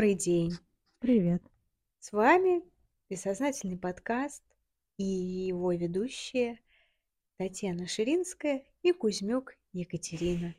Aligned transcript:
Добрый 0.00 0.14
день! 0.14 0.52
Привет! 1.00 1.42
С 1.98 2.10
вами 2.12 2.62
бессознательный 3.10 3.76
подкаст 3.76 4.42
и 4.96 5.04
его 5.04 5.72
ведущие 5.72 6.58
Татьяна 7.36 7.86
Ширинская 7.86 8.64
и 8.80 8.92
Кузьмюк 8.92 9.58
Екатерина. 9.74 10.54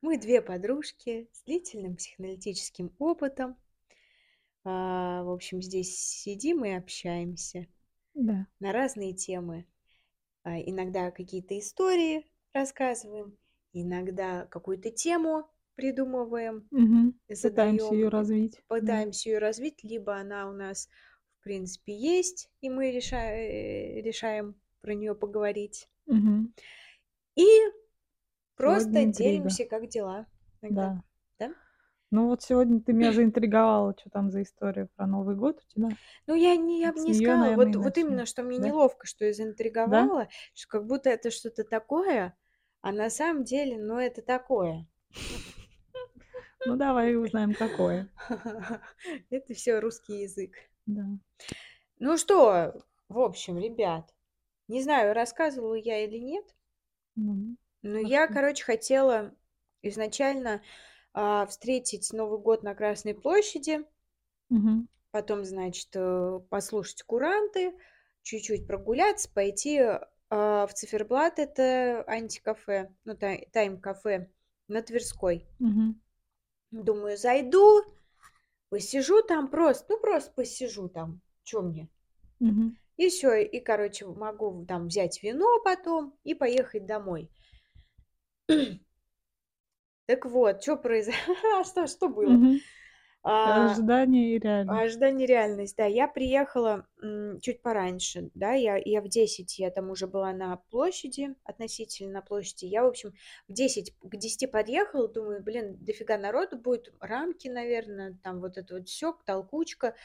Мы 0.00 0.18
две 0.18 0.42
подружки 0.42 1.28
с 1.30 1.44
длительным 1.44 1.94
психоаналитическим 1.94 2.92
опытом. 2.98 3.56
А, 4.64 5.22
в 5.22 5.30
общем, 5.30 5.62
здесь 5.62 5.96
сидим 5.96 6.64
и 6.64 6.70
общаемся 6.70 7.68
Да. 8.14 8.48
на 8.58 8.72
разные 8.72 9.14
темы. 9.14 9.66
А, 10.42 10.58
иногда 10.60 11.12
какие-то 11.12 11.56
истории 11.56 12.26
рассказываем, 12.52 13.38
иногда 13.72 14.46
какую-то 14.46 14.90
тему 14.90 15.48
придумываем. 15.78 16.68
Пытаемся 17.28 17.48
задаем, 17.48 17.92
ее 17.94 18.08
развить. 18.08 18.56
Да. 18.68 18.76
пытаемся 18.76 19.30
ее 19.30 19.38
развить, 19.38 19.84
либо 19.84 20.16
она 20.16 20.48
у 20.50 20.52
нас, 20.52 20.88
в 21.38 21.44
принципе, 21.44 21.94
есть, 21.96 22.50
и 22.60 22.68
мы 22.68 22.90
реша- 22.90 23.32
э, 23.32 24.00
решаем 24.02 24.56
про 24.80 24.94
нее 24.94 25.14
поговорить. 25.14 25.88
Мгм. 26.06 26.52
И 27.36 27.44
Сегодня 27.44 27.72
просто 28.56 29.04
интрига. 29.04 29.12
делимся, 29.30 29.64
как 29.66 29.88
дела 29.88 30.26
иногда. 30.62 31.02
Да. 31.38 31.46
Да? 31.46 31.54
Ну 32.10 32.26
вот 32.26 32.42
сегодня 32.42 32.80
ты 32.80 32.92
меня 32.92 33.12
заинтриговала, 33.12 33.94
что 33.96 34.10
там 34.10 34.30
за 34.32 34.42
история 34.42 34.88
про 34.96 35.06
Новый 35.06 35.36
год 35.36 35.62
у 35.64 35.72
тебя. 35.72 35.88
Ну, 36.26 36.34
я 36.34 36.56
не, 36.56 36.80
я 36.80 36.92
бы 36.92 36.98
не 37.00 37.14
сказала, 37.14 37.50
наверное, 37.50 37.74
вот, 37.74 37.84
вот 37.84 37.98
именно, 37.98 38.26
что 38.26 38.42
мне 38.42 38.58
Да? 38.58 38.66
неловко, 38.68 39.06
что 39.06 39.24
я 39.24 39.30
Да? 39.30 39.36
заинтриговала, 39.36 40.28
что 40.54 40.68
как 40.68 40.86
будто 40.86 41.08
это 41.10 41.30
что-то 41.30 41.62
такое, 41.62 42.36
а 42.80 42.92
на 42.92 43.10
самом 43.10 43.44
деле, 43.44 43.78
ну, 43.78 43.98
это 43.98 44.22
такое. 44.22 44.86
Ну 46.68 46.76
давай 46.76 47.16
узнаем, 47.16 47.54
какое. 47.54 48.08
Это 49.30 49.54
все 49.54 49.78
русский 49.78 50.22
язык. 50.22 50.54
Да. 50.86 51.04
Ну 51.98 52.16
что, 52.16 52.74
в 53.08 53.18
общем, 53.18 53.58
ребят, 53.58 54.14
не 54.68 54.82
знаю, 54.82 55.14
рассказывала 55.14 55.74
я 55.74 56.04
или 56.04 56.18
нет, 56.18 56.44
Ну, 57.16 57.56
но 57.82 57.98
я, 57.98 58.28
короче, 58.28 58.64
хотела 58.64 59.34
изначально 59.82 60.62
а, 61.14 61.46
встретить 61.46 62.12
Новый 62.12 62.38
год 62.38 62.62
на 62.62 62.74
Красной 62.74 63.14
площади, 63.14 63.84
потом, 65.10 65.44
значит, 65.44 65.88
э, 65.94 66.40
послушать 66.50 67.02
куранты, 67.02 67.74
чуть-чуть 68.22 68.66
прогуляться, 68.66 69.30
пойти 69.32 69.80
а, 70.30 70.66
в 70.66 70.74
Циферблат, 70.74 71.38
это 71.38 72.04
антикафе, 72.06 72.92
ну, 73.04 73.16
тай- 73.16 73.48
тайм-кафе 73.52 74.28
на 74.68 74.82
Тверской. 74.82 75.46
Мгм. 75.58 76.00
Думаю, 76.70 77.16
зайду, 77.16 77.82
посижу 78.68 79.22
там 79.22 79.48
просто, 79.48 79.86
ну, 79.88 80.00
просто 80.00 80.32
посижу 80.32 80.88
там, 80.88 81.20
чё 81.44 81.62
мне. 81.62 81.88
Мгм. 82.40 82.76
И 82.96 83.08
все, 83.08 83.42
и, 83.42 83.60
короче, 83.60 84.06
могу 84.06 84.64
там 84.66 84.88
взять 84.88 85.22
вино 85.22 85.60
потом 85.64 86.14
и 86.24 86.34
поехать 86.34 86.86
домой. 86.86 87.30
Так 90.06 90.24
вот, 90.24 90.62
что 90.62 90.76
произошло? 90.76 91.34
Что, 91.64 91.86
что 91.86 92.08
было? 92.08 92.30
Мгм. 92.30 92.60
А, 93.22 93.80
Ожидание 93.82 94.36
и 94.36 94.38
реальность. 94.38 94.84
ожидание 94.84 95.26
реальность, 95.26 95.76
да. 95.76 95.86
Я 95.86 96.08
приехала 96.08 96.86
м, 97.02 97.40
чуть 97.40 97.62
пораньше, 97.62 98.30
да, 98.34 98.52
я, 98.54 98.76
я 98.76 99.00
в 99.02 99.08
10, 99.08 99.58
я 99.58 99.70
там 99.70 99.90
уже 99.90 100.06
была 100.06 100.32
на 100.32 100.56
площади, 100.56 101.36
относительно 101.44 102.12
на 102.14 102.22
площади. 102.22 102.66
Я, 102.66 102.84
в 102.84 102.88
общем, 102.88 103.14
в 103.48 103.52
10, 103.52 103.94
к 104.00 104.16
10 104.16 104.46
подъехала, 104.48 105.08
думаю, 105.08 105.42
блин, 105.42 105.76
дофига 105.80 106.18
народу 106.18 106.58
будет, 106.58 106.94
рамки, 107.00 107.48
наверное, 107.48 108.18
там 108.22 108.40
вот 108.40 108.58
это 108.58 108.74
вот 108.76 108.88
все, 108.88 109.18
толкучка. 109.26 109.96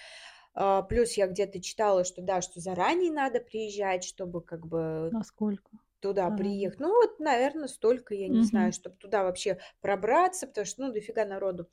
А, 0.56 0.84
плюс 0.84 1.14
я 1.14 1.28
где-то 1.28 1.62
читала, 1.62 2.04
что 2.06 2.22
да, 2.22 2.42
что 2.42 2.60
заранее 2.62 3.12
надо 3.12 3.42
приезжать, 3.42 4.04
чтобы 4.06 4.42
как 4.42 4.68
бы 4.68 5.16
Насколько? 5.16 5.78
туда 6.02 6.30
Заранее. 6.30 6.30
приехать. 6.32 6.80
Ну 6.82 6.90
вот, 6.94 7.20
наверное, 7.20 7.68
столько, 7.70 8.14
я 8.16 8.28
не 8.30 8.44
знаю, 8.44 8.74
чтобы 8.74 8.98
туда 8.98 9.24
вообще 9.24 9.60
пробраться, 9.82 10.48
потому 10.48 10.66
что, 10.66 10.82
ну, 10.88 10.94
дофига 10.94 11.26
народу. 11.26 11.70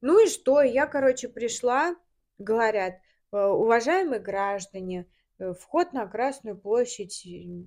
Ну 0.00 0.24
и 0.24 0.28
что? 0.28 0.62
Я, 0.62 0.86
короче, 0.86 1.28
пришла, 1.28 1.94
говорят, 2.38 2.94
«Э, 3.32 3.44
уважаемые 3.46 4.20
граждане, 4.20 5.06
э, 5.38 5.52
вход 5.52 5.92
на 5.92 6.06
Красную 6.06 6.56
площадь 6.58 7.26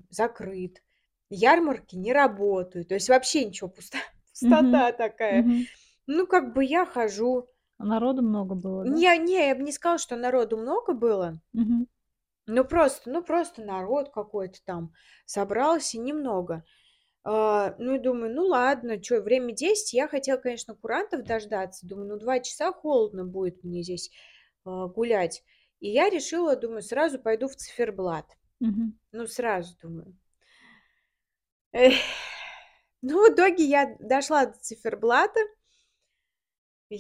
закрыт, 0.10 0.82
ярмарки 1.30 1.96
не 1.96 2.14
работают, 2.14 2.90
то 2.90 2.96
есть 2.96 3.10
вообще 3.10 3.46
ничего, 3.46 3.70
пуста, 3.70 3.98
Мгм. 4.42 4.72
пустота 4.72 4.92
такая. 4.92 5.44
Мгм. 5.44 5.66
Ну, 6.08 6.28
как 6.28 6.54
бы 6.54 6.66
я 6.66 6.86
хожу. 6.86 7.48
А 7.78 7.86
народу 7.86 8.22
много 8.22 8.56
было, 8.56 8.84
да? 8.84 8.92
Не, 8.92 9.18
не, 9.18 9.48
я 9.48 9.56
бы 9.56 9.64
не 9.64 9.72
сказала, 9.72 9.98
что 10.00 10.16
народу 10.16 10.58
много 10.58 10.94
было. 10.94 11.40
Мгм. 11.54 11.88
Ну 12.46 12.66
просто, 12.66 13.10
ну 13.10 13.24
просто 13.24 13.62
народ 13.62 14.12
какой-то 14.12 14.60
там 14.66 14.94
собрался 15.26 15.98
немного. 15.98 16.66
А, 17.25 17.75
ну 17.79 17.95
и 17.95 18.00
думаю, 18.00 18.34
ну 18.34 18.45
ладно, 18.47 19.01
что, 19.01 19.22
время 19.22 19.53
10, 19.53 19.94
я 19.94 20.07
хотела, 20.07 20.38
конечно, 20.38 20.75
курантов 20.75 21.23
дождаться. 21.23 21.88
Думаю, 21.88 22.09
ну 22.09 22.17
два 22.17 22.39
часа 22.39 22.72
холодно 22.73 23.23
будет 23.25 23.63
мне 23.63 23.81
здесь 23.84 24.11
а, 24.66 24.88
гулять. 24.88 25.44
И 25.79 25.89
я 25.89 26.09
решила, 26.09 26.56
думаю, 26.56 26.81
сразу 26.81 27.19
пойду 27.19 27.47
в 27.47 27.56
циферблат. 27.56 28.25
Мгм. 28.59 28.94
Ну 29.11 29.28
сразу, 29.28 29.78
думаю. 29.81 30.16
Эх. 31.72 31.94
Ну, 33.01 33.28
в 33.29 33.34
итоге 33.34 33.66
я 33.66 33.95
дошла 34.00 34.45
до 34.45 34.57
циферблата, 34.59 35.40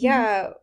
Мгм. 0.01 0.27
я 0.29 0.57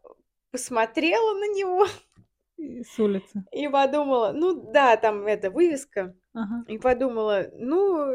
посмотрела 0.51 1.35
на 1.39 1.49
него 1.55 1.87
И 2.59 2.83
с 2.85 2.99
улицы. 2.99 3.45
и 3.53 3.69
подумала, 3.69 4.33
ну 4.33 4.73
да, 4.73 4.97
там 4.97 5.27
эта 5.27 5.51
вывеска, 5.51 6.15
Ага. 6.35 6.65
и 6.67 6.79
подумала, 6.79 7.49
ну, 7.55 8.07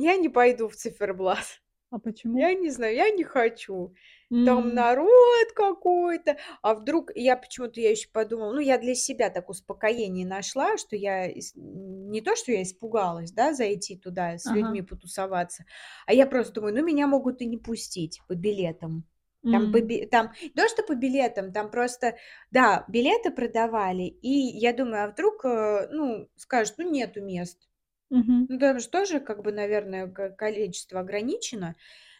я 0.00 0.16
не 0.16 0.28
пойду 0.28 0.68
в 0.68 0.76
циферблат. 0.76 1.62
А 1.90 1.98
почему? 1.98 2.42
Я 2.42 2.54
не 2.54 2.70
знаю, 2.70 2.94
я 2.96 3.10
не 3.10 3.24
хочу. 3.24 3.94
Там 4.42 4.74
М. 4.74 4.74
народ 4.74 5.52
какой-то. 5.54 6.36
А 6.62 6.74
вдруг 6.74 7.10
я 7.14 7.36
почему-то 7.36 7.80
я 7.80 7.90
еще 7.90 8.08
подумала, 8.10 8.52
ну, 8.52 8.60
я 8.60 8.76
для 8.78 8.94
себя 8.94 9.30
так 9.30 9.48
успокоение 9.48 10.26
нашла, 10.26 10.76
что 10.76 10.96
я 10.96 11.28
не 11.54 12.20
то, 12.20 12.36
что 12.36 12.52
я 12.52 12.62
испугалась, 12.62 13.32
да, 13.32 13.54
зайти 13.54 13.96
туда 13.96 14.36
с 14.38 14.52
людьми 14.52 14.82
Ага. 14.82 14.82
потусоваться, 14.82 15.64
а 16.06 16.12
я 16.12 16.26
просто 16.26 16.54
думаю, 16.54 16.74
ну, 16.74 16.84
меня 16.84 17.06
могут 17.06 17.40
и 17.40 17.46
не 17.46 17.56
пустить 17.56 18.20
по 18.28 18.34
билетам. 18.34 19.04
Там, 19.50 19.70
по, 19.70 19.80
М. 19.80 19.82
би- 19.82 20.06
там 20.06 20.32
то, 20.56 20.68
что 20.68 20.82
по 20.82 20.94
билетам, 20.94 21.52
там 21.52 21.70
просто, 21.70 22.16
да, 22.50 22.84
билеты 22.88 23.30
продавали, 23.30 24.02
и 24.04 24.28
я 24.30 24.72
думаю, 24.72 25.04
а 25.04 25.08
вдруг, 25.08 25.44
э, 25.44 25.88
ну, 25.92 26.28
скажут, 26.36 26.74
ну, 26.78 26.90
нету 26.90 27.22
мест. 27.22 27.68
Мгм. 28.16 28.48
Ну, 28.48 28.58
там 28.58 28.78
же 28.80 28.88
тоже, 28.88 29.20
как 29.20 29.42
бы, 29.42 29.52
наверное, 29.52 30.06
ко- 30.08 30.30
количество 30.30 31.00
ограничено. 31.00 31.76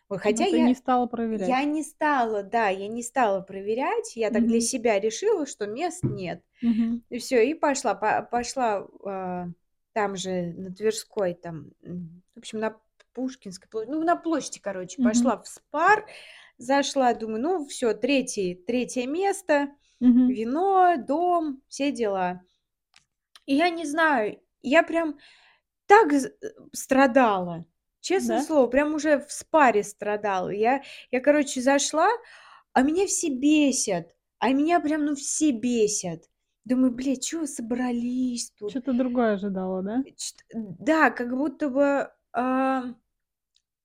Вот, 0.08 0.22
Хотя 0.22 0.46
ты 0.48 0.58
я, 0.58 0.60
не 0.60 0.74
стала 0.74 1.06
проверять. 1.06 1.58
я 1.58 1.64
не 1.64 1.82
стала, 1.82 2.42
да, 2.42 2.68
я 2.68 2.88
не 2.88 3.02
стала 3.02 3.40
проверять, 3.42 4.16
я 4.16 4.30
так 4.30 4.46
для 4.46 4.60
Мгм. 4.60 4.60
себя 4.60 5.00
решила, 5.00 5.46
что 5.46 5.66
мест 5.66 6.02
нет. 6.04 6.42
Мгм. 6.62 7.02
И 7.10 7.18
все, 7.18 7.46
и 7.48 7.54
пошла, 7.54 7.94
по- 7.94 8.22
пошла 8.22 8.86
а, 9.04 9.48
там 9.92 10.16
же 10.16 10.52
на 10.56 10.74
Тверской, 10.74 11.34
там, 11.34 11.70
м, 11.82 12.22
в 12.34 12.38
общем, 12.38 12.60
на 12.60 12.78
Пушкинской 13.12 13.68
площади, 13.68 13.92
ну, 13.92 14.02
на 14.02 14.16
площади, 14.16 14.60
короче, 14.60 14.98
Мгм. 14.98 15.04
пошла 15.04 15.40
в 15.42 15.46
спар, 15.48 16.06
зашла, 16.58 17.14
думаю, 17.14 17.42
ну, 17.42 17.66
все, 17.66 17.94
третье, 17.94 18.56
третье 18.66 19.06
место, 19.06 19.68
Мгм. 20.00 20.28
вино, 20.28 20.96
дом, 20.98 21.62
все 21.68 21.92
дела. 21.92 22.42
И 23.46 23.54
я 23.56 23.68
не 23.70 23.84
знаю, 23.86 24.40
я 24.62 24.82
прям 24.82 25.18
так 25.86 26.12
э, 26.12 26.30
страдала. 26.72 27.64
Честное 28.00 28.38
Да? 28.38 28.44
слово, 28.44 28.66
прям 28.66 28.94
уже 28.94 29.18
в 29.20 29.32
спаре 29.32 29.82
страдала. 29.82 30.50
Я, 30.50 30.82
я, 31.10 31.20
короче, 31.20 31.60
зашла, 31.62 32.08
а 32.72 32.82
меня 32.82 33.06
все 33.06 33.30
бесят. 33.30 34.08
А 34.38 34.50
меня 34.52 34.80
прям, 34.80 35.06
ну, 35.06 35.14
все 35.14 35.52
бесят. 35.52 36.24
Думаю, 36.64 36.92
блядь, 36.92 37.22
чего 37.24 37.46
собрались 37.46 38.50
тут? 38.58 38.70
Что-то 38.70 38.92
другое 38.92 39.34
ожидала, 39.34 39.82
да? 39.82 40.02
Чт- 40.16 40.44
Да, 40.52 41.10
как 41.10 41.34
будто 41.36 41.68
бы 41.70 42.10
а, 42.32 42.84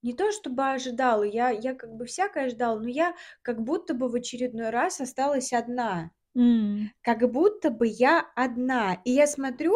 не 0.01 0.13
то 0.13 0.31
чтобы 0.31 0.71
ожидала, 0.71 1.23
я, 1.23 1.49
я 1.49 1.73
как 1.75 1.93
бы 1.95 2.05
всякое 2.05 2.49
ждала, 2.49 2.79
но 2.79 2.87
я 2.87 3.13
как 3.41 3.61
будто 3.61 3.93
бы 3.93 4.07
в 4.09 4.15
очередной 4.15 4.69
раз 4.69 5.01
осталась 5.01 5.51
одна. 5.53 6.11
М. 6.35 6.91
Как 7.01 7.29
будто 7.31 7.69
бы 7.69 7.85
я 7.87 8.25
одна. 8.35 9.01
И 9.03 9.11
я 9.11 9.27
смотрю, 9.27 9.73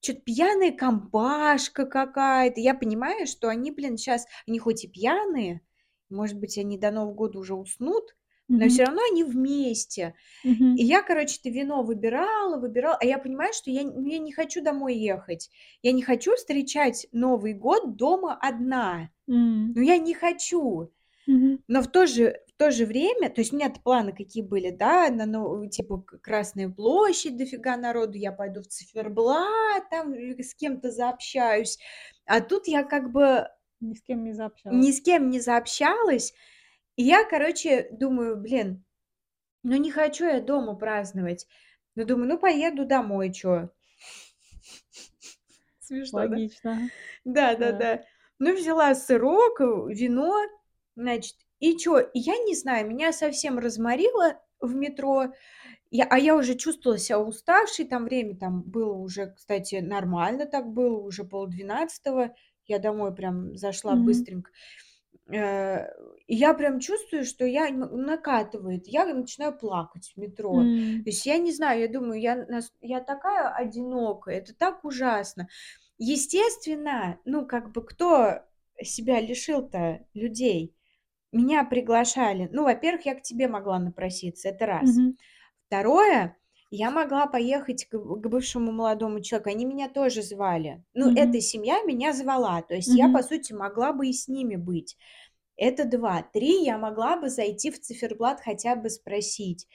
что-то 0.00 0.20
пьяная 0.22 0.72
компашка 0.72 1.86
какая-то. 1.86 2.60
Я 2.60 2.74
понимаю, 2.74 3.26
что 3.26 3.48
они, 3.48 3.70
блин, 3.70 3.96
сейчас, 3.96 4.26
они 4.46 4.58
хоть 4.58 4.84
и 4.84 4.88
пьяные, 4.88 5.60
может 6.08 6.38
быть, 6.38 6.58
они 6.58 6.78
до 6.78 6.90
Нового 6.90 7.14
года 7.14 7.38
уже 7.38 7.54
уснут, 7.54 8.16
но 8.56 8.68
Мгм. 8.68 8.68
все 8.68 8.84
равно 8.84 9.02
они 9.10 9.24
вместе. 9.24 10.14
Мгм. 10.44 10.76
И 10.76 10.84
я, 10.84 11.02
короче, 11.02 11.38
это 11.40 11.50
вино 11.50 11.82
выбирала, 11.82 12.58
выбирала, 12.58 12.96
а 13.00 13.04
я 13.04 13.18
понимаю, 13.18 13.52
что 13.52 13.70
я, 13.70 13.82
ну, 13.84 14.06
я 14.06 14.18
не 14.18 14.32
хочу 14.32 14.62
домой 14.62 14.96
ехать. 14.96 15.50
Я 15.82 15.92
не 15.92 16.02
хочу 16.02 16.36
встречать 16.36 17.06
Новый 17.12 17.54
год 17.54 17.96
дома 17.96 18.38
одна. 18.40 19.10
М. 19.28 19.74
Ну, 19.74 19.82
я 19.82 19.98
не 19.98 20.14
хочу. 20.14 20.92
Мгм. 21.26 21.60
Но 21.68 21.82
в 21.82 21.88
то 21.88 22.06
же 22.06 22.40
в 22.48 22.52
то 22.60 22.70
же 22.70 22.84
время, 22.86 23.30
то 23.30 23.40
есть 23.40 23.52
у 23.52 23.56
меня-то 23.56 23.80
планы 23.80 24.12
какие 24.12 24.42
были, 24.42 24.70
да, 24.70 25.08
на 25.10 25.26
ну, 25.26 25.66
типа 25.68 25.98
Красная 26.22 26.68
площадь, 26.68 27.36
дофига 27.38 27.76
народу, 27.78 28.18
я 28.18 28.32
пойду 28.32 28.60
в 28.62 28.66
циферблат, 28.68 29.88
там 29.90 30.14
с 30.14 30.54
кем-то 30.54 30.90
заобщаюсь. 30.90 31.78
А 32.26 32.40
тут 32.40 32.66
я 32.68 32.84
как 32.84 33.12
бы 33.12 33.48
Ни 33.80 33.94
с 33.94 34.02
кем 34.02 34.24
не 34.24 34.32
ни 34.70 34.90
заобщалась. 34.90 34.92
с 34.92 35.00
кем 35.00 35.30
не 35.30 35.40
заобщалась. 35.40 36.32
И 36.96 37.04
я, 37.04 37.24
короче, 37.24 37.88
думаю: 37.92 38.36
"Блин, 38.38 38.84
ну 39.64 39.76
не 39.76 39.90
хочу 39.92 40.26
я 40.26 40.40
дома 40.42 40.74
праздновать". 40.76 41.46
Ну, 41.96 42.04
думаю, 42.06 42.28
ну 42.30 42.38
поеду 42.38 42.86
домой, 42.86 43.32
чё. 43.32 43.70
Смешно, 45.80 46.26
да? 46.28 46.38
Логично, 46.38 46.72
ага. 46.72 46.90
Да. 47.58 47.90
Да-да-да. 47.90 48.04
Ну, 48.40 48.54
взяла 48.56 48.94
сырок, 48.94 49.60
э, 49.62 49.64
вино, 49.94 50.34
значит, 50.96 51.36
и 51.60 51.76
чё? 51.76 52.08
Я 52.14 52.36
не 52.38 52.54
знаю, 52.56 52.88
меня 52.88 53.12
совсем 53.12 53.58
разморило 53.58 54.40
в 54.60 54.74
метро. 54.74 55.26
Я 55.90 56.06
а 56.10 56.18
я 56.18 56.36
уже 56.36 56.54
чувствовала 56.56 56.98
себя 56.98 57.20
уставшей, 57.20 57.86
там 57.86 58.04
время 58.06 58.36
там 58.38 58.62
было 58.62 58.94
уже, 58.94 59.28
кстати, 59.36 59.76
нормально 59.76 60.46
так 60.46 60.68
было, 60.72 60.98
уже 60.98 61.24
полдвенадцатого. 61.24 62.34
Я 62.66 62.78
домой 62.80 63.14
прям 63.14 63.56
зашла 63.56 63.96
Мгм. 63.96 63.96
быстренько. 63.96 64.50
Э, 65.32 65.86
и 66.28 66.36
я 66.36 66.54
прям 66.54 66.80
чувствую, 66.80 67.24
что 67.26 67.44
я 67.46 67.70
накатывает. 67.70 68.88
Я 68.88 69.06
начинаю 69.06 69.56
плакать 69.58 70.12
в 70.16 70.20
метро. 70.20 70.64
М. 70.64 71.04
То 71.04 71.10
есть 71.10 71.26
я 71.26 71.38
не 71.38 71.52
знаю, 71.52 71.80
я 71.82 71.88
думаю, 71.88 72.20
я 72.20 72.46
я 72.82 73.00
такая 73.00 73.50
одинокая, 73.54 74.38
это 74.38 74.54
так 74.56 74.84
ужасно. 74.84 75.48
Естественно, 75.98 77.18
ну, 77.26 77.46
как 77.46 77.72
бы 77.72 77.84
кто 77.84 78.40
себя 78.82 79.20
лишил-то 79.20 80.06
людей? 80.14 80.74
Меня 81.32 81.64
приглашали. 81.64 82.48
Ну, 82.52 82.64
во-первых, 82.64 83.06
я 83.06 83.14
к 83.14 83.22
тебе 83.22 83.46
могла 83.48 83.78
напроситься, 83.78 84.48
это 84.48 84.66
раз. 84.66 85.00
Мгм. 85.00 85.16
Второе, 85.68 86.38
я 86.70 86.90
могла 86.90 87.26
поехать 87.26 87.86
к 87.86 87.92
к 87.98 88.28
бывшему 88.28 88.72
молодому 88.72 89.20
человеку, 89.22 89.50
они 89.50 89.64
меня 89.66 89.88
тоже 89.90 90.22
звали. 90.22 90.84
Ну, 90.94 91.08
эта 91.14 91.40
Мгм. 91.40 91.42
семья 91.42 91.82
меня 91.84 92.12
звала, 92.14 92.62
то 92.62 92.74
есть 92.74 92.94
я, 92.96 93.08
по 93.08 93.22
сути, 93.22 93.52
могла 93.52 93.92
бы 93.92 94.08
и 94.08 94.12
с 94.12 94.28
ними 94.28 94.56
быть. 94.56 94.96
Это 95.56 95.84
2. 95.86 96.22
3, 96.22 96.64
я 96.64 96.78
могла 96.78 97.16
бы 97.18 97.30
зайти 97.30 97.70
в 97.70 97.80
циферблат, 97.80 98.40
хотя 98.42 98.76
бы 98.76 98.90
спросить. 98.90 99.68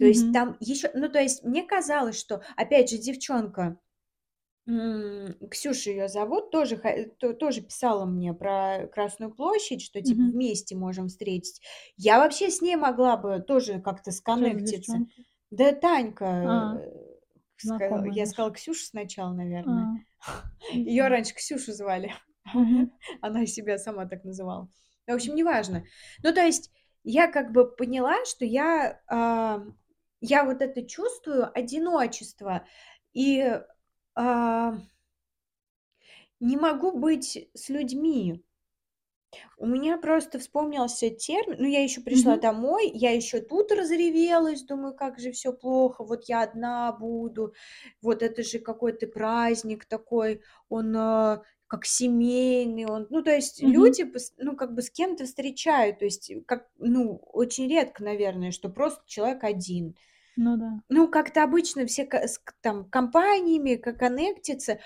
То 0.00 0.06
есть 0.06 0.30
Мгм. 0.30 0.32
там 0.32 0.56
ещё 0.60 0.88
ну, 0.94 1.08
то 1.10 1.20
есть 1.20 1.44
мне 1.44 1.64
казалось, 1.64 2.18
что, 2.20 2.42
опять 2.56 2.90
же, 2.90 2.98
девчонка, 2.98 3.78
Ксюша 5.50 5.90
её 5.90 6.08
зовут, 6.08 6.50
тоже 6.50 6.76
то 7.18 7.32
тоже 7.32 7.62
писала 7.62 8.04
мне 8.04 8.34
про 8.34 8.86
Красную 8.92 9.34
площадь, 9.34 9.80
что 9.82 10.02
типа 10.02 10.20
Мгм. 10.20 10.30
вместе 10.30 10.76
можем 10.76 11.08
встретить. 11.08 11.62
Я 11.96 12.18
вообще 12.18 12.50
с 12.50 12.60
ней 12.60 12.76
могла 12.76 13.16
бы 13.16 13.40
тоже 13.40 13.80
как-то 13.80 14.10
сконнектиться. 14.12 15.06
Да 15.50 15.72
Танька, 15.72 16.24
А. 16.42 16.80
э, 16.84 16.92
сказала 17.56 18.04
я 18.04 18.26
сказала 18.26 18.52
Ксюша 18.52 18.84
сначала, 18.86 19.32
А. 19.32 19.34
наверное. 19.34 19.88
Её 20.86 21.04
знаю. 21.04 21.10
раньше 21.10 21.34
Ксюша 21.34 21.72
звали. 21.72 22.12
Мгм. 22.52 22.90
Она 23.22 23.46
себя 23.46 23.78
сама 23.78 24.06
так 24.06 24.24
называла. 24.24 24.68
В 25.06 25.12
общем, 25.14 25.34
неважно. 25.34 25.84
Ну, 26.22 26.32
то 26.34 26.42
есть 26.42 26.70
я 27.04 27.28
как 27.28 27.52
бы 27.52 27.70
поняла, 27.70 28.24
что 28.26 28.44
я, 28.44 29.00
а, 29.08 29.62
я 30.20 30.44
вот 30.44 30.62
это 30.62 30.82
чувствую 30.86 31.50
одиночество 31.58 32.66
и, 33.14 33.40
а 33.42 33.66
не 36.40 36.56
могу 36.56 36.92
быть 36.92 37.48
с 37.54 37.68
людьми. 37.68 38.44
У 39.60 39.66
меня 39.66 39.98
просто 39.98 40.38
вспомнился 40.38 41.10
термин, 41.10 41.56
ну, 41.58 41.66
я 41.66 41.82
ещё 41.82 42.00
пришла 42.02 42.36
Мгм. 42.36 42.38
домой, 42.38 42.90
я 42.94 43.10
ещё 43.10 43.40
тут 43.40 43.72
разревелась, 43.72 44.62
думаю, 44.62 44.94
как 44.94 45.18
же 45.18 45.32
всё 45.32 45.52
плохо, 45.52 46.04
вот 46.04 46.24
я 46.28 46.42
одна 46.42 46.92
буду, 46.92 47.54
вот 48.00 48.22
это 48.22 48.44
же 48.44 48.60
какой-то 48.60 49.08
праздник 49.08 49.84
такой, 49.86 50.42
он, 50.68 50.94
а, 50.96 51.42
как 51.66 51.84
семейный, 51.86 52.86
он 52.86 53.08
ну, 53.10 53.20
то 53.22 53.30
есть 53.34 53.60
Мгм. 53.60 53.98
люди 54.00 54.04
ну, 54.38 54.54
как 54.56 54.74
бы 54.74 54.80
с 54.82 54.90
кем-то 54.90 55.24
встречают, 55.24 55.98
то 55.98 56.04
есть 56.04 56.30
как, 56.46 56.68
ну, 56.78 57.16
очень 57.32 57.68
редко, 57.68 58.04
наверное, 58.04 58.52
что 58.52 58.68
просто 58.68 59.02
человек 59.06 59.42
один. 59.42 59.96
Ну 60.40 60.56
да. 60.56 60.80
Ну, 60.88 61.08
как-то 61.08 61.42
обычно 61.42 61.84
все 61.86 62.04
с 62.10 62.38
к 62.38 62.54
там 62.62 62.84
компаниями 62.88 63.74
ко 63.74 63.92
коннектятся, 63.92 64.78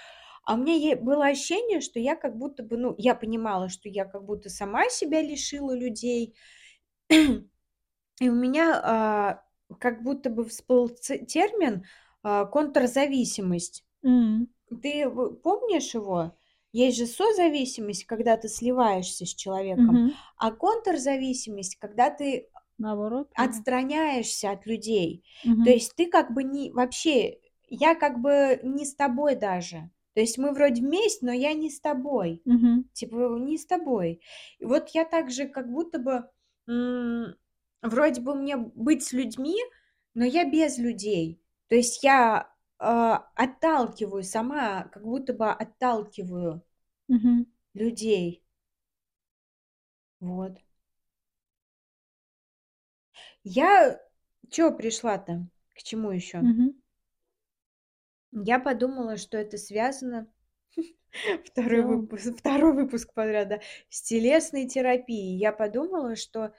а 0.45 0.55
у 0.55 0.57
меня 0.57 0.75
е 0.75 0.97
было 0.97 1.27
ощущение, 1.27 1.81
что 1.81 2.01
я 2.01 2.17
как 2.17 2.37
будто 2.39 2.63
бы, 2.63 2.77
ну, 2.77 2.95
я 2.99 3.15
понимала, 3.15 3.69
что 3.69 3.89
я 3.89 4.05
как 4.07 4.25
будто 4.25 4.49
сама 4.51 4.89
себя 4.89 5.21
лишила 5.23 5.73
людей. 5.77 6.35
И 8.21 8.31
у 8.31 8.35
меня, 8.35 8.81
а, 8.85 9.45
как 9.81 10.03
будто 10.05 10.31
бы 10.31 10.45
всплыл 10.47 10.89
ц 10.91 11.19
термин, 11.19 11.85
а, 12.23 12.47
контрзависимость. 12.47 13.85
М. 14.05 14.49
Ты 14.83 15.09
в 15.09 15.35
помнишь 15.37 15.95
его? 15.95 16.37
Есть 16.73 16.99
же 16.99 17.07
созависимость, 17.07 18.07
когда 18.07 18.37
ты 18.39 18.49
сливаешься 18.49 19.27
с 19.27 19.35
человеком, 19.35 20.05
Мгм. 20.05 20.17
а 20.39 20.53
контрзависимость, 20.53 21.77
когда 21.79 22.11
ты 22.11 22.51
Наоборот, 22.79 23.31
отстраняешься 23.35 24.51
от 24.51 24.67
людей. 24.67 25.25
То 25.63 25.71
Мгм. 25.71 25.71
есть 25.71 25.95
ты 25.97 26.07
как 26.09 26.33
бы 26.35 26.43
не 26.45 26.71
вообще, 26.73 27.39
я 27.69 27.95
как 27.95 28.21
бы 28.21 28.61
не 28.63 28.85
с 28.85 28.95
тобой 28.95 29.37
даже. 29.37 29.91
То 30.15 30.21
есть 30.21 30.39
мы 30.39 30.53
вроде 30.53 30.83
вместе, 30.83 31.25
но 31.27 31.33
я 31.33 31.53
не 31.55 31.71
с 31.71 31.81
тобой. 31.81 32.43
Мгм. 32.47 32.85
Типа 32.93 33.17
не 33.39 33.57
с 33.59 33.67
тобой. 33.67 34.21
И 34.59 34.65
вот 34.67 34.91
я 34.91 35.05
также 35.05 35.47
как 35.49 35.71
будто 35.71 35.99
бы, 35.99 36.29
м, 36.69 37.35
вроде 37.83 38.21
бы 38.21 38.35
мне 38.35 38.57
быть 38.57 39.05
с 39.05 39.13
людьми, 39.13 39.57
но 40.15 40.25
я 40.25 40.45
без 40.45 40.79
людей. 40.79 41.41
То 41.69 41.77
есть 41.77 42.03
я, 42.05 42.53
а, 42.79 43.29
отталкиваю, 43.35 44.23
сама 44.25 44.85
как 44.93 45.05
будто 45.05 45.33
бы 45.33 45.51
отталкиваю 45.51 46.63
Мгм. 47.09 47.47
людей. 47.75 48.41
Вот. 50.21 50.59
Я 53.45 53.99
чё 54.51 54.71
пришла-то? 54.73 55.49
К 55.75 55.83
чему 55.83 56.11
ещё? 56.13 56.47
Мгм. 56.47 56.73
Я 58.33 58.59
подумала, 58.59 59.17
что 59.19 59.37
это 59.37 59.59
связано 59.59 60.27
2 61.55 61.83
целом. 61.83 61.85
выпуск 61.85 62.35
2 62.43 62.73
выпуск 62.73 63.13
подряд, 63.15 63.49
да, 63.49 63.61
с 63.91 64.03
телесной 64.03 64.67
терапией. 64.67 65.37
Я 65.37 65.53
подумала, 65.53 66.17
что, 66.17 66.55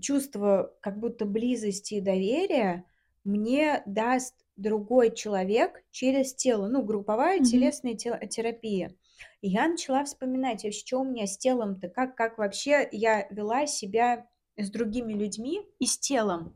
чувство 0.00 0.74
как 0.82 0.98
будто 1.00 1.26
близости 1.26 1.94
и 1.96 2.00
доверия 2.02 2.86
мне 3.24 3.82
даст 3.86 4.36
другой 4.56 5.14
человек 5.14 5.82
через 5.92 6.34
тело, 6.34 6.68
ну, 6.68 6.82
групповая 6.84 7.40
Мгм. 7.40 7.42
телесная 7.42 7.94
те 7.94 8.18
терапия. 8.30 8.94
И 9.42 9.48
я 9.50 9.68
начала 9.68 10.04
вспоминать, 10.04 10.64
вообще, 10.64 10.84
чё 10.84 11.00
у 11.00 11.04
меня 11.04 11.26
с 11.26 11.38
телом-то, 11.38 11.88
как 11.90 12.16
как 12.16 12.38
вообще 12.38 12.88
я 12.92 13.26
вела 13.30 13.66
себя 13.66 14.28
с 14.58 14.70
другими 14.70 15.14
людьми 15.14 15.66
и 15.78 15.86
с 15.86 15.98
телом. 15.98 16.54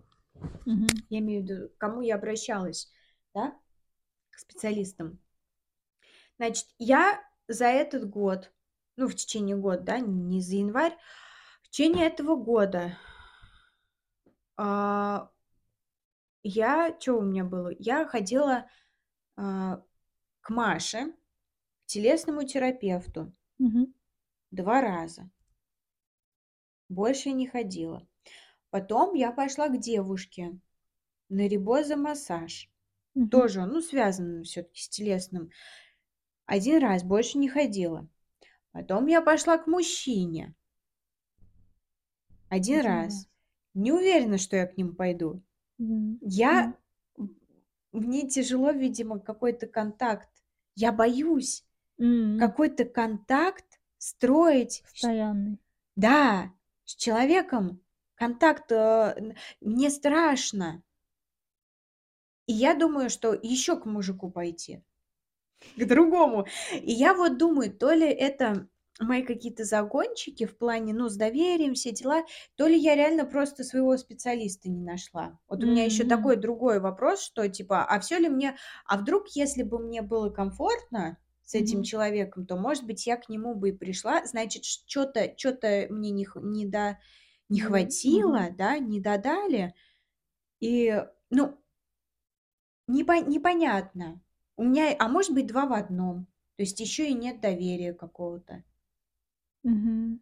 Мгм. 0.66 0.86
Я 1.08 1.18
имею 1.20 1.42
в 1.42 1.44
виду, 1.48 1.68
к 1.70 1.78
кому 1.78 2.02
я 2.02 2.16
обращалась, 2.16 2.90
да, 3.34 3.54
к 4.30 4.38
специалистам. 4.38 5.18
Значит, 6.38 6.66
я 6.78 7.20
за 7.48 7.66
этот 7.66 8.08
год, 8.08 8.52
ну, 8.96 9.08
в 9.08 9.14
течение 9.14 9.56
года, 9.56 9.82
да, 9.82 9.98
не 10.00 10.40
за 10.42 10.56
январь, 10.56 10.96
в 11.62 11.68
течение 11.70 12.06
этого 12.06 12.36
года 12.36 12.96
а 14.58 15.28
я 16.44 16.92
чё 17.00 17.18
у 17.18 17.22
меня 17.22 17.44
было? 17.44 17.70
Я 17.78 18.06
ходила, 18.06 18.66
а, 19.36 19.82
к 20.40 20.50
Маше, 20.50 21.12
к 21.84 21.86
телесному 21.86 22.44
терапевту 22.44 23.32
Мгм. 23.58 23.94
2 24.50 24.80
раза. 24.80 25.30
Больше 26.90 27.32
не 27.32 27.46
ходила. 27.48 28.06
Потом 28.70 29.14
я 29.14 29.32
пошла 29.32 29.68
к 29.68 29.78
девушке 29.80 30.58
на 31.28 31.48
ребозомассаж. 31.48 32.70
Мгм. 33.14 33.30
Тоже, 33.30 33.66
ну, 33.66 33.80
связано 33.82 34.44
всё-таки 34.44 34.80
с 34.82 34.88
телесным. 34.90 35.50
1 36.46 36.78
раз, 36.80 37.04
больше 37.04 37.38
не 37.38 37.48
ходила. 37.48 38.08
Потом 38.72 39.06
я 39.06 39.22
пошла 39.22 39.58
к 39.58 39.66
мужчине. 39.68 40.54
1 42.50 42.80
1 42.80 42.82
раз. 42.82 43.28
Не 43.74 43.92
уверена, 43.92 44.38
что 44.38 44.56
я 44.56 44.66
к 44.66 44.76
нему 44.76 44.92
пойду. 44.94 45.42
Мгм. 45.78 46.20
Я 46.20 46.74
мне 47.92 48.28
тяжело, 48.28 48.72
видимо, 48.72 49.18
какой-то 49.20 49.66
контакт. 49.66 50.28
Я 50.76 50.92
боюсь 50.92 51.64
М. 51.98 52.38
какой-то 52.38 52.84
контакт 52.86 53.80
строить 53.98 54.84
Постоянный. 54.84 55.58
Да, 55.96 56.52
с 56.86 56.96
человеком 56.96 57.82
контакт, 58.14 58.70
мне 59.60 59.90
страшно. 59.90 60.82
И 62.46 62.52
я 62.52 62.74
думаю, 62.74 63.10
что 63.10 63.34
ещё 63.34 63.76
к 63.76 63.86
мужику 63.86 64.30
пойти, 64.30 64.82
к 65.76 65.84
другому. 65.86 66.46
И 66.72 66.92
я 66.92 67.14
вот 67.14 67.38
думаю, 67.38 67.72
то 67.72 67.92
ли 67.92 68.06
это 68.08 68.68
мои 69.00 69.22
какие-то 69.22 69.64
загончики 69.64 70.46
в 70.46 70.58
плане, 70.58 70.94
ну, 70.94 71.08
с 71.08 71.16
доверием, 71.16 71.74
все 71.74 71.92
дела, 71.92 72.24
то 72.56 72.66
ли 72.66 72.78
я 72.78 72.94
реально 72.96 73.26
просто 73.26 73.64
своего 73.64 73.96
специалиста 73.98 74.70
не 74.70 74.82
нашла. 74.82 75.38
Вот 75.48 75.64
у 75.64 75.66
меня 75.66 75.84
еще 75.84 76.04
такой 76.04 76.36
другой 76.36 76.80
вопрос, 76.80 77.22
что 77.22 77.48
типа, 77.48 77.84
а 77.84 78.00
все 78.00 78.18
ли 78.18 78.28
мне, 78.28 78.56
а 78.86 78.98
вдруг, 78.98 79.28
если 79.30 79.64
бы 79.64 79.78
мне 79.80 80.02
было 80.02 80.30
комфортно 80.30 81.18
с 81.46 81.54
этим 81.56 81.82
Мгм. 81.82 81.84
человеком, 81.84 82.46
то, 82.46 82.56
может 82.56 82.84
быть, 82.86 83.06
я 83.06 83.16
к 83.18 83.30
нему 83.30 83.54
бы 83.56 83.70
и 83.70 83.72
пришла, 83.72 84.26
значит, 84.26 84.66
что-то, 84.66 85.34
что-то 85.38 85.86
мне 85.90 86.10
не, 86.12 86.26
х- 86.26 86.40
не, 86.42 86.66
до, 86.66 86.98
не 87.50 87.60
хватило, 87.60 88.48
да, 88.52 88.78
не 88.78 89.00
додали, 89.00 89.74
и, 90.60 91.04
ну, 91.30 91.58
непо- 92.88 93.24
непонятно. 93.26 94.20
У 94.56 94.64
меня, 94.64 94.94
а 94.98 95.08
может 95.08 95.32
быть, 95.34 95.46
два 95.46 95.66
в 95.66 95.72
одном. 95.72 96.26
То 96.56 96.62
есть 96.64 96.80
еще 96.80 97.08
и 97.08 97.14
нет 97.14 97.40
доверия 97.40 97.92
какого-то. 97.94 98.64
Мгм. 99.64 100.18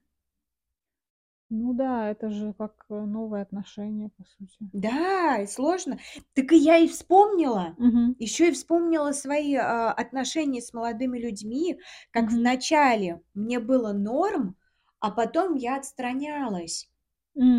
Ну 1.51 1.73
да, 1.75 2.11
это 2.11 2.29
же 2.31 2.53
как, 2.55 2.85
э, 2.91 2.95
новые 3.05 3.43
отношения, 3.43 4.09
по 4.11 4.25
сути. 4.25 4.71
Да, 4.73 5.39
и 5.43 5.47
сложно. 5.47 5.99
Так 6.35 6.53
и 6.53 6.57
я 6.57 6.79
и 6.79 6.89
вспомнила, 6.89 7.79
Мгм. 7.79 8.15
еще 8.19 8.49
и 8.49 8.53
вспомнила 8.53 9.13
свои, 9.13 9.55
а, 9.55 9.93
отношения 9.93 10.61
с 10.61 10.73
молодыми 10.73 11.19
людьми, 11.19 11.79
как 12.11 12.33
Мгм. 12.33 12.37
вначале 12.37 13.23
мне 13.35 13.59
было 13.61 13.93
норм, 13.93 14.57
а 15.01 15.11
потом 15.11 15.55
я 15.55 15.77
отстранялась. 15.77 16.89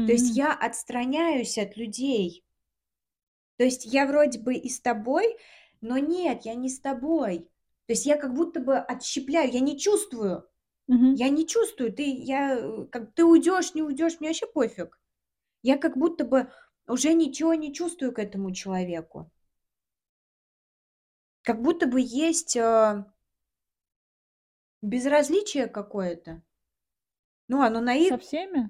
То 0.05 0.13
есть 0.13 0.31
М. 0.31 0.35
я 0.35 0.53
отстраняюсь 0.53 1.57
от 1.57 1.77
людей. 1.77 2.41
То 3.59 3.63
есть 3.63 3.85
я 3.85 4.05
вроде 4.05 4.39
бы 4.39 4.55
и 4.55 4.69
с 4.69 4.79
тобой, 4.81 5.37
но 5.81 5.97
нет, 5.97 6.41
я 6.45 6.55
не 6.55 6.69
с 6.69 6.79
тобой. 6.79 7.39
То 7.87 7.93
есть 7.93 8.05
я 8.05 8.17
как 8.17 8.33
будто 8.33 8.59
бы 8.59 8.77
отщепляю, 8.77 9.51
я 9.51 9.59
не 9.59 9.77
чувствую. 9.79 10.45
Мгм. 10.87 11.13
Я 11.15 11.29
не 11.29 11.47
чувствую, 11.47 11.91
ты 11.91 12.03
я, 12.03 12.57
э, 12.59 12.85
как 12.91 13.13
ты 13.13 13.25
уйдешь, 13.25 13.73
не 13.73 13.81
уйдешь, 13.81 14.19
мне 14.19 14.29
вообще 14.29 14.47
пофиг. 14.47 14.99
Я 15.63 15.77
как 15.77 15.97
будто 15.97 16.25
бы 16.25 16.51
уже 16.87 17.13
ничего 17.13 17.53
не 17.55 17.73
чувствую 17.73 18.11
к 18.13 18.19
этому 18.19 18.53
человеку. 18.53 19.31
Как 21.41 21.61
будто 21.61 21.87
бы 21.87 22.01
есть, 22.01 22.57
а, 22.57 23.11
безразличие 24.81 25.67
какое-то. 25.67 26.41
Ну, 27.47 27.61
оно 27.61 27.81
наив 27.81 28.09
Со 28.09 28.17
всеми? 28.17 28.69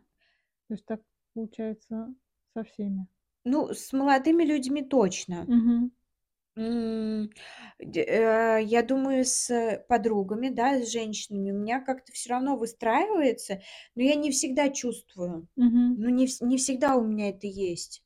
То 0.67 0.73
есть 0.73 0.85
так 0.85 1.01
получается 1.33 2.13
со 2.53 2.63
всеми? 2.63 3.07
ну, 3.43 3.73
с 3.73 3.93
молодыми 3.93 4.43
людьми 4.43 4.83
точно. 4.83 5.43
Мгм. 5.47 5.91
М, 6.57 7.29
д 7.79 7.99
э, 8.07 8.61
я 8.63 8.81
думаю, 8.83 9.25
с 9.25 9.83
подругами, 9.89 10.47
да, 10.49 10.81
с 10.81 10.89
женщинами 10.91 11.51
у 11.51 11.55
меня 11.59 11.81
как-то 11.81 12.13
все 12.13 12.29
равно 12.29 12.55
выстраивается, 12.55 13.61
но 13.95 14.03
я 14.03 14.15
не 14.15 14.31
всегда 14.31 14.69
чувствую. 14.69 15.47
Мгм. 15.57 15.95
Ну, 15.99 16.09
не 16.09 16.27
вс 16.27 16.39
не 16.41 16.57
всегда 16.57 16.95
у 16.95 17.03
меня 17.03 17.29
это 17.29 17.45
есть. 17.47 17.99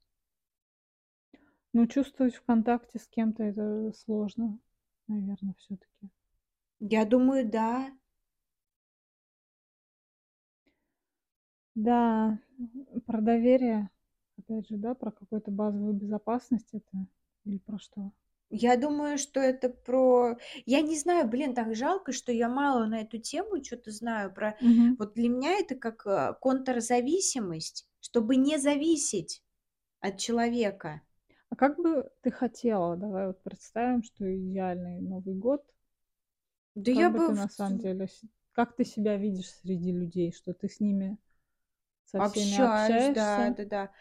Ну, 1.73 1.85
чувствовать 1.85 2.33
в 2.35 2.41
контакте 2.43 2.97
с 2.97 3.07
кем-то- 3.07 3.43
это 3.43 3.91
сложно, 3.95 4.57
наверно, 5.07 5.53
всё 5.59 5.75
таки. 5.77 6.11
Я 6.79 7.05
думаю, 7.05 7.49
да. 7.49 7.91
Да, 11.75 12.37
м, 12.59 13.01
про 13.05 13.21
доверие, 13.21 13.89
опять 14.37 14.67
же, 14.67 14.77
да, 14.77 14.95
про 14.95 15.11
какую-то 15.11 15.51
базовую 15.51 15.93
безопасность 15.93 16.69
это 16.73 17.05
или 17.45 17.57
про 17.59 17.77
что? 17.79 18.11
Я 18.51 18.77
думаю, 18.77 19.17
что 19.19 19.39
это 19.39 19.69
про 19.69 20.37
я 20.65 20.81
не 20.81 20.97
знаю, 20.97 21.27
блин, 21.27 21.53
так 21.53 21.75
жалко, 21.75 22.11
что 22.11 22.31
я 22.31 22.49
мало 22.49 22.85
на 22.85 23.01
эту 23.01 23.19
тему 23.19 23.61
чё 23.61 23.77
то 23.77 23.91
знаю 23.91 24.33
про 24.33 24.57
Мгм. 24.61 24.97
вот 24.97 25.13
для 25.13 25.29
меня 25.29 25.59
это 25.59 25.75
как, 25.75 26.05
э, 26.07 26.33
контрзависимость, 26.41 27.87
чтобы 28.01 28.37
не 28.37 28.57
зависеть 28.57 29.43
от 30.01 30.17
человека. 30.19 31.01
А 31.51 31.55
как 31.55 31.77
бы 31.77 32.09
ты 32.21 32.29
хотела, 32.31 32.95
давай 32.95 33.27
вот 33.27 33.41
представим, 33.41 34.03
что 34.03 34.23
идеальный 34.35 34.99
Новый 34.99 35.33
год. 35.35 35.63
Да 36.75 36.91
Как 36.91 37.05
я 37.05 37.09
бы 37.09 37.19
бы 37.19 37.21
ты 37.21 37.33
в 37.33 37.35
на 37.35 37.47
самом 37.49 37.77
деле 37.77 38.07
с 38.07 38.21
как 38.51 38.75
ты 38.75 38.83
себя 38.83 39.15
видишь 39.15 39.51
среди 39.51 39.91
людей, 39.91 40.31
что 40.33 40.53
ты 40.53 40.67
с 40.67 40.79
ними 40.79 41.17
со 42.05 42.21
всеми 42.21 42.57
Общаюсь, 42.57 43.09
общаешься? 43.09 43.09
да-да-да. 43.09 43.91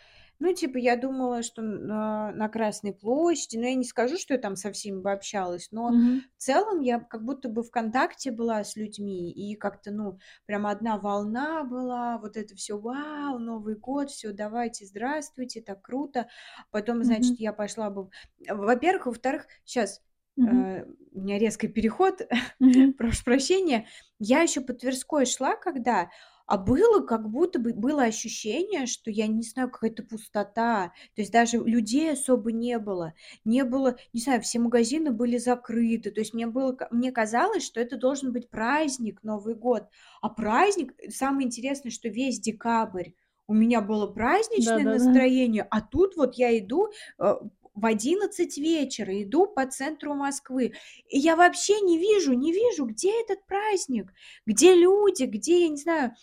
Ну, 0.41 0.53
типа, 0.55 0.79
я 0.79 0.97
думала, 0.97 1.43
что 1.43 1.63
на 1.63 2.31
на 2.33 2.49
Красной 2.49 2.93
площади, 2.93 3.57
но 3.59 3.67
я 3.67 3.75
не 3.75 3.85
скажу, 3.85 4.17
что 4.17 4.35
я 4.35 4.41
там 4.41 4.55
со 4.55 4.71
всеми 4.73 5.01
бы 5.01 5.11
общалась, 5.11 5.69
но 5.73 5.95
Мгм. 5.95 6.29
в 6.37 6.41
целом 6.43 6.81
я 6.81 7.01
как 7.01 7.25
будто 7.25 7.49
бы 7.49 7.63
в 7.65 7.71
контакте 7.73 8.31
была 8.31 8.63
с 8.63 8.77
людьми, 8.77 9.33
и 9.33 9.57
как-то, 9.57 9.91
ну, 9.91 10.19
прям 10.47 10.67
одна 10.67 10.97
волна 10.99 11.65
была, 11.65 12.19
вот 12.19 12.37
это 12.37 12.55
все, 12.55 12.79
вау, 12.79 13.39
Новый 13.41 13.75
год, 13.77 14.11
все, 14.11 14.33
давайте, 14.33 14.87
здравствуйте, 14.87 15.61
так 15.61 15.83
круто. 15.83 16.29
Потом, 16.71 17.03
значит, 17.03 17.35
Мгм. 17.35 17.39
я 17.39 17.53
пошла 17.53 17.91
бы 17.91 18.09
во-первых, 18.49 19.07
во-вторых, 19.07 19.47
сейчас 19.65 20.03
Мгм. 20.37 20.69
у 21.13 21.21
меня 21.21 21.39
резкий 21.39 21.69
переход, 21.69 22.21
Мгм. 22.61 22.95
прошу 22.97 23.25
прощения. 23.25 23.87
Я 24.19 24.43
еще 24.43 24.61
по 24.61 24.73
Тверской 24.73 25.27
шла 25.27 25.57
когда, 25.57 26.11
а 26.49 26.57
было 26.57 27.05
как 27.05 27.29
будто 27.29 27.59
бы 27.59 27.75
было 27.75 28.05
ощущение, 28.05 28.87
что, 28.87 29.11
я 29.11 29.27
не 29.27 29.43
знаю, 29.43 29.71
какая-то 29.71 30.03
пустота. 30.03 30.93
То 31.15 31.21
есть 31.21 31.31
даже 31.31 31.59
людей 31.59 32.13
особо 32.13 32.53
не 32.53 32.79
было. 32.79 33.13
Не 33.45 33.65
было, 33.65 33.97
не 34.15 34.21
знаю, 34.21 34.41
все 34.41 34.59
магазины 34.59 35.13
были 35.13 35.37
закрыты. 35.37 36.11
То 36.11 36.21
есть 36.21 36.33
мне 36.33 36.47
было 36.47 36.77
мне 36.91 37.13
казалось, 37.13 37.67
что 37.67 37.81
это 37.81 37.99
должен 37.99 38.33
быть 38.33 38.49
праздник, 38.49 39.23
Новый 39.23 39.55
год. 39.55 39.89
А 40.23 40.31
праздник 40.31 40.95
э, 40.97 41.11
самое 41.11 41.47
интересное, 41.47 41.91
что 41.91 42.09
весь 42.09 42.41
декабрь 42.41 43.11
у 43.47 43.53
меня 43.53 43.83
было 43.83 44.07
праздничное 44.07 44.85
Да-да-да. 44.85 45.05
настроение, 45.05 45.67
а 45.71 45.83
тут 45.83 46.17
вот 46.17 46.37
я 46.37 46.59
иду, 46.59 46.89
э, 47.19 47.35
в 47.75 47.87
11 47.87 48.59
вечера, 48.59 49.23
иду 49.23 49.47
по 49.47 49.67
центру 49.67 50.15
Москвы, 50.15 50.73
и 51.09 51.19
я 51.19 51.37
вообще 51.37 51.81
не 51.81 51.99
вижу 51.99 52.33
не 52.33 52.53
вижу, 52.53 52.87
где 52.87 53.21
этот 53.21 53.47
праздник, 53.47 54.13
где 54.47 54.75
люди, 54.75 55.25
где, 55.25 55.63
я 55.63 55.69
не 55.69 55.77
знаю, 55.77 56.15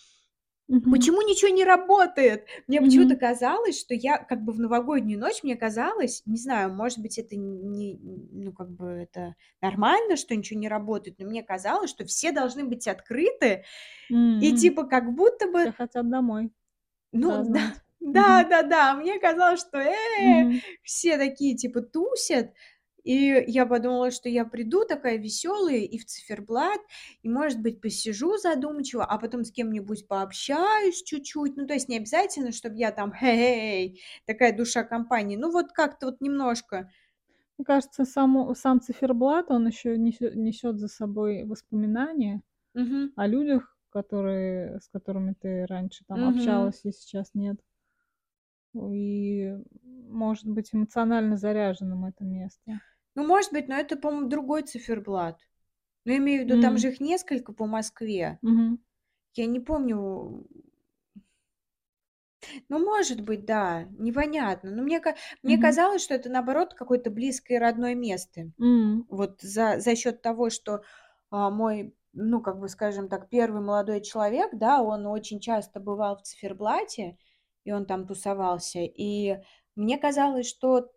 Мгм. 0.68 0.90
Почему 0.90 1.20
ничего 1.22 1.50
не 1.52 1.64
работает? 1.64 2.46
Мне 2.68 2.80
почему-то 2.80 3.14
Мгм. 3.14 3.18
казалось, 3.18 3.80
что 3.80 3.92
я 3.94 4.18
как 4.18 4.44
бы 4.44 4.52
в 4.52 4.60
новогоднюю 4.60 5.18
ночь, 5.18 5.42
мне 5.42 5.56
казалось, 5.56 6.22
не 6.26 6.38
знаю, 6.38 6.72
может 6.72 7.00
быть, 7.00 7.18
это 7.18 7.34
не 7.36 7.98
ну, 8.00 8.52
как 8.52 8.70
бы 8.70 8.86
это 8.86 9.34
нормально, 9.60 10.16
что 10.16 10.36
ничего 10.36 10.60
не 10.60 10.68
работает, 10.68 11.18
но 11.18 11.26
мне 11.26 11.42
казалось, 11.42 11.90
что 11.90 12.04
все 12.06 12.30
должны 12.30 12.64
быть 12.64 12.86
открыты, 12.86 13.64
и 14.38 14.52
М. 14.52 14.54
типа 14.54 14.84
как 14.84 15.14
будто 15.14 15.50
бы, 15.50 15.68
Все 15.68 15.72
хотят 15.72 16.08
домой 16.10 16.52
ну 17.12 17.44
да, 17.52 17.60
праздновать. 17.60 17.82
Мгм. 18.12 18.46
да-да-да, 18.52 18.94
мне 18.94 19.18
казалось, 19.18 19.60
что, 19.60 19.78
э, 19.78 19.92
Мгм. 20.16 20.62
все 20.82 21.16
такие 21.18 21.56
типа 21.56 21.80
тусят. 21.82 22.52
И 23.06 23.44
я 23.48 23.66
подумала, 23.66 24.10
что 24.10 24.28
я 24.28 24.44
приду 24.44 24.84
такая 24.84 25.16
веселая 25.18 25.76
и 25.78 25.98
в 25.98 26.06
циферблат, 26.06 26.80
и, 27.22 27.28
может 27.28 27.60
быть, 27.62 27.80
посижу 27.80 28.36
задумчиво, 28.38 29.04
а 29.04 29.18
потом 29.18 29.44
с 29.44 29.52
кем-нибудь 29.52 30.08
пообщаюсь 30.08 31.02
чуть-чуть. 31.04 31.56
Ну, 31.56 31.66
то 31.66 31.74
есть 31.74 31.88
не 31.88 31.98
обязательно, 31.98 32.52
чтобы 32.52 32.76
я 32.78 32.90
там, 32.92 33.12
хей, 33.14 34.02
такая 34.26 34.56
душа 34.56 34.82
компании. 34.84 35.36
Ну, 35.36 35.50
вот 35.52 35.72
как-то 35.72 36.06
вот 36.06 36.20
немножко. 36.20 36.90
Мне 37.58 37.64
кажется, 37.66 38.04
само 38.04 38.54
сам 38.54 38.80
циферблат, 38.80 39.50
он 39.50 39.66
еще 39.66 39.96
несё 39.98 40.32
несёт 40.34 40.78
за 40.78 40.88
собой 40.88 41.44
воспоминания 41.44 42.42
Мгм, 42.74 43.12
о 43.16 43.26
людях, 43.28 43.78
которые 43.90 44.80
с 44.80 44.88
которыми 44.88 45.34
ты 45.40 45.66
раньше 45.66 46.04
там 46.06 46.24
мгм. 46.24 46.26
общалась 46.26 46.84
и 46.84 46.92
сейчас 46.92 47.34
нет. 47.34 47.60
И, 48.74 49.56
может 49.82 50.46
быть, 50.48 50.72
эмоционально 50.72 51.36
заряженным 51.36 52.04
это 52.04 52.22
место. 52.24 52.80
Ну, 53.16 53.26
может 53.26 53.52
быть, 53.52 53.66
но 53.68 53.74
это, 53.76 53.96
по-моему, 53.96 54.28
другой 54.28 54.62
циферблат. 54.62 55.40
Но 56.04 56.12
я 56.12 56.18
имею 56.18 56.42
в 56.42 56.46
виду, 56.46 56.60
там 56.60 56.74
М. 56.74 56.78
же 56.78 56.88
их 56.90 57.00
несколько 57.00 57.52
по 57.52 57.66
Москве. 57.66 58.38
Мгм. 58.42 58.78
Я 59.34 59.46
не 59.46 59.60
помню, 59.60 60.46
Ну, 62.68 62.78
может 62.84 63.20
быть, 63.20 63.44
да, 63.44 63.84
непонятно. 63.98 64.70
Но 64.70 64.82
мне 64.82 65.00
ка 65.00 65.14
мне 65.42 65.58
казалось, 65.58 66.02
что 66.02 66.14
это, 66.14 66.28
наоборот, 66.28 66.74
какое-то 66.74 67.10
близкое 67.10 67.58
родное 67.58 67.94
место. 67.94 68.50
М. 68.60 69.06
Вот 69.08 69.40
за 69.40 69.78
за 69.80 69.96
счет 69.96 70.22
того, 70.22 70.50
что, 70.50 70.82
а, 71.30 71.50
мой, 71.50 71.94
ну, 72.12 72.40
как 72.42 72.58
бы, 72.60 72.68
скажем 72.68 73.08
так, 73.08 73.28
первый 73.28 73.62
молодой 73.62 74.00
человек, 74.00 74.50
да, 74.54 74.82
он 74.82 75.06
очень 75.06 75.40
часто 75.40 75.80
бывал 75.80 76.16
в 76.16 76.22
циферблате, 76.22 77.18
и 77.64 77.72
он 77.72 77.86
там 77.86 78.06
тусовался. 78.06 78.80
И 78.80 79.38
мне 79.76 79.98
казалось, 79.98 80.48
что 80.48 80.90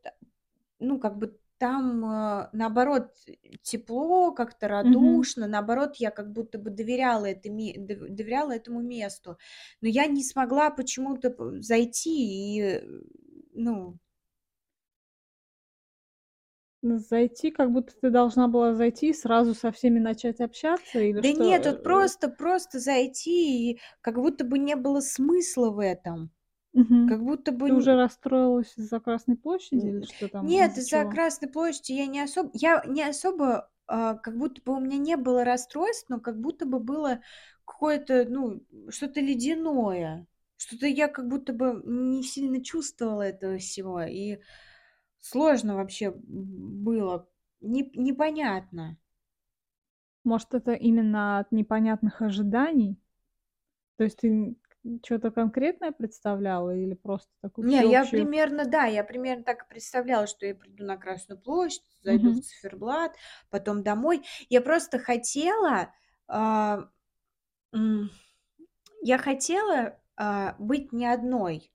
ну, 0.79 0.99
как 0.99 1.17
бы 1.17 1.38
там, 1.59 2.03
э, 2.05 2.49
наоборот, 2.53 3.15
тепло, 3.61 4.31
как-то 4.31 4.67
радушно, 4.67 5.47
наоборот, 5.47 5.97
я 5.97 6.11
как 6.11 6.31
будто 6.33 6.57
бы 6.59 6.69
доверяла 6.71 7.25
это 7.27 7.49
доверяла 7.49 8.53
этому 8.53 8.81
месту. 8.81 9.37
Но 9.81 9.87
я 9.89 10.07
не 10.07 10.23
смогла 10.23 10.71
почему-то 10.71 11.35
зайти 11.61 12.57
и, 12.57 12.61
э, 12.61 12.81
ну 13.53 13.99
Ну, 16.81 16.97
зайти, 16.97 17.51
как 17.51 17.71
будто 17.71 17.93
ты 17.99 18.09
должна 18.09 18.47
была 18.47 18.73
зайти 18.73 19.09
и 19.09 19.13
сразу 19.13 19.53
со 19.53 19.71
всеми 19.71 19.99
начать 19.99 20.39
общаться 20.41 20.99
или 20.99 21.21
Да 21.21 21.31
что, 21.31 21.43
нет, 21.43 21.65
вот 21.65 21.81
э? 21.81 21.83
просто 21.83 22.29
просто 22.29 22.79
зайти, 22.79 23.71
и 23.71 23.79
как 24.01 24.15
будто 24.15 24.43
бы 24.45 24.57
не 24.57 24.75
было 24.75 25.01
смысла 25.01 25.69
в 25.71 25.79
этом. 25.79 26.31
Мгм. 26.73 27.07
Как 27.09 27.23
будто 27.23 27.51
бы 27.51 27.67
Ты 27.67 27.73
уже 27.73 27.95
расстроилась 27.95 28.73
из-за 28.77 28.99
Красной 28.99 29.35
площади 29.38 29.88
или 29.88 30.05
что 30.05 30.27
там, 30.27 30.47
нет, 30.47 30.77
из-за? 30.77 31.05
Красной 31.05 31.49
площади 31.49 31.93
я 31.93 32.05
не 32.07 32.21
особо 32.21 32.51
я 32.53 32.83
не 32.85 33.03
особо, 33.03 33.69
а, 33.88 34.15
как 34.15 34.38
будто 34.38 34.61
бы 34.63 34.73
у 34.75 34.79
меня 34.79 34.97
не 34.97 35.17
было 35.17 35.43
расстройств, 35.43 36.09
но 36.09 36.19
как 36.19 36.39
будто 36.39 36.65
бы 36.65 36.79
было 36.79 37.21
какое-то, 37.65 38.25
ну, 38.29 38.61
что-то 38.89 39.19
ледяное. 39.19 40.27
Что-то 40.57 40.88
я 40.88 41.07
как 41.07 41.27
будто 41.27 41.53
бы 41.53 41.81
не 41.85 42.23
сильно 42.23 42.61
чувствовала 42.63 43.21
этого 43.23 43.57
всего, 43.57 44.01
и 44.01 44.39
сложно 45.19 45.75
вообще 45.75 46.11
было, 46.15 47.27
неп 47.61 47.95
непонятно. 47.95 48.97
Может, 50.23 50.53
это 50.53 50.73
именно 50.73 51.39
от 51.39 51.51
непонятных 51.51 52.21
ожиданий? 52.21 52.97
То 53.97 54.03
есть 54.05 54.17
ты, 54.19 54.55
чё-то 55.03 55.31
конкретное 55.31 55.91
представляла 55.91 56.75
или 56.75 56.93
просто 56.93 57.31
такую 57.41 57.65
Не, 57.71 57.83
я 57.86 58.05
примерно, 58.05 58.65
да, 58.65 58.86
я 58.86 59.03
примерно 59.03 59.43
так 59.43 59.63
и 59.65 59.67
представляла, 59.69 60.27
что 60.27 60.45
я 60.45 60.55
приду 60.55 60.86
на 60.86 60.95
Красную 60.98 61.39
площадь, 61.41 61.83
зайду 62.01 62.31
в 62.31 62.36
Мгм. 62.36 62.41
циферблат, 62.41 63.15
потом 63.50 63.83
домой. 63.83 64.25
Я 64.48 64.62
просто 64.62 64.98
хотела, 64.98 65.93
м, 66.29 68.12
я 69.01 69.17
хотела, 69.19 70.00
а, 70.17 70.55
быть 70.59 70.93
не 70.93 71.07
одной 71.07 71.71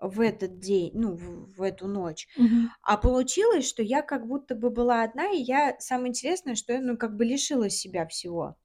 в 0.00 0.20
этот 0.20 0.60
день, 0.60 0.92
ну, 0.94 1.14
в 1.16 1.46
в 1.56 1.62
эту 1.62 1.88
ночь. 1.88 2.28
Мгм. 2.36 2.74
А 2.82 2.96
получилось, 2.98 3.68
что 3.68 3.82
я 3.82 4.02
как 4.02 4.26
будто 4.28 4.54
бы 4.56 4.70
была 4.70 5.02
одна, 5.04 5.30
и 5.32 5.38
я 5.42 5.76
самое 5.80 6.10
интересное, 6.10 6.54
что 6.56 6.72
я, 6.74 6.80
ну, 6.82 6.96
как 6.98 7.16
бы 7.16 7.24
лишила 7.26 7.70
себя 7.70 8.06
всего. 8.08 8.56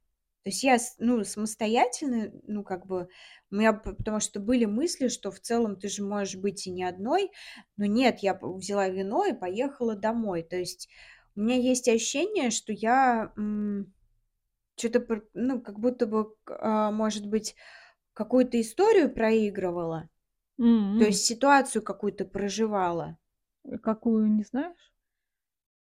То 0.50 0.52
есть 0.52 0.64
я 0.64 0.78
ну, 0.98 1.24
самостоятельно, 1.24 2.32
ну, 2.48 2.64
как 2.64 2.88
бы, 2.88 3.08
у 3.52 3.56
меня 3.56 3.72
потому 3.72 4.20
что 4.20 4.40
были 4.40 4.66
мысли, 4.66 5.08
что 5.08 5.30
в 5.32 5.40
целом 5.40 5.76
ты 5.80 5.90
же 5.90 6.04
можешь 6.04 6.38
быть 6.38 6.66
и 6.66 6.72
не 6.72 6.84
одной. 6.86 7.30
Но 7.78 7.86
нет, 7.86 8.20
я 8.22 8.34
взяла 8.42 8.90
вино 8.90 9.28
и 9.28 9.34
поехала 9.34 9.96
домой. 9.96 10.42
То 10.42 10.56
есть 10.58 10.90
у 11.36 11.42
меня 11.42 11.56
есть 11.56 11.88
ощущение, 11.88 12.50
что 12.50 12.74
я, 12.74 13.32
м, 13.38 13.94
пр 14.78 15.28
ну, 15.36 15.62
как 15.62 15.80
будто 15.80 16.08
бы, 16.08 16.36
а, 16.48 16.92
может 16.92 17.28
быть, 17.28 17.56
какую-то 18.14 18.62
историю 18.62 19.14
проигрывала, 19.14 20.10
то 20.98 21.06
М. 21.06 21.06
есть 21.06 21.26
ситуацию 21.26 21.84
какую-то 21.84 22.26
проживала. 22.26 23.18
Э, 23.66 23.78
какую, 23.80 24.28
не 24.32 24.44
знаешь? 24.44 24.92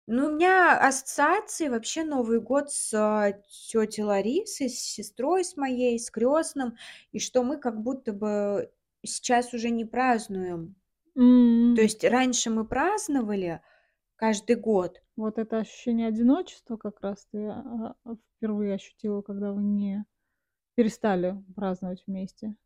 Ну, 0.08 0.26
у 0.28 0.30
меня 0.36 0.78
ассоциации 0.78 1.66
вообще 1.68 2.04
Новый 2.04 2.40
год 2.40 2.70
с, 2.70 2.94
а, 2.94 3.32
тётей 3.68 4.04
Ларисой, 4.04 4.68
с 4.70 4.78
сестрой 4.78 5.44
с 5.44 5.56
моей, 5.56 5.98
с 5.98 6.10
крестным, 6.12 6.76
и 7.10 7.18
что 7.18 7.42
мы 7.42 7.56
как 7.58 7.82
будто 7.82 8.12
бы 8.12 8.70
сейчас 9.04 9.52
уже 9.52 9.70
не 9.70 9.84
празднуем. 9.84 10.76
То 11.74 11.82
М. 11.82 11.82
есть 11.82 12.04
раньше 12.04 12.50
мы 12.50 12.66
праздновали 12.66 13.60
каждый 14.16 14.56
год. 14.56 15.02
Вот 15.16 15.38
это 15.38 15.58
ощущение 15.58 16.08
одиночества 16.08 16.76
как 16.76 17.00
раз 17.00 17.26
ты, 17.32 17.46
а, 17.48 17.96
а, 18.04 18.16
впервые 18.38 18.74
ощутила, 18.74 19.22
когда 19.22 19.52
вы 19.52 19.62
не 19.62 20.04
перестали 20.76 21.36
праздновать 21.56 22.04
вместе? 22.06 22.56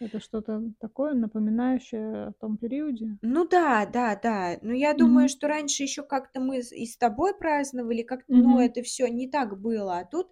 Это 0.00 0.18
что-то 0.18 0.62
такое, 0.80 1.12
напоминающее 1.12 2.28
о 2.28 2.32
том 2.32 2.56
периоде? 2.56 3.18
Ну 3.22 3.46
да, 3.46 3.84
да, 3.86 4.16
да. 4.16 4.58
Но 4.62 4.72
я 4.72 4.94
думаю, 4.94 5.28
Мгм. 5.28 5.28
что 5.28 5.46
раньше 5.46 5.82
ещё 5.82 6.02
как-то 6.04 6.40
мы 6.40 6.58
и 6.60 6.86
с 6.86 6.96
тобой 6.96 7.36
праздновали, 7.36 8.02
как-то, 8.02 8.38
ну, 8.38 8.58
Мгм. 8.58 8.60
это 8.60 8.82
всё 8.82 9.08
не 9.08 9.28
так 9.28 9.60
было. 9.60 9.98
А 9.98 10.04
тут 10.04 10.30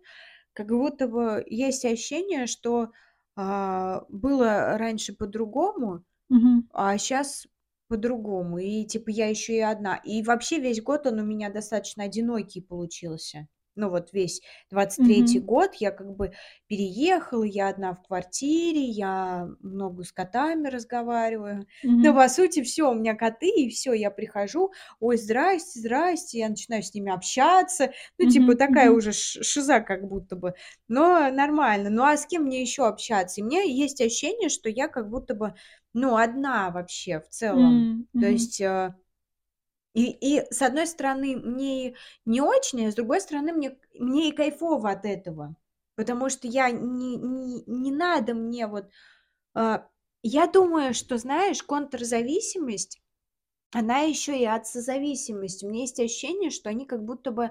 как 0.54 0.68
будто 0.68 1.06
бы 1.06 1.44
есть 1.46 1.84
ощущение, 1.84 2.46
что, 2.46 2.92
а, 3.36 4.04
было 4.08 4.78
раньше 4.78 5.12
по-другому, 5.14 6.04
Мгм. 6.30 6.68
а 6.70 6.98
щас 6.98 7.48
по-другому. 7.88 8.58
И 8.58 8.84
типа 8.86 9.10
я 9.10 9.28
ещё 9.28 9.54
и 9.54 9.60
одна. 9.60 9.96
И 9.98 10.22
вообще 10.22 10.60
весь 10.60 10.82
год 10.82 11.06
он 11.06 11.20
у 11.20 11.24
меня 11.24 11.50
достаточно 11.50 12.04
одинокий 12.04 12.62
получился. 12.62 13.48
Ну, 13.78 13.90
вот 13.90 14.12
весь 14.12 14.42
23 14.70 15.38
Мгм. 15.38 15.40
год 15.40 15.74
я 15.76 15.92
как 15.92 16.14
бы 16.16 16.32
переехала, 16.66 17.44
я 17.44 17.68
одна 17.68 17.94
в 17.94 18.02
квартире, 18.02 18.82
я 18.82 19.48
много 19.60 20.02
с 20.04 20.10
котами 20.12 20.66
разговариваю. 20.68 21.66
Ну, 22.02 22.12
Мгм. 22.12 22.16
по 22.16 22.28
сути, 22.28 22.62
всё, 22.62 22.90
у 22.90 22.94
меня 22.94 23.14
коты, 23.14 23.48
и 23.48 23.68
всё. 23.70 23.92
Я 23.92 24.10
прихожу: 24.10 24.72
"Ой, 25.00 25.16
здрасте, 25.16 25.78
здрасте". 25.80 26.38
Я 26.38 26.48
начинаю 26.48 26.82
с 26.82 26.92
ними 26.94 27.12
общаться. 27.12 27.92
Ну, 28.18 28.26
типа 28.26 28.54
Мгм. 28.54 28.56
такая 28.56 28.90
Мгм. 28.90 28.98
уже 28.98 29.12
шиза 29.12 29.80
как 29.80 30.08
будто 30.08 30.34
бы, 30.36 30.54
но 30.88 31.30
нормально. 31.30 31.88
Ну, 31.90 32.02
а 32.02 32.16
с 32.16 32.26
кем 32.26 32.44
мне 32.44 32.60
ещё 32.62 32.84
общаться? 32.86 33.40
И 33.40 33.44
у 33.44 33.46
меня 33.46 33.62
есть 33.62 34.00
ощущение, 34.00 34.48
что 34.48 34.68
я 34.68 34.88
как 34.88 35.08
будто 35.08 35.34
бы, 35.34 35.54
ну, 35.94 36.16
одна 36.16 36.70
вообще 36.70 37.20
в 37.20 37.28
целом. 37.28 37.86
М, 38.14 38.20
То 38.20 38.26
есть, 38.28 38.60
а, 38.60 38.96
и 40.06 40.38
и 40.40 40.46
с 40.52 40.62
одной 40.62 40.86
стороны, 40.86 41.36
мне 41.36 41.94
не 42.26 42.40
очень, 42.42 42.86
а 42.86 42.92
с 42.92 42.94
другой 42.94 43.20
стороны, 43.20 43.52
мне 43.52 43.78
мне 43.94 44.28
и 44.30 44.32
кайфово 44.32 44.90
от 44.90 45.04
этого. 45.06 45.56
Потому 45.96 46.30
что 46.30 46.48
я 46.48 46.70
не 46.70 47.16
не 47.16 47.64
не 47.66 47.92
надо 47.92 48.34
мне 48.34 48.66
вот, 48.68 48.86
а 49.54 49.88
Я 50.22 50.46
думаю, 50.48 50.94
что, 50.94 51.18
знаешь, 51.18 51.62
контрзависимость, 51.62 53.00
она 53.72 54.00
ещё 54.00 54.32
и 54.34 54.44
от 54.44 54.66
созависимости. 54.66 55.64
У 55.66 55.70
меня 55.70 55.82
есть 55.82 56.00
ощущение, 56.00 56.50
что 56.50 56.70
они 56.70 56.86
как 56.86 57.04
будто 57.04 57.30
бы, 57.32 57.44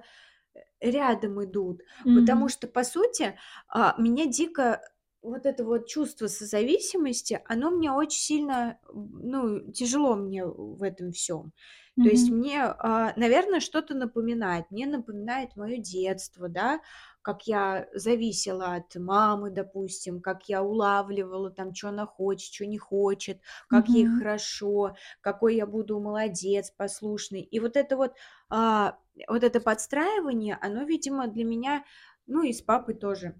э, 0.55 0.61
рядом 0.81 1.43
идут. 1.43 1.81
Потому 2.13 2.49
Мгм. 2.49 2.49
что, 2.49 2.67
по 2.67 2.83
сути, 2.85 3.37
а, 3.69 3.95
меня 3.99 4.25
дико 4.27 4.81
вот 5.21 5.45
это 5.45 5.63
вот 5.65 5.87
чувство 5.87 6.27
созависимости, 6.27 7.41
оно 7.47 7.71
мне 7.71 7.91
очень 7.91 8.19
сильно, 8.21 8.79
ну, 8.93 9.71
тяжело 9.71 10.15
мне 10.15 10.45
в 10.45 10.83
этом 10.83 11.11
всём. 11.11 11.53
То 12.01 12.09
есть 12.09 12.31
мне, 12.31 12.61
а, 12.63 13.13
наверно, 13.17 13.59
что-то 13.59 13.95
напоминает. 13.95 14.71
Мне 14.71 14.85
напоминает 14.87 15.55
моё 15.55 15.77
детство, 15.81 16.47
да, 16.47 16.79
как 17.23 17.47
я 17.47 17.87
зависела 17.93 18.75
от 18.75 18.95
мамы, 18.95 19.49
допустим, 19.51 20.21
как 20.21 20.47
я 20.49 20.63
улавливала 20.63 21.49
там, 21.51 21.73
чё 21.73 21.89
она 21.89 22.05
хочет, 22.05 22.51
чё 22.51 22.65
не 22.67 22.77
хочет, 22.77 23.41
как 23.67 23.93
ей 23.93 24.05
Мгм. 24.05 24.17
хорошо, 24.17 24.95
какой 25.21 25.55
я 25.55 25.65
буду 25.65 25.99
молодец, 25.99 26.71
послушный. 26.71 27.41
И 27.41 27.59
вот 27.59 27.75
это 27.75 27.97
вот, 27.97 28.13
а, 28.49 28.99
вот 29.27 29.43
это 29.43 29.59
подстраивание, 29.59 30.57
оно, 30.61 30.83
видимо, 30.83 31.27
для 31.27 31.43
меня, 31.45 31.83
ну, 32.27 32.43
и 32.43 32.53
с 32.53 32.61
папой 32.61 32.93
тоже, 32.95 33.35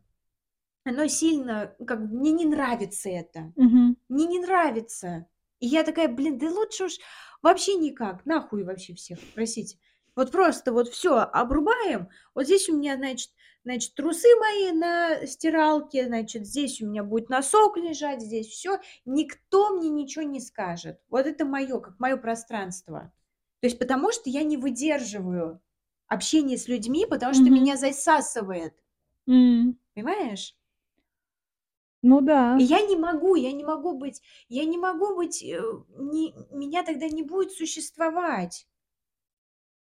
оно 0.87 1.07
сильно, 1.07 1.75
как 1.87 2.01
бы 2.09 2.17
мне 2.17 2.31
не 2.31 2.45
нравится 2.45 3.09
это. 3.09 3.53
Мгм. 3.55 3.97
Мне 4.09 4.25
не 4.27 4.39
нравится. 4.39 5.27
И 5.59 5.67
я 5.67 5.83
такая: 5.83 6.07
"Блин, 6.09 6.37
да 6.39 6.49
лучше 6.51 6.85
уж 6.85 6.93
вообще 7.43 7.75
никак, 7.75 8.25
нахуй 8.25 8.63
вообще 8.63 8.93
всех, 8.95 9.19
простите. 9.33 9.77
Вот 10.15 10.31
просто 10.31 10.73
вот 10.73 10.89
всё 10.89 11.17
обрубаем. 11.19 12.09
Вот 12.35 12.45
здесь 12.45 12.69
у 12.69 12.77
меня, 12.77 12.95
значит 12.97 13.31
значит, 13.65 13.95
трусы 13.95 14.27
мои 14.39 14.71
на 14.73 15.25
стиралке, 15.27 16.07
значит, 16.07 16.47
здесь 16.47 16.81
у 16.81 16.87
меня 16.87 17.03
будет 17.03 17.29
носок 17.29 17.77
лежать, 17.77 18.21
здесь 18.21 18.47
всё. 18.47 18.79
Никто 19.05 19.71
мне 19.77 19.89
ничего 19.89 20.23
не 20.25 20.39
скажет". 20.41 20.99
Вот 21.09 21.25
это 21.27 21.45
моё, 21.45 21.81
как 21.81 21.99
моё 21.99 22.17
пространство. 22.17 23.11
То 23.61 23.67
есть 23.67 23.79
потому 23.79 24.11
что 24.13 24.29
я 24.29 24.43
не 24.43 24.57
выдерживаю 24.57 25.61
общение 26.07 26.57
с 26.57 26.67
людьми, 26.69 27.05
потому 27.09 27.33
что 27.33 27.43
Мгм. 27.45 27.55
меня 27.55 27.77
засасывает. 27.77 28.73
М. 29.27 29.77
Понимаешь? 29.95 30.53
Ну 32.03 32.21
И 32.55 32.61
да. 32.61 32.63
я 32.63 32.81
не 32.81 32.95
могу, 32.95 33.35
я 33.35 33.51
не 33.51 33.63
могу 33.63 33.97
быть 33.97 34.21
я 34.49 34.65
не 34.65 34.77
могу 34.77 35.15
быть, 35.15 35.43
э, 35.43 35.61
не 35.97 36.33
меня 36.51 36.83
тогда 36.83 37.07
не 37.07 37.23
будет 37.23 37.51
существовать. 37.51 38.65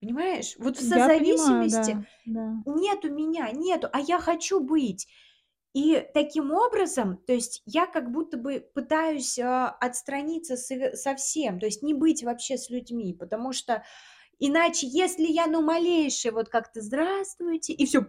Понимаешь? 0.02 0.54
Вот 0.58 0.76
в 0.76 0.82
Я 1.04 1.10
понимаю, 1.10 1.68
созависимости 1.68 2.00
да, 2.06 2.06
да. 2.24 2.62
нету 2.66 3.12
меня, 3.12 3.50
нету, 3.52 3.88
а 3.92 4.00
я 4.00 4.20
хочу 4.20 4.60
быть. 4.60 5.08
И 5.74 6.04
таким 6.14 6.52
образом, 6.52 7.18
то 7.26 7.32
есть 7.34 7.62
я 7.66 7.86
как 7.86 8.12
будто 8.12 8.38
бы 8.38 8.60
пытаюсь, 8.74 9.38
а, 9.38 9.68
отстраниться 9.70 10.56
сове 10.56 10.96
совсем, 10.96 11.60
то 11.60 11.66
есть 11.66 11.82
не 11.82 11.94
быть 11.94 12.24
вообще 12.24 12.58
с 12.58 12.70
людьми, 12.70 13.14
потому 13.14 13.52
что 13.52 13.84
иначе, 14.38 14.86
если 14.88 15.24
я, 15.26 15.46
ну, 15.48 15.62
малейшее 15.62 16.32
вот 16.32 16.48
как-то 16.50 16.80
"здравствуйте", 16.82 17.72
и 17.74 17.86
всё, 17.86 18.02
и 18.02 18.06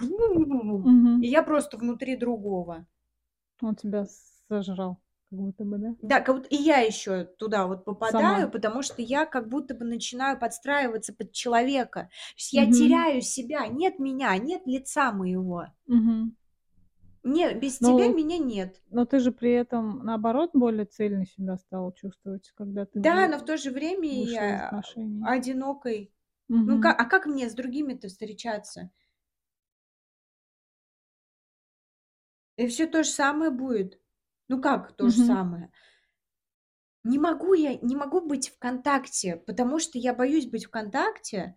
Мгм. 0.83 1.29
я 1.29 1.43
просто 1.43 1.77
внутри 1.77 2.17
другого. 2.17 2.88
Он 3.61 3.75
тебя 3.75 4.05
сожрал, 4.47 5.01
как 5.29 5.39
будто 5.39 5.65
бы, 5.65 5.77
да? 5.77 5.95
Да, 6.01 6.21
как 6.21 6.35
будто 6.37 6.47
и 6.49 6.55
я 6.55 6.77
ещё 6.79 7.25
туда 7.25 7.67
вот 7.67 7.83
попадаю, 7.83 8.49
Сама. 8.49 8.51
потому 8.51 8.81
что 8.83 9.01
я 9.01 9.25
как 9.25 9.49
будто 9.49 9.75
бы 9.75 9.83
начинаю 9.85 10.39
подстраиваться 10.39 11.13
под 11.13 11.33
человека. 11.33 12.03
То 12.03 12.09
есть 12.37 12.53
я 12.53 12.65
теряю 12.67 13.21
себя, 13.21 13.67
нет 13.67 13.99
меня, 13.99 14.35
нет 14.37 14.61
лица 14.65 15.11
моего. 15.11 15.65
Мгм. 15.87 16.35
Не, 17.23 17.53
без 17.53 17.79
тебя 17.79 18.07
Но 18.07 18.13
меня 18.13 18.37
нет. 18.37 18.81
но 18.91 19.05
ты 19.05 19.19
же 19.19 19.31
при 19.31 19.51
этом, 19.53 20.05
наоборот, 20.05 20.51
более 20.53 20.85
цельной 20.85 21.25
себя 21.27 21.57
стала 21.57 21.93
чувствовать, 21.93 22.51
когда 22.55 22.85
ты 22.85 22.99
Да, 22.99 23.27
но 23.27 23.37
в 23.37 23.45
то 23.45 23.57
же 23.57 23.71
время 23.71 24.09
я 24.25 24.81
одинокой. 25.19 26.11
Ну, 26.65 26.79
ка 26.79 26.91
Мгм. 26.91 26.97
а 26.97 27.05
как 27.05 27.25
мне 27.25 27.49
с 27.49 27.53
другими-то 27.53 28.07
встречаться? 28.09 28.91
И 32.59 32.67
всё 32.67 32.87
то 32.87 33.03
же 33.03 33.09
самое 33.09 33.51
будет. 33.51 34.01
Ну, 34.49 34.61
как 34.61 34.91
то 34.97 35.07
же 35.07 35.17
Мгм. 35.17 35.17
самое? 35.17 35.71
Не 37.05 37.17
могу 37.17 37.53
я 37.53 37.75
не 37.81 37.95
могу 37.95 38.19
быть 38.21 38.49
в 38.49 38.59
контакте, 38.59 39.37
потому 39.37 39.79
что 39.79 39.97
я 39.97 40.13
боюсь 40.13 40.47
быть 40.47 40.65
в 40.65 40.69
контакте 40.69 41.55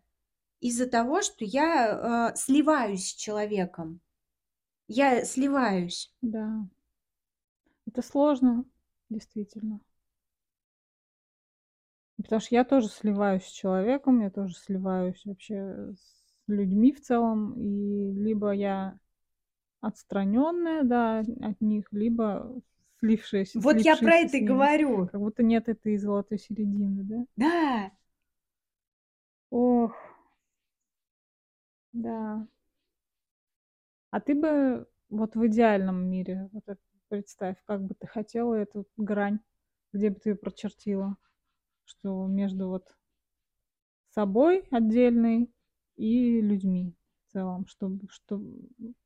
из-за 0.60 0.86
того, 0.88 1.22
что 1.22 1.44
я, 1.44 2.32
э, 2.34 2.36
сливаюсь 2.36 3.10
с 3.10 3.14
человеком. 3.14 4.00
Я 4.88 5.24
сливаюсь. 5.24 6.12
Да. 6.22 6.66
Это 7.86 8.00
сложно, 8.02 8.64
действительно. 9.10 9.80
Потому 12.18 12.40
что 12.40 12.54
я 12.54 12.64
тоже 12.64 12.88
сливаюсь 12.88 13.44
с 13.44 13.50
человеком, 13.50 14.20
я 14.20 14.30
тоже 14.30 14.54
сливаюсь 14.54 15.24
вообще 15.24 15.92
с 15.94 16.34
людьми 16.46 16.92
в 16.92 17.00
целом. 17.00 17.54
И 17.58 18.12
либо 18.12 18.52
я 18.52 18.98
отстранённая, 19.82 20.84
да, 20.84 21.20
от 21.42 21.60
них, 21.60 21.86
либо 21.92 22.54
слившаяся 23.00 23.60
Вот 23.60 23.80
я 23.80 23.96
про 23.96 24.14
это 24.14 24.38
и 24.38 24.40
говорю. 24.40 25.08
Как 25.08 25.20
будто 25.20 25.42
нет 25.42 25.68
этой 25.68 25.96
золотой 25.98 26.38
середины, 26.38 27.02
да? 27.04 27.24
Да. 27.36 27.92
Ох. 29.52 29.92
Да. 31.94 32.46
А 34.12 34.20
ты 34.20 34.34
бы 34.34 34.86
вот 35.08 35.34
в 35.36 35.46
идеальном 35.46 36.04
мире, 36.10 36.50
вот 36.52 36.64
представь, 37.08 37.56
как 37.64 37.82
бы 37.82 37.94
ты 37.98 38.06
хотела 38.06 38.54
эту 38.54 38.86
грань, 38.98 39.40
где 39.94 40.10
бы 40.10 40.16
ты 40.16 40.30
её 40.30 40.36
прочертила? 40.36 41.16
Что 41.86 42.26
между 42.26 42.68
вот 42.68 42.94
собой 44.16 44.64
отдельной 44.70 45.50
и 45.96 46.42
людьми 46.42 46.94
в 47.32 47.34
целом, 47.34 47.66
чтоб 47.66 47.92
чтоб 48.12 48.42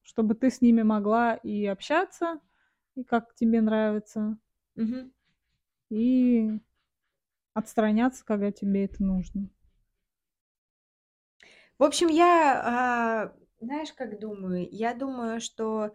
чтобы 0.03 0.35
ты 0.35 0.51
с 0.51 0.61
ними 0.61 0.83
могла 0.83 1.37
и 1.37 1.67
общаться, 1.67 2.41
и 2.97 3.05
как 3.05 3.35
тебе 3.35 3.61
нравится 3.61 4.39
Мгм. 4.77 5.11
и 5.91 6.51
отстраняться, 7.55 8.25
когда 8.25 8.53
тебе 8.53 8.85
это 8.87 9.03
нужно. 9.05 9.51
В 11.81 11.85
общем, 11.85 12.09
я, 12.09 12.63
а, 12.65 13.33
знаешь, 13.61 13.93
как 13.93 14.19
думаю? 14.19 14.67
Я 14.71 14.95
думаю, 14.95 15.41
что 15.43 15.93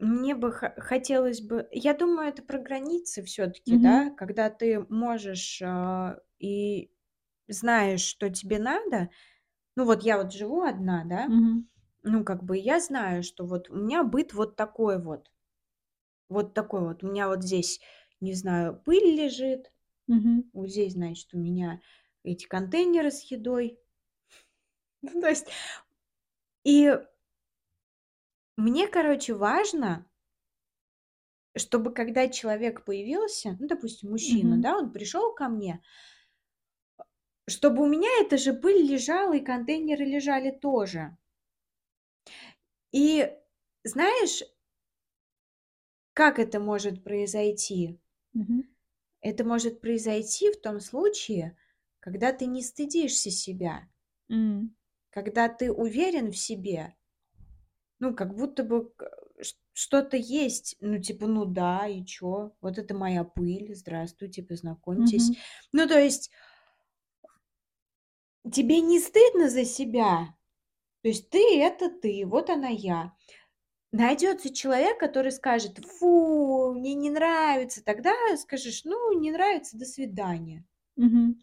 мне 0.00 0.34
бы 0.34 0.52
хо 0.52 0.72
хотелось 0.78 1.40
бы 1.40 1.68
я 1.72 1.94
думаю, 1.94 2.28
это 2.28 2.42
про 2.42 2.58
границы 2.58 3.22
всё-таки, 3.22 3.76
Мгм. 3.76 3.78
да? 3.78 4.10
Когда 4.16 4.50
ты 4.50 4.80
можешь, 4.88 5.62
а, 5.64 6.18
и 6.38 6.90
знаешь, 7.48 8.02
что 8.02 8.30
тебе 8.30 8.58
надо. 8.58 9.10
Ну, 9.76 9.84
вот 9.84 10.02
я 10.04 10.18
вот 10.18 10.32
живу 10.32 10.62
одна, 10.62 11.04
да? 11.04 11.32
Мгм. 11.32 11.64
Ну, 12.02 12.24
как 12.24 12.44
бы 12.44 12.58
я 12.58 12.80
знаю, 12.80 13.22
что 13.24 13.46
вот 13.46 13.70
у 13.70 13.76
меня 13.76 14.04
быт 14.04 14.34
вот 14.34 14.56
такой 14.56 15.02
вот. 15.02 15.30
Вот 16.28 16.54
такой 16.54 16.80
вот. 16.82 17.02
У 17.04 17.08
меня 17.08 17.28
вот 17.28 17.42
здесь, 17.42 17.80
не 18.20 18.34
знаю, 18.34 18.80
пыль 18.84 19.14
лежит. 19.16 19.72
Мгм. 20.08 20.44
Вот 20.52 20.70
здесь, 20.70 20.94
значит, 20.94 21.34
у 21.34 21.38
меня 21.38 21.80
эти 22.24 22.46
контейнеры 22.46 23.10
с 23.10 23.22
едой. 23.32 23.78
Ну, 25.02 25.20
то 25.20 25.28
есть 25.28 25.46
И 26.64 26.90
мне, 28.56 28.88
короче, 28.88 29.32
важно 29.34 30.06
чтобы 31.56 31.92
когда 31.92 32.28
человек 32.28 32.84
появился, 32.84 33.56
ну, 33.60 33.68
допустим, 33.68 34.10
мужчина, 34.10 34.56
Мгм. 34.56 34.60
да, 34.60 34.76
он 34.76 34.92
пришёл 34.92 35.32
ко 35.34 35.48
мне 35.48 35.80
чтобы 37.48 37.82
у 37.82 37.86
меня 37.86 38.08
эта 38.20 38.38
же 38.38 38.54
пыль 38.54 38.82
лежала 38.90 39.34
и 39.34 39.40
контейнеры 39.44 40.04
лежали 40.04 40.50
тоже. 40.50 41.16
И 42.92 43.28
знаешь 43.82 44.42
как 46.16 46.38
это 46.38 46.60
может 46.60 47.02
произойти? 47.02 47.98
Мгм. 48.34 48.64
Это 49.22 49.44
может 49.44 49.80
произойти 49.80 50.50
в 50.52 50.60
том 50.60 50.80
случае, 50.80 51.56
когда 52.00 52.32
ты 52.32 52.46
не 52.46 52.62
стыдишься 52.62 53.30
себя. 53.30 53.88
М. 54.30 54.74
Когда 55.12 55.48
ты 55.48 55.70
уверен 55.70 56.32
в 56.32 56.36
себе. 56.36 56.94
Ну, 58.00 58.14
как 58.14 58.34
будто 58.34 58.64
бы 58.64 58.90
к 58.90 59.04
ш 59.42 59.54
что-то 59.72 60.16
есть. 60.16 60.76
Ну, 60.80 60.98
типа, 61.00 61.26
ну 61.26 61.44
да, 61.44 61.86
и 61.86 62.04
чё? 62.04 62.52
Вот 62.60 62.78
это 62.78 62.94
моя 62.94 63.24
пыль. 63.24 63.74
Здравствуйте, 63.74 64.42
познакомьтесь. 64.42 65.30
Мгм. 65.30 65.36
Ну, 65.72 65.86
то 65.88 65.98
есть 65.98 66.30
тебе 68.52 68.80
не 68.80 69.00
стыдно 69.00 69.48
за 69.50 69.64
себя. 69.64 70.34
То 71.02 71.08
есть 71.08 71.30
ты- 71.30 71.60
это 71.60 71.90
ты, 71.90 72.24
вот 72.26 72.50
она 72.50 72.68
я. 72.68 73.14
Найдётся 73.92 74.54
человек, 74.54 74.98
который 75.00 75.32
скажет: 75.32 75.78
"Фу, 75.84 76.72
мне 76.74 76.94
не 76.94 77.10
нравится". 77.10 77.84
Тогда 77.84 78.12
скажешь: 78.38 78.84
"Ну, 78.84 79.12
не 79.20 79.32
нравится- 79.32 79.78
до 79.78 79.86
свидания". 79.86 80.64
Мгм. 80.96 81.40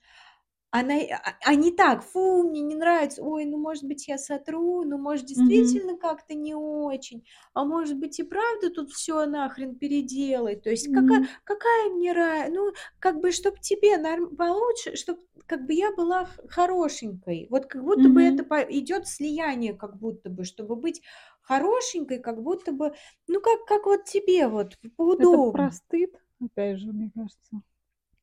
А 0.73 0.83
най 0.83 1.05
а 1.11 1.37
а 1.45 1.55
не 1.55 1.71
так: 1.71 2.01
"Фу, 2.03 2.43
мне 2.43 2.61
не 2.61 2.75
нравится. 2.75 3.21
Ой, 3.23 3.45
ну, 3.45 3.57
может 3.57 3.83
быть, 3.85 4.07
я 4.07 4.17
сотру, 4.17 4.83
ну, 4.85 4.97
может, 4.97 5.25
действительно 5.25 5.97
как-то 5.97 6.33
не 6.33 6.55
очень, 6.55 7.25
а 7.53 7.65
может 7.65 7.97
быть, 7.99 8.19
и 8.19 8.23
правда 8.23 8.69
тут 8.69 8.91
всё 8.91 9.25
нахрен 9.25 9.75
переделать". 9.75 10.63
То 10.63 10.69
есть 10.69 10.87
кака 10.89 11.15
М. 11.17 11.27
какая 11.43 11.89
мне 11.89 12.13
ну, 12.49 12.71
как 12.99 13.19
бы, 13.19 13.31
чтоб 13.33 13.59
тебе 13.59 13.97
норм 13.97 14.35
получше, 14.37 14.95
чтоб 14.95 15.19
как 15.51 15.65
бы 15.67 15.73
я 15.75 15.91
была 15.95 16.25
хорошенькой. 16.49 17.47
Вот 17.51 17.65
как 17.67 17.83
будто 17.83 18.09
бы 18.09 18.21
это 18.23 18.43
идёт 18.69 19.07
слияние, 19.07 19.73
как 19.75 19.97
будто 19.99 20.29
бы, 20.29 20.45
чтобы 20.45 20.75
быть 20.77 21.01
хорошенькой, 21.41 22.19
как 22.19 22.41
будто 22.43 22.71
бы, 22.73 22.93
ну, 23.27 23.41
как 23.41 23.65
как 23.67 23.85
вот 23.85 24.05
тебе 24.05 24.47
вот 24.47 24.77
п 24.79 24.89
Это 25.17 25.37
про 25.37 25.71
поудобнее. 25.71 25.71
стыд, 25.71 26.13
опять 26.41 26.79
же, 26.79 26.91
мне 26.91 27.11
кажется. 27.13 27.61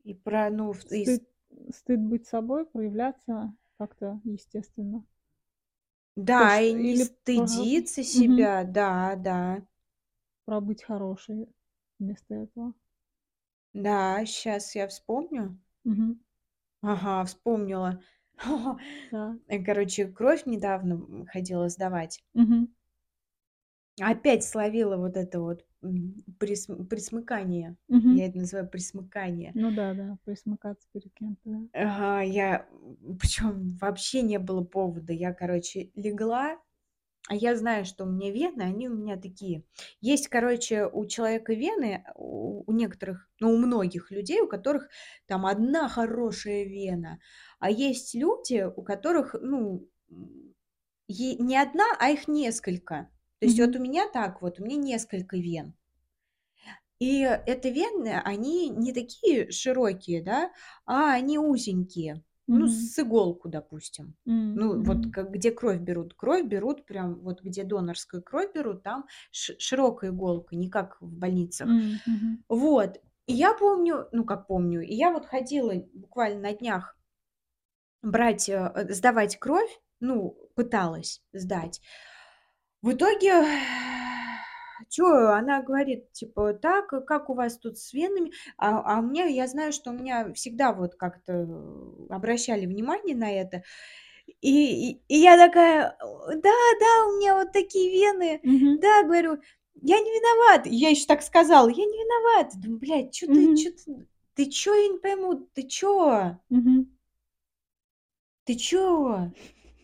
И 0.04 0.14
про 0.14 0.50
ну, 0.50 0.72
в 0.72 0.84
и 0.92 1.06
Стыд 1.06 1.22
стыд 1.72 2.00
быть 2.00 2.26
собой, 2.26 2.64
проявляться 2.66 3.52
как-то 3.78 4.20
естественно. 4.24 5.04
То 6.36 6.48
Да, 6.48 6.48
что 6.48 6.72
и 6.72 6.72
не 6.74 6.94
или 6.94 7.08
про 7.32 7.68
стыдиться 7.74 8.02
Мгм. 8.12 8.50
себя. 8.52 8.64
Да, 8.64 9.14
да. 9.16 9.62
Про 10.46 10.60
быть 10.60 10.82
хорошей 10.82 11.46
вместо 11.98 12.34
этого. 12.34 12.74
Да, 13.86 14.26
щас 14.26 14.76
я 14.76 14.86
вспомню. 14.88 15.58
Мгм. 15.84 16.18
Ага, 16.82 17.24
вспомнила. 17.24 18.00
Да. 19.10 19.38
Э, 19.48 19.58
короче, 19.64 20.06
кровь 20.06 20.46
недавно, 20.46 20.94
м, 20.94 21.26
ходила 21.26 21.68
сдавать. 21.68 22.22
Мгм. 22.34 22.68
Опять 24.00 24.44
словила 24.44 24.96
вот 24.96 25.16
это 25.16 25.40
вот, 25.40 25.64
м, 25.82 26.14
присм 26.38 26.86
присмыкание. 26.86 27.76
Мгм. 27.88 28.16
Я 28.16 28.26
это 28.26 28.38
называю 28.38 28.68
присмыкание. 28.68 29.54
Ну 29.54 29.70
да-да, 29.70 30.18
присмыкаться 30.24 30.88
перед 30.92 31.12
кем-то, 31.14 31.40
да. 31.44 31.68
Ага, 31.74 32.22
я, 32.22 32.66
м, 32.72 33.18
причём 33.18 33.68
вообще 33.80 34.22
не 34.22 34.38
было 34.38 34.62
повода. 34.64 35.12
Я, 35.12 35.32
короче, 35.34 35.90
легла, 35.94 36.56
а 37.28 37.34
я 37.36 37.56
знаю, 37.56 37.84
что 37.84 38.04
у 38.04 38.08
меня 38.10 38.32
вены, 38.32 38.62
они 38.62 38.88
у 38.88 38.94
меня 38.96 39.16
такие. 39.16 39.64
Есть, 40.00 40.28
короче, 40.28 40.86
у 40.86 41.06
человека 41.06 41.54
вены, 41.54 42.04
у 42.16 42.48
у 42.66 42.72
некоторых, 42.72 43.28
ну, 43.40 43.52
у 43.54 43.58
многих 43.58 44.10
людей, 44.10 44.40
у 44.42 44.48
которых 44.48 44.88
там 45.26 45.46
1 45.46 45.88
хорошая 45.88 46.64
вена, 46.64 47.20
а 47.60 47.70
есть 47.70 48.14
люди, 48.14 48.64
у 48.76 48.82
которых, 48.82 49.34
ну, 49.40 49.88
е 51.08 51.36
не 51.36 51.56
1, 51.58 51.94
а 52.00 52.10
их 52.10 52.28
несколько. 52.28 53.10
То 53.40 53.46
есть 53.46 53.58
вот 53.60 53.74
Мгм. 53.74 53.76
у 53.76 53.80
меня 53.80 54.08
так 54.12 54.42
вот, 54.42 54.60
у 54.60 54.64
меня 54.64 54.76
несколько 54.76 55.36
вен. 55.38 55.74
И 57.00 57.20
это 57.20 57.68
вены, 57.68 58.20
они 58.24 58.68
не 58.70 58.92
такие 58.92 59.50
широкие, 59.52 60.20
да, 60.22 60.50
а 60.84 61.12
они 61.12 61.38
узенькие. 61.38 62.24
Ну, 62.54 62.66
Мгм. 62.66 62.68
с 62.68 62.98
иголку, 62.98 63.48
допустим. 63.48 64.16
М, 64.26 64.54
Ну, 64.54 64.82
вот 64.82 65.06
как 65.06 65.30
где 65.32 65.50
кровь 65.52 65.78
берут. 65.80 66.14
Кровь 66.14 66.44
берут 66.46 66.86
прям 66.86 67.20
вот 67.20 67.42
где 67.42 67.64
донорскую 67.64 68.22
кровь 68.22 68.52
берут, 68.54 68.82
там 68.82 69.06
широкая 69.30 70.10
иголка, 70.10 70.56
не 70.56 70.68
как 70.70 71.00
в 71.00 71.12
больницах. 71.12 71.76
Мгм. 72.06 72.42
Вот. 72.48 72.98
И 73.26 73.34
я 73.34 73.54
помню, 73.54 74.08
ну, 74.12 74.24
как 74.24 74.46
помню, 74.48 74.82
и 74.82 74.94
я 74.94 75.12
вот 75.12 75.26
ходила 75.26 75.74
буквально 75.94 76.40
на 76.42 76.54
днях 76.54 76.96
брать, 78.02 78.48
э, 78.48 78.86
сдавать 78.90 79.38
кровь, 79.38 79.80
ну, 80.00 80.36
пыталась 80.54 81.22
сдать. 81.32 81.80
В 82.82 82.92
итоге, 82.92 83.44
чё, 84.88 85.06
она 85.32 85.62
говорит, 85.62 86.12
типа: 86.12 86.54
"Так, 86.54 86.88
как 87.06 87.30
у 87.30 87.34
вас 87.34 87.58
тут 87.58 87.78
с 87.78 87.92
венами?" 87.92 88.32
А 88.58 88.98
а 88.98 89.02
мне 89.02 89.30
я 89.34 89.46
знаю, 89.48 89.72
что 89.72 89.90
у 89.90 89.94
меня 89.94 90.32
всегда 90.34 90.72
вот 90.72 90.94
как-то 90.96 91.46
обращали 92.10 92.66
внимание 92.66 93.16
на 93.16 93.30
это. 93.32 93.62
И 94.42 94.90
и 94.92 95.02
и 95.08 95.16
я 95.18 95.36
такая: 95.38 95.96
"Да-да, 96.02 97.06
у 97.08 97.18
меня 97.18 97.36
вот 97.36 97.52
такие 97.52 97.90
вены. 97.92 98.40
Мгм. 98.44 98.78
Да, 98.80 99.02
говорю, 99.04 99.38
я 99.82 100.00
не 100.00 100.10
виновата". 100.10 100.68
Я 100.70 100.90
ещё 100.90 101.06
так 101.08 101.22
сказала: 101.22 101.68
"Я 101.68 101.86
не 101.86 101.98
виновата". 101.98 102.58
Думаю: 102.58 102.80
"Блядь, 102.80 103.12
чё 103.14 103.28
ты 103.28 103.42
Мгм. 103.42 103.56
чё 103.56 103.70
ты 103.72 104.06
ты 104.36 104.46
чё, 104.50 104.74
я 104.74 104.88
не 104.88 104.98
пойму, 104.98 105.36
ты 105.54 105.62
чё?" 105.64 106.38
Мгм. 106.50 106.88
Ты 108.46 108.54
чё? 108.56 109.30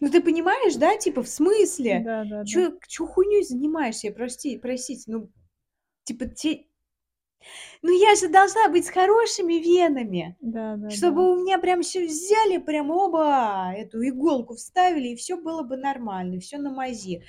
Ну, 0.05 0.11
ты 0.11 0.21
понимаешь, 0.21 0.75
да? 0.77 0.99
Типа, 0.99 1.23
в 1.23 1.29
смысле? 1.29 1.95
Да-да-да. 2.05 2.45
Чё 2.45 2.79
чё 2.87 3.07
хуйнёй 3.07 3.43
занимаешься? 3.43 4.11
Прости 4.13 4.59
простите, 4.59 5.05
ну, 5.11 5.31
типа, 6.05 6.27
те 6.27 6.67
ну, 7.83 7.93
я 7.93 8.15
же 8.17 8.29
должна 8.29 8.69
быть 8.69 8.87
с 8.87 8.91
хорошими 8.91 9.55
венами, 9.55 10.37
чтобы 10.87 11.23
Да-да-да. 11.23 11.33
у 11.33 11.37
меня 11.43 11.59
прям 11.59 11.83
всё 11.83 12.07
взяли, 12.07 12.59
прям 12.59 12.91
оба, 12.91 13.73
эту 13.77 14.07
иголку 14.07 14.55
вставили, 14.55 15.09
и 15.09 15.17
всё 15.17 15.37
было 15.41 15.63
бы 15.63 15.77
нормально, 15.77 16.41
всё 16.41 16.59
на 16.59 16.71
мази. 16.71 17.25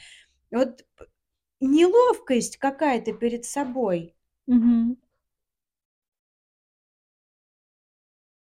Вот 0.52 0.86
неловкость 1.62 2.58
какая-то 2.58 3.14
перед 3.14 3.46
собой. 3.46 4.14
Мгм. 4.48 4.96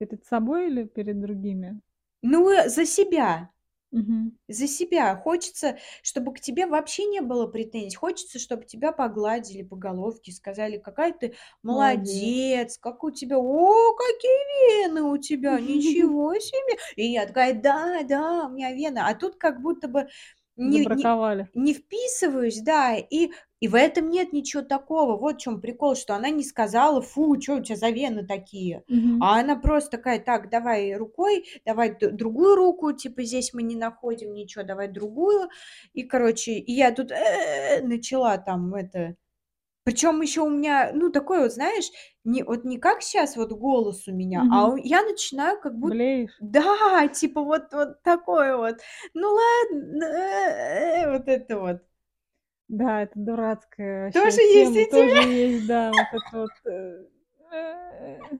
Перед 0.01 0.25
собой 0.27 0.67
или 0.69 0.85
перед 0.85 1.21
другими? 1.21 1.81
Ну, 2.23 2.49
э, 2.51 2.69
за 2.69 2.85
себя. 2.87 3.51
Мгм. 3.93 4.39
За 4.49 4.69
себя. 4.69 5.17
Хочется, 5.17 5.77
чтобы 6.03 6.33
к 6.33 6.41
тебе 6.41 6.67
вообще 6.67 7.05
не 7.07 7.21
было 7.21 7.47
претензий. 7.49 7.97
Хочется, 7.97 8.39
чтобы 8.39 8.65
тебя 8.65 8.93
погладили 8.93 9.63
по 9.63 9.75
головке, 9.77 10.31
сказали: 10.31 10.79
"Какая 10.79 11.13
ты 11.13 11.35
Молодец. 11.69 12.37
молодец, 12.65 12.79
как 12.79 13.03
у 13.03 13.11
тебя, 13.11 13.39
о, 13.39 13.95
какие 13.95 14.85
вены 14.87 15.03
у 15.03 15.19
тебя, 15.19 15.59
ничего 15.61 16.35
себе!" 16.39 16.79
И 16.95 17.07
я 17.11 17.27
такая: 17.27 17.55
"Да, 17.61 18.03
да, 18.05 18.45
у 18.47 18.51
меня 18.51 18.73
вены". 18.73 19.01
А 19.01 19.15
тут 19.15 19.35
как 19.37 19.61
будто 19.61 19.89
бы 19.89 20.07
не 20.57 20.87
не 20.87 21.13
не 21.55 21.73
вписываюсь, 21.75 22.61
да, 22.63 22.97
и 22.97 23.31
и 23.61 23.69
в 23.69 23.75
этом 23.75 24.11
нет 24.11 24.33
ничего 24.35 24.63
такого. 24.63 25.17
Вот 25.17 25.37
в 25.37 25.39
чём 25.41 25.61
прикол, 25.63 25.97
что 25.97 26.15
она 26.15 26.29
не 26.31 26.45
сказала: 26.45 27.01
"Фу, 27.03 27.37
чё 27.39 27.57
у 27.59 27.63
тя 27.63 27.77
за 27.77 27.89
вены 27.91 28.27
такие?" 28.27 28.85
Мгм. 28.89 29.17
А 29.19 29.41
она 29.41 29.57
просто 29.57 29.93
такая: 29.99 30.19
"Так, 30.21 30.51
давай 30.51 30.95
рукой, 30.97 31.47
давай 31.65 31.97
другую 31.99 32.57
руку, 32.57 32.93
типа, 32.93 33.23
здесь 33.25 33.55
мы 33.55 33.63
не 33.63 33.77
находим 33.77 34.35
ничего, 34.35 34.65
давай 34.65 34.89
другую". 34.89 35.49
И, 35.95 36.03
короче, 36.05 36.53
и 36.55 36.73
я 36.73 36.93
тут 36.93 37.11
э 37.13 37.81
начала 37.83 38.37
там 38.39 38.75
это 38.75 39.17
Причём 39.85 40.21
ещё 40.23 40.45
у 40.47 40.51
меня, 40.51 40.93
ну, 40.95 41.11
такой 41.11 41.41
вот, 41.41 41.53
знаешь, 41.53 41.91
не 42.27 42.43
вот 42.45 42.65
не 42.65 42.79
как 42.79 43.03
щас 43.03 43.37
вот 43.37 43.53
голос 43.53 44.09
у 44.09 44.13
меня, 44.15 44.47
а 44.51 44.69
Мгм. 44.69 44.71
у 44.71 44.77
я 44.77 45.03
начинаю 45.05 45.61
как 45.61 45.79
будто 45.79 45.99
Блеешь? 45.99 46.41
Да, 46.41 47.09
типа 47.09 47.43
вот 47.43 47.73
вот 47.73 48.03
такое 48.03 48.57
вот. 48.59 48.81
Ну 49.15 49.29
ладно, 49.35 50.05
э, 50.05 51.13
вот 51.19 51.29
это 51.29 51.59
вот. 51.61 51.83
Да, 52.69 53.03
это 53.03 53.13
дурацкая 53.19 54.13
Тоже 54.13 54.41
есть 54.41 54.75
тема, 54.75 54.77
и 54.77 54.87
у 54.87 54.89
тоже 54.89 55.19
есть, 55.21 55.65
да, 55.67 55.95
вот 55.95 56.09
это 56.13 56.27
вот, 56.39 56.53
э, 56.67 57.07
э, 57.53 58.39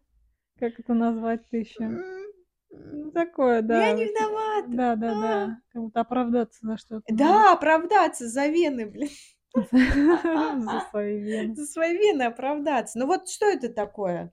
как 0.59 0.81
это 0.81 0.95
назвать-то 0.95 1.57
ещё? 1.59 1.85
М, 1.85 2.33
Ну, 2.71 3.11
такое, 3.13 3.63
Я 3.69 3.93
да, 3.93 3.93
не 3.93 4.05
вот, 4.05 4.13
э, 4.21 4.27
виновата. 4.27 4.83
А. 5.09 5.47
да-да-да, 5.47 5.61
как 5.73 5.83
будто 5.83 6.01
оправдаться 6.01 6.67
за 6.67 6.77
что-то. 6.79 7.07
Да, 7.09 7.53
оправдаться 7.53 8.29
за 8.29 8.47
вены, 8.49 8.87
блин. 8.87 9.11
За 10.69 10.81
свои 10.81 11.21
вены. 11.21 11.59
За 11.59 11.67
свои 11.67 11.97
вены 11.97 12.23
оправдаться. 12.25 12.99
Ну, 12.99 13.07
вот 13.07 13.29
что 13.29 13.47
это 13.47 13.69
такое? 13.73 14.33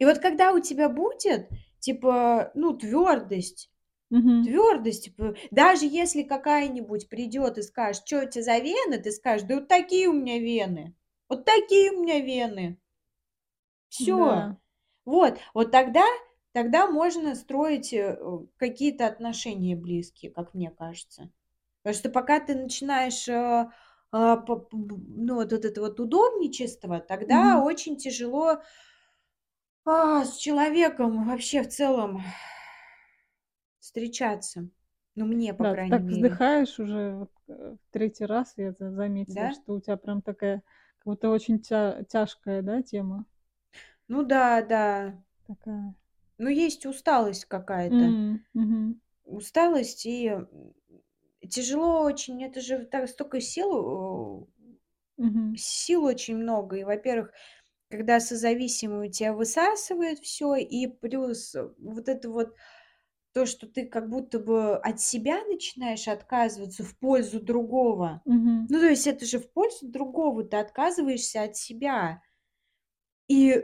И 0.00 0.04
вот 0.04 0.18
когда 0.18 0.52
у 0.52 0.60
тебя 0.60 0.88
будет, 0.88 1.48
типа, 1.80 2.50
ну, 2.54 2.76
твёрдость 2.76 3.70
Мгм. 4.10 4.58
твёрдость, 4.60 5.04
типа, 5.06 5.36
даже 5.50 5.86
если 5.86 6.22
какая-нибудь 6.22 7.08
придёт 7.10 7.58
и 7.58 7.62
скажет: 7.62 8.04
"Чё 8.06 8.24
у 8.24 8.30
тя 8.30 8.42
за 8.42 8.58
вены?" 8.58 8.98
Ты 8.98 9.12
скажешь: 9.12 9.46
"Да 9.48 9.56
вот 9.56 9.68
такие 9.68 10.08
у 10.08 10.14
меня 10.14 10.38
вены, 10.40 10.96
вот 11.28 11.44
такие 11.46 11.92
у 11.92 12.02
меня 12.02 12.20
вены". 12.20 12.78
Всё. 13.92 14.44
Да. 14.44 14.58
Вот. 15.04 15.38
Вот 15.54 15.72
тогда 15.72 16.04
тогда 16.52 16.88
можно 16.88 17.34
строить, 17.36 17.92
э, 17.92 18.18
какие-то 18.58 19.06
отношения 19.06 19.76
близкие, 19.76 20.32
как 20.32 20.54
мне 20.54 20.70
кажется. 20.70 21.30
Потому 21.82 21.94
что 21.98 22.08
пока 22.10 22.40
ты 22.40 22.54
начинаешь, 22.54 23.28
э, 23.28 23.68
а, 24.10 24.44
ну, 24.72 25.34
вот 25.34 25.52
это 25.52 25.80
вот 25.80 26.00
удобничество, 26.00 27.00
тогда 27.00 27.60
Мгм. 27.60 27.62
очень 27.62 27.96
тяжело 27.96 28.58
а, 29.84 30.24
с 30.24 30.36
человеком 30.36 31.26
вообще 31.28 31.62
в 31.62 31.68
целом 31.68 32.22
встречаться. 33.80 34.68
Ну, 35.16 35.26
мне, 35.26 35.52
по 35.52 35.64
Да, 35.64 35.66
крайней 35.66 36.00
так 36.00 36.04
мере. 36.04 36.40
вздыхаешь 36.50 36.78
уже 36.78 37.14
вот, 37.16 37.30
э, 37.48 37.76
в 37.76 37.92
3 37.92 38.24
раз, 38.24 38.54
я 38.56 38.72
заметила, 38.78 39.50
Да? 39.50 39.50
что 39.50 39.74
у 39.74 39.80
тя 39.80 39.96
прям 39.96 40.22
такая, 40.22 40.62
как 40.98 41.04
будто 41.06 41.30
очень 41.30 41.60
тя 41.60 42.02
тяжкая, 42.08 42.62
да, 42.62 42.82
тема? 42.82 43.24
Ну 44.08 44.22
да, 44.22 44.62
да. 44.62 45.14
Такая. 45.46 45.94
Ну, 46.38 46.48
есть 46.48 46.84
усталость 46.84 47.44
какая-то. 47.44 48.16
Мгм. 48.54 49.00
Усталость 49.24 50.06
и, 50.06 50.32
тяжело 51.48 52.02
очень. 52.02 52.42
Это 52.44 52.60
же 52.60 52.84
так 52.86 53.08
стока 53.08 53.40
сил, 53.40 54.48
Мгм. 55.18 55.58
сил 55.58 56.04
очень 56.04 56.36
много. 56.38 56.76
И, 56.78 56.84
во-первых, 56.84 57.32
когда 57.90 58.20
созависимый, 58.20 59.08
у 59.08 59.12
тя 59.12 59.32
высасывает 59.34 60.20
всё, 60.20 60.56
и 60.56 60.86
плюс 60.88 61.56
вот 61.78 62.08
это 62.08 62.30
вот 62.30 62.54
то, 63.34 63.46
что 63.46 63.68
ты 63.68 63.86
как 63.86 64.10
будто 64.10 64.40
бы 64.40 64.76
от 64.78 65.00
себя 65.00 65.44
начинаешь 65.46 66.08
отказываться 66.08 66.84
в 66.84 66.98
пользу 66.98 67.40
другого. 67.42 68.22
Мгм. 68.26 68.68
Ну, 68.68 68.80
то 68.80 68.86
есть 68.88 69.06
это 69.08 69.26
же 69.26 69.38
в 69.40 69.52
пользу 69.52 69.88
другого, 69.88 70.44
ты 70.44 70.56
отказываешься 70.58 71.42
от 71.44 71.56
себя. 71.56 72.22
И 73.28 73.62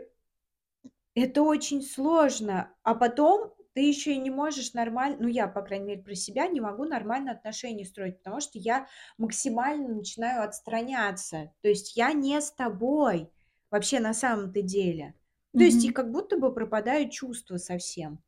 это 1.15 1.43
очень 1.43 1.83
сложно. 1.83 2.75
А 2.83 2.95
потом 2.95 3.55
ты 3.75 3.81
ещё 3.83 4.13
и 4.13 4.19
не 4.19 4.31
можешь 4.31 4.73
нормально 4.75 5.19
ну, 5.21 5.29
я, 5.29 5.49
по 5.49 5.63
крайней 5.63 5.87
мере, 5.87 6.03
про 6.03 6.15
себя 6.15 6.47
не 6.49 6.61
могу 6.61 6.85
нормально 6.85 7.33
отношения 7.33 7.85
строить, 7.85 8.19
потому 8.19 8.41
что 8.41 8.59
я 8.59 8.87
максимально 9.19 9.89
начинаю 9.97 10.45
отстраняться. 10.45 11.53
То 11.63 11.69
есть 11.69 11.97
я 11.97 12.13
не 12.13 12.41
с 12.41 12.53
тобой 12.53 13.31
вообще 13.71 14.01
на 14.01 14.15
самом-то 14.15 14.63
деле. 14.63 15.15
То 15.57 15.65
есть 15.65 15.85
и 15.85 15.91
как 15.91 16.11
будто 16.11 16.39
бы 16.39 16.53
пропадают 16.55 17.13
чувства 17.13 17.59
совсем. 17.59 18.21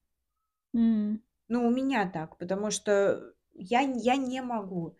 М. 0.75 1.21
Ну, 1.49 1.67
у 1.67 1.71
меня 1.71 2.09
так, 2.11 2.39
потому 2.39 2.71
что 2.71 3.33
я 3.55 3.81
я 3.81 4.17
не 4.17 4.41
могу. 4.43 4.97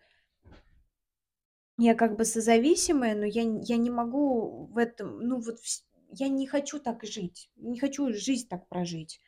Я 1.79 1.93
как 1.93 2.15
бы 2.17 2.25
созависимая, 2.25 3.15
но 3.15 3.25
я 3.25 3.43
я 3.43 3.77
не 3.77 3.91
могу 3.91 4.65
в 4.71 4.77
этом, 4.79 5.19
ну, 5.19 5.39
вот 5.39 5.57
я 6.11 6.27
не 6.27 6.47
хочу 6.47 6.79
так 6.79 7.03
жить, 7.03 7.51
не 7.55 7.79
хочу 7.79 8.11
жизнь 8.13 8.47
так 8.49 8.67
прожить. 8.67 9.21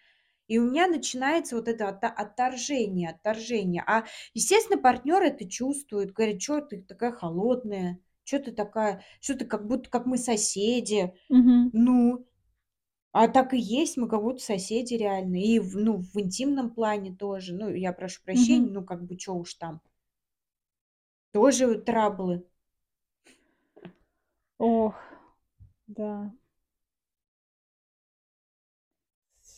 И 0.49 0.57
у 0.59 0.65
меня 0.69 0.87
начинается 0.87 1.55
вот 1.55 1.67
это 1.69 1.87
отторжение 1.89 3.11
отторжение. 3.11 3.83
А, 3.87 4.05
естественно, 4.33 4.81
партнёр 4.81 5.21
это 5.23 5.47
чувствует, 5.47 6.11
говорит: 6.11 6.41
"Чё 6.41 6.59
ты 6.61 6.81
такая 6.81 7.11
холодная? 7.13 7.99
Чё 8.25 8.39
ты 8.39 8.51
такая? 8.51 9.03
Что 9.21 9.35
ты 9.37 9.45
как 9.45 9.67
будто 9.67 9.89
как 9.91 10.07
мы 10.07 10.17
соседи?" 10.17 11.13
Мгм. 11.29 11.73
Ну, 11.73 12.25
а 13.13 13.27
так 13.29 13.53
и 13.53 13.59
есть, 13.59 13.97
мы 13.97 14.09
как 14.09 14.21
будто 14.23 14.41
соседи 14.43 14.95
реально. 14.95 15.37
И 15.37 15.59
в 15.59 15.77
ну, 15.77 15.97
в 15.99 16.17
интимном 16.19 16.71
плане 16.71 17.15
тоже. 17.15 17.55
Ну, 17.55 17.69
я 17.69 17.93
прошу 17.93 18.21
прощения, 18.25 18.69
Мгм. 18.69 18.73
ну, 18.73 18.83
как 18.85 19.03
бы, 19.05 19.17
чё 19.17 19.35
уж 19.35 19.55
там. 19.55 19.81
Тоже 21.33 21.75
траблы. 21.79 22.43
Ох, 24.59 24.95
да. 25.87 26.31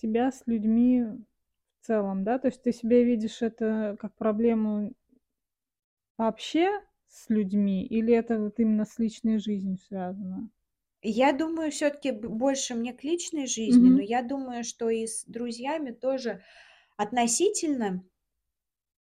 Себя 0.01 0.31
с 0.31 0.41
людьми 0.47 1.03
в 1.03 1.85
целом, 1.85 2.23
да? 2.23 2.39
То 2.39 2.47
есть 2.47 2.63
ты 2.63 2.71
себя 2.73 3.03
видишь 3.03 3.43
это 3.43 3.95
как 3.99 4.15
проблему 4.15 4.93
вообще 6.19 6.81
с 7.07 7.29
людьми 7.29 7.85
или 7.85 8.13
это 8.13 8.37
вот 8.39 8.59
именно 8.59 8.85
с 8.85 8.99
личной 8.99 9.39
жизнью 9.39 9.77
связано? 9.77 10.49
Я 11.03 11.33
думаю, 11.33 11.71
всё-таки 11.71 12.11
б 12.11 12.27
больше 12.29 12.75
мне 12.75 12.93
к 12.93 13.03
личной 13.03 13.47
жизни, 13.47 13.89
но 13.89 13.99
Мгм. 13.99 14.03
я 14.03 14.21
думаю, 14.21 14.63
что 14.63 14.89
и 14.89 15.07
с 15.07 15.25
друзьями 15.25 15.91
тоже 15.91 16.43
относительно 16.97 18.03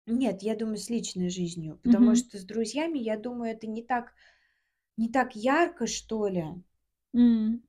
Нет, 0.08 0.42
я 0.42 0.54
думаю, 0.54 0.76
с 0.76 0.88
личной 0.88 1.28
жизнью, 1.30 1.80
потому 1.82 2.14
Мгм. 2.14 2.14
что 2.14 2.38
с 2.38 2.44
друзьями, 2.44 2.98
я 3.00 3.16
думаю, 3.18 3.50
это 3.52 3.66
не 3.66 3.82
так 3.82 4.14
не 4.96 5.08
так 5.10 5.36
ярко, 5.36 5.86
что 5.86 6.28
ли. 6.28 6.44
М. 7.14 7.65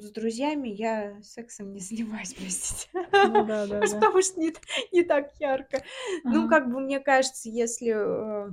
С 0.00 0.10
друзьями 0.12 0.68
я 0.68 1.20
сексом 1.22 1.72
не 1.72 1.80
занимаюсь, 1.80 2.34
простите. 2.34 2.88
Ну 3.22 3.44
да, 3.44 3.66
да-да. 3.66 4.06
Потому 4.06 4.22
что 4.22 4.40
не 4.40 4.52
не 4.92 5.02
так 5.04 5.32
ярко. 5.40 5.82
Ну, 6.30 6.46
Ага. 6.46 6.48
как 6.48 6.70
бы, 6.70 6.80
мне 6.80 7.00
кажется, 7.00 7.48
если, 7.48 7.90
э 7.94 8.52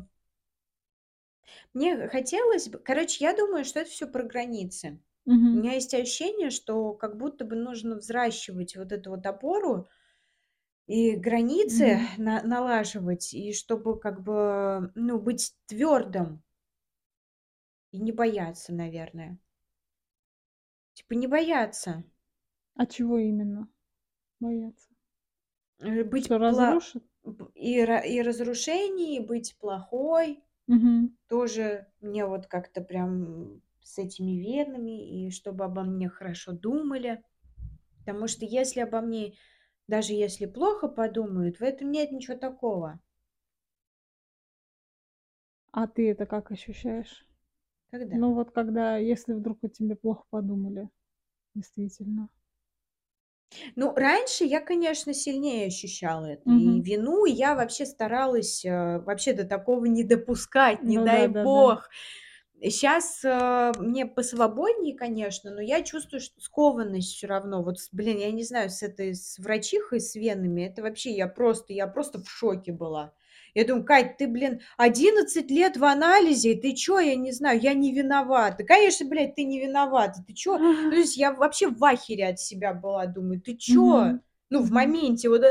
Мне 1.75 2.07
хотелось 2.07 2.67
бы 2.67 2.79
короче, 2.79 3.23
я 3.23 3.35
думаю, 3.35 3.63
что 3.63 3.79
это 3.81 3.89
всё 3.89 4.07
про 4.07 4.23
границы. 4.23 4.99
У 5.51 5.57
Мгм. 5.57 5.59
меня 5.59 5.73
есть 5.73 5.93
ощущение, 5.93 6.49
что 6.49 6.93
как 6.93 7.17
будто 7.17 7.45
бы 7.45 7.55
нужно 7.55 7.95
взращивать 7.95 8.75
вот 8.75 8.91
эту 8.91 9.11
вот 9.11 9.25
опору 9.25 9.87
и 10.87 11.15
границы 11.15 11.99
Мгм. 11.99 12.09
на 12.17 12.41
налаживать, 12.43 13.33
и 13.33 13.53
чтобы 13.53 13.99
как 13.99 14.23
бы, 14.23 14.91
ну, 14.95 15.19
быть 15.19 15.53
твёрдым. 15.67 16.41
И 17.93 17.97
не 17.99 18.11
бояться, 18.11 18.71
наверное. 18.73 19.39
Типа 21.09 21.17
не 21.19 21.25
бояться. 21.27 22.03
А 22.75 22.87
чего 22.87 23.19
именно 23.19 23.67
бояться? 24.39 24.89
Э, 25.79 26.03
быть 26.03 26.27
Что 26.27 26.37
пла 26.45 26.77
разрушит? 26.77 27.03
и 27.55 27.79
и 27.79 28.21
разрушений, 28.21 29.17
и 29.17 29.25
быть 29.25 29.57
плохой 29.59 30.43
Мгм. 30.67 31.09
тоже 31.29 31.87
мне 32.01 32.25
вот 32.25 32.47
как-то 32.47 32.81
прям 32.81 33.61
с 33.81 33.97
этими 33.99 34.33
венами, 34.33 35.27
и 35.27 35.31
чтобы 35.31 35.65
обо 35.65 35.83
мне 35.83 36.09
хорошо 36.09 36.53
думали. 36.53 37.23
Потому 37.99 38.27
что 38.27 38.45
если 38.45 38.81
обо 38.81 39.01
мне, 39.01 39.35
даже 39.87 40.13
если 40.13 40.45
плохо 40.47 40.87
подумают, 40.89 41.59
в 41.59 41.63
этом 41.63 41.91
нет 41.91 42.11
ничего 42.11 42.37
такого. 42.37 43.01
А 45.71 45.87
ты 45.87 46.11
это 46.11 46.27
как 46.27 46.51
ощущаешь? 46.51 47.25
Когда? 47.91 48.19
Ну 48.21 48.33
вот 48.33 48.51
когда, 48.51 48.97
если 48.97 49.33
вдруг 49.33 49.63
о 49.63 49.69
тебе 49.69 49.95
плохо 49.95 50.25
подумали, 50.29 50.89
действительно. 51.55 52.29
Ну, 53.75 53.93
раньше 53.95 54.43
я, 54.45 54.62
конечно, 54.62 55.13
сильнее 55.13 55.67
ощущала 55.67 56.25
это 56.25 56.51
и 56.51 56.79
Мгм. 56.79 56.81
вину, 56.81 57.25
и 57.25 57.31
я 57.31 57.55
вообще 57.55 57.85
старалась, 57.85 58.63
э, 58.65 58.99
вообще 58.99 59.33
до 59.33 59.45
такого 59.45 59.85
не 59.85 60.03
допускать, 60.03 60.85
не 60.85 60.97
Ну 60.97 60.99
дай 60.99 61.27
да-да-да. 61.27 61.65
бог. 61.67 61.89
Щас, 62.63 63.21
э, 63.23 63.73
мне 63.77 64.05
посвободнее, 64.05 64.95
конечно, 64.97 65.51
но 65.51 65.62
я 65.62 65.81
чувствую, 65.83 66.21
что 66.21 66.41
скованность 66.41 67.15
всё 67.15 67.27
равно. 67.27 67.63
Вот 67.63 67.77
блин, 67.93 68.17
я 68.19 68.31
не 68.31 68.43
знаю, 68.43 68.69
с 68.69 68.83
этой, 68.83 69.15
с 69.15 69.39
врачихой, 69.39 70.01
с 70.01 70.15
венами, 70.15 70.63
это 70.63 70.81
вообще 70.81 71.12
я 71.12 71.27
просто 71.27 71.73
я 71.73 71.88
просто 71.88 72.19
в 72.21 72.29
шоке 72.29 72.71
была. 72.73 73.13
Я 73.55 73.65
думаю: 73.65 73.85
"Кать, 73.85 74.17
ты, 74.17 74.27
блин, 74.27 74.62
11 74.77 75.49
лет 75.51 75.77
в 75.77 75.83
анализе, 75.85 76.55
ты 76.55 76.73
чё, 76.75 76.99
я 76.99 77.15
не 77.15 77.31
знаю, 77.31 77.59
я 77.59 77.73
не 77.73 77.91
виновата". 77.93 78.63
Конечно, 78.63 79.07
блядь, 79.07 79.35
ты 79.35 79.43
не 79.43 79.59
виновата, 79.59 80.23
ты 80.25 80.33
чё? 80.33 80.57
Ну, 80.57 80.91
то 80.91 80.97
есть 80.97 81.17
я 81.17 81.33
вообще 81.33 81.67
в 81.69 81.83
ахере 81.83 82.27
от 82.27 82.39
себя 82.39 82.73
была, 82.73 83.05
думаю: 83.05 83.41
"Ты 83.41 83.55
чё?" 83.55 84.19
Ну, 84.51 84.63
в 84.63 84.71
моменте 84.71 85.29
вот: 85.29 85.43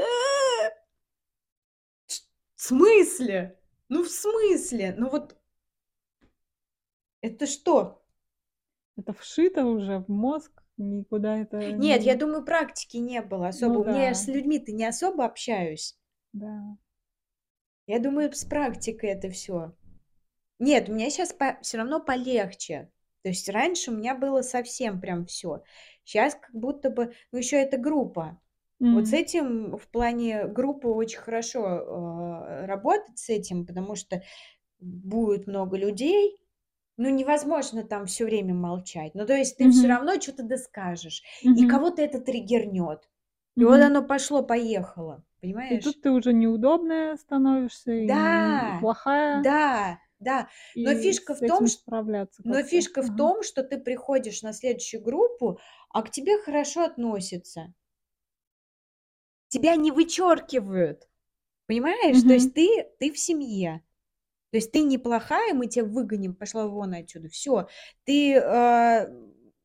в 2.56 2.62
смысле? 2.62 3.58
Ну, 3.88 4.02
в 4.04 4.08
смысле? 4.08 4.94
Ну 4.98 5.08
вот 5.10 5.36
Это 7.22 7.46
что? 7.46 8.02
Это 8.96 9.12
вшито 9.12 9.64
уже 9.64 9.98
в 10.00 10.08
мозг, 10.08 10.50
никуда 10.76 11.38
это 11.38 11.58
Нет, 11.72 12.02
я 12.02 12.14
не 12.14 12.18
думаю, 12.20 12.44
практики 12.44 12.96
не 12.96 13.22
было 13.22 13.44
Ну 13.44 13.48
особо. 13.48 13.78
У 13.78 13.84
меня 13.84 14.04
я 14.04 14.08
да. 14.10 14.14
с 14.14 14.26
людьми-то 14.26 14.72
не 14.72 14.84
особо 14.84 15.24
общаюсь. 15.24 15.96
Да. 16.32 16.76
Я 17.88 17.98
думаю, 18.00 18.30
с 18.34 18.44
практикой 18.44 19.08
это 19.10 19.30
всё. 19.30 19.72
Нет, 20.60 20.88
у 20.90 20.94
меня 20.94 21.10
щас 21.10 21.32
по 21.32 21.58
всё 21.62 21.78
равно 21.78 22.00
полегче. 22.00 22.90
То 23.22 23.30
есть 23.30 23.48
раньше 23.48 23.90
у 23.92 23.94
меня 23.96 24.14
было 24.16 24.42
совсем 24.42 25.00
прям 25.00 25.26
всё. 25.26 25.62
Щас 26.04 26.34
как 26.36 26.52
будто 26.54 26.90
бы 26.90 27.14
ну, 27.32 27.38
ещё 27.38 27.58
эта 27.58 27.78
группа. 27.78 28.40
Вот 28.90 29.08
с 29.08 29.14
этим 29.14 29.76
в 29.78 29.88
плане 29.88 30.46
группы 30.48 30.88
очень 30.88 31.18
хорошо, 31.20 31.60
э, 31.66 32.66
работать 32.66 33.18
с 33.18 33.30
этим, 33.30 33.66
потому 33.66 33.96
что 33.96 34.22
будет 34.80 35.46
много 35.48 35.76
людей. 35.78 36.38
Ну, 36.98 37.10
невозможно 37.10 37.84
там 37.84 38.06
всё 38.06 38.26
время 38.26 38.54
молчать. 38.54 39.14
Ну, 39.14 39.26
то 39.26 39.34
есть 39.36 39.58
ты 39.58 39.70
всё 39.70 39.88
Мгм. 39.88 39.88
равно 39.88 40.16
чё-то 40.18 40.44
да 40.44 40.58
скажешь, 40.58 41.22
и 41.54 41.64
кого-то 41.66 42.02
это 42.02 42.20
триггернёт. 42.20 43.08
И 43.58 43.64
вот 43.64 43.80
оно 43.82 44.04
пошло-поехало, 44.04 45.24
И 45.70 45.76
понимаешь? 45.76 45.78
тут 45.78 46.00
ты 46.00 46.10
уже 46.10 46.32
неудобная 46.32 47.16
становишься, 47.16 47.92
и 47.92 48.72
Да, 48.76 48.78
плохая. 48.78 49.46
да, 49.46 50.00
да. 50.20 50.48
Но 50.82 50.94
И 50.94 50.94
фишка 50.94 51.34
в 51.34 51.44
том, 51.44 51.64
этим 51.64 51.70
чт 51.70 51.80
справляться 51.82 52.42
но 52.44 52.62
фишка 52.62 53.02
в 53.02 53.10
Ага. 53.10 53.14
том, 53.14 53.42
что 53.42 53.62
ты 53.64 53.78
приходишь 53.78 54.42
на 54.42 54.52
следующую 54.52 55.02
группу, 55.02 55.58
а 55.90 56.02
к 56.02 56.10
тебе 56.10 56.38
хорошо 56.42 56.84
относятся. 56.84 57.74
Тебя 59.52 59.76
не 59.76 59.90
вычёркивают, 59.92 61.08
понимаешь? 61.66 62.22
То 62.24 62.34
Мгм. 62.34 62.34
есть 62.34 62.54
ты 62.54 62.86
ты 63.00 63.12
в 63.12 63.18
семье. 63.18 63.82
То 64.52 64.58
есть 64.58 64.72
ты 64.72 64.82
не 64.82 64.98
плохая, 64.98 65.54
мы 65.54 65.66
тя 65.68 65.84
выгоним, 65.84 66.34
пошла 66.34 66.66
вон 66.68 66.94
отсюда. 66.94 67.28
Всё. 67.30 67.68
Ты, 68.04 68.34
э, 68.36 69.08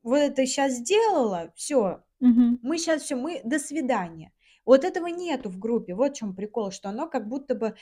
вот 0.03 0.17
это 0.17 0.45
щас 0.47 0.73
сделала, 0.75 1.53
всё. 1.55 2.03
Мгм. 2.23 2.59
Мы 2.63 2.77
щас 2.77 3.01
всё, 3.03 3.17
мы 3.17 3.41
до 3.43 3.59
свидания. 3.59 4.31
Вот 4.65 4.85
этого 4.85 5.07
нету 5.07 5.49
в 5.49 5.59
группе. 5.59 5.93
Вот 5.93 6.13
в 6.15 6.19
чём 6.19 6.33
прикол, 6.35 6.71
что 6.71 6.89
оно 6.89 7.07
как 7.09 7.27
будто 7.27 7.53
бы 7.55 7.75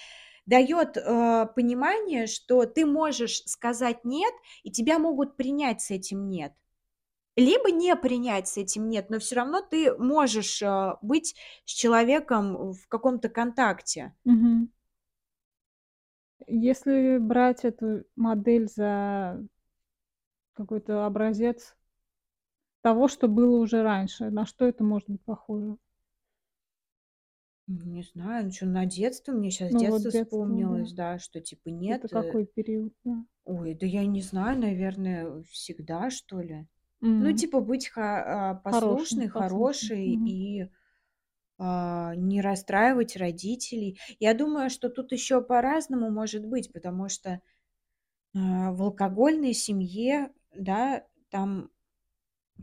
даёт, 0.48 0.98
э, 0.98 1.48
понимание, 1.56 2.28
что 2.28 2.66
ты 2.66 2.86
можешь 2.86 3.44
сказать 3.46 4.06
"нет", 4.06 4.34
и 4.64 4.72
тебя 4.72 5.00
могут 5.00 5.38
принять 5.38 5.82
с 5.82 5.92
этим 5.92 6.30
"нет". 6.30 6.54
Либо 7.38 7.72
не 7.72 7.96
принять 7.98 8.48
с 8.50 8.58
этим 8.58 8.90
"нет", 8.90 9.10
но 9.12 9.20
всё 9.20 9.36
равно 9.38 9.62
ты 9.62 9.96
можешь, 9.98 10.62
э, 10.64 10.96
быть 11.04 11.36
с 11.66 11.72
человеком 11.74 12.74
в 12.74 12.88
каком-то 12.90 13.30
контакте. 13.30 14.14
Мгм. 14.26 14.72
Если 16.48 17.18
брать 17.18 17.64
эту 17.66 18.04
модель 18.16 18.68
за 18.68 19.42
какой-то 20.58 21.06
образец 21.06 21.76
того, 22.84 23.08
что 23.08 23.28
было 23.28 23.58
уже 23.60 23.84
раньше, 23.84 24.30
на 24.32 24.46
что 24.46 24.65
это 24.67 24.84
может 24.84 25.10
быть 25.10 25.24
похоже? 25.24 25.78
Ну, 27.67 27.86
не 27.86 28.02
знаю, 28.04 28.46
ну 28.46 28.52
чё, 28.52 28.65
на 28.65 28.86
детство, 28.86 29.32
мне 29.34 29.50
щас 29.52 29.74
Ну 29.74 29.86
вот 29.86 30.04
детство 30.04 30.10
детство, 30.10 30.63
да. 30.63 30.80
вспомнилось, 30.80 30.94
да, 30.94 31.20
что 31.20 31.39
типа 31.41 31.70
Это 31.88 32.10
нет, 32.10 32.12
э 32.13 32.38
какой 32.38 32.46
период, 32.46 32.94
да? 33.04 33.26
Ой, 33.46 33.74
да 33.74 33.86
я 33.88 34.06
не 34.06 34.22
знаю, 34.22 34.60
наверное, 34.60 35.41
всегда, 35.44 36.10
что 36.12 36.41
ли. 36.41 36.67
Ну, 37.17 37.32
М. 37.32 37.34
типа 37.34 37.60
быть 37.60 37.88
ха 37.88 38.52
а, 38.52 38.56
послушной, 38.56 39.28
хорошей 39.28 40.06
Мгм. 40.06 40.24
и, 40.24 40.70
а, 41.60 42.15
не 42.15 42.41
расстраивать 42.41 43.17
родителей. 43.17 44.00
Я 44.20 44.34
думаю, 44.36 44.70
что 44.72 44.89
тут 44.89 45.12
ещё 45.13 45.41
по-разному 45.44 46.12
может 46.12 46.46
быть, 46.48 46.74
потому 46.74 47.10
что, 47.10 47.41
а, 48.36 48.72
в 48.74 48.82
алкогольной 48.84 49.54
семье, 49.54 50.32
да, 50.56 51.06
там 51.32 51.72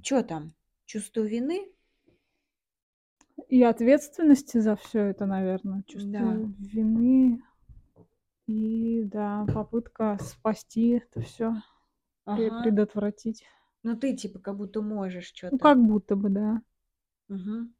чё 0.02 0.22
там? 0.22 0.54
Чувство 0.86 1.22
вины? 1.22 1.68
И 3.48 3.62
ответственности 3.62 4.58
за 4.58 4.74
всё 4.76 5.00
это, 5.02 5.26
наверно, 5.26 5.82
чувство 5.86 6.10
Да. 6.14 6.50
вины. 6.58 7.42
И 8.46 9.02
да, 9.04 9.46
попытка 9.52 10.18
спасти 10.22 10.88
это 10.90 11.20
всё, 11.20 11.54
пре 12.32 12.50
Ага. 12.50 12.52
предотвратить. 12.52 13.44
Ну, 13.84 13.96
ты 13.96 14.16
типа 14.16 14.38
как 14.40 14.56
будто 14.56 14.82
можешь 14.82 15.30
Ну, 15.50 15.58
чё-то. 15.58 15.58
как 15.58 15.78
будто 15.82 16.16
бы, 16.16 16.28
да. 16.30 16.60
Мгм. 17.28 17.72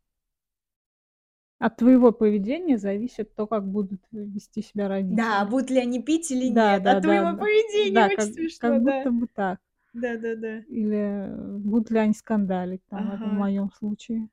От 1.61 1.76
твоего 1.76 2.12
поведения 2.12 2.78
зависит 2.78 3.35
то, 3.35 3.48
как 3.48 3.66
будут 3.68 4.00
вести 4.12 4.62
себя 4.62 4.87
Да, 5.09 5.44
родители. 5.44 5.46
будут 5.46 5.70
ли 5.70 5.78
они 5.81 6.02
пить 6.02 6.31
или 6.31 6.48
Да 6.54 6.78
нет. 6.78 6.81
да 6.81 6.90
От 6.92 7.00
да 7.00 7.00
твоего 7.02 7.37
да. 7.37 7.42
поведения. 7.44 7.94
Да, 7.94 8.09
Очень 8.09 8.16
как 8.16 8.28
как 8.59 8.74
смешно, 8.74 8.78
да. 8.81 9.04
будто 9.04 9.11
бы 9.11 9.26
так. 9.35 9.59
Да-да-да. 9.94 10.64
Или 10.66 11.31
будут 11.61 11.90
ли 11.90 11.98
они 11.98 12.12
скандалить, 12.14 12.83
там, 12.88 13.11
это 13.11 13.29
в 13.29 13.33
Ага. 13.33 13.33
моём 13.33 13.72
случае. 13.72 14.29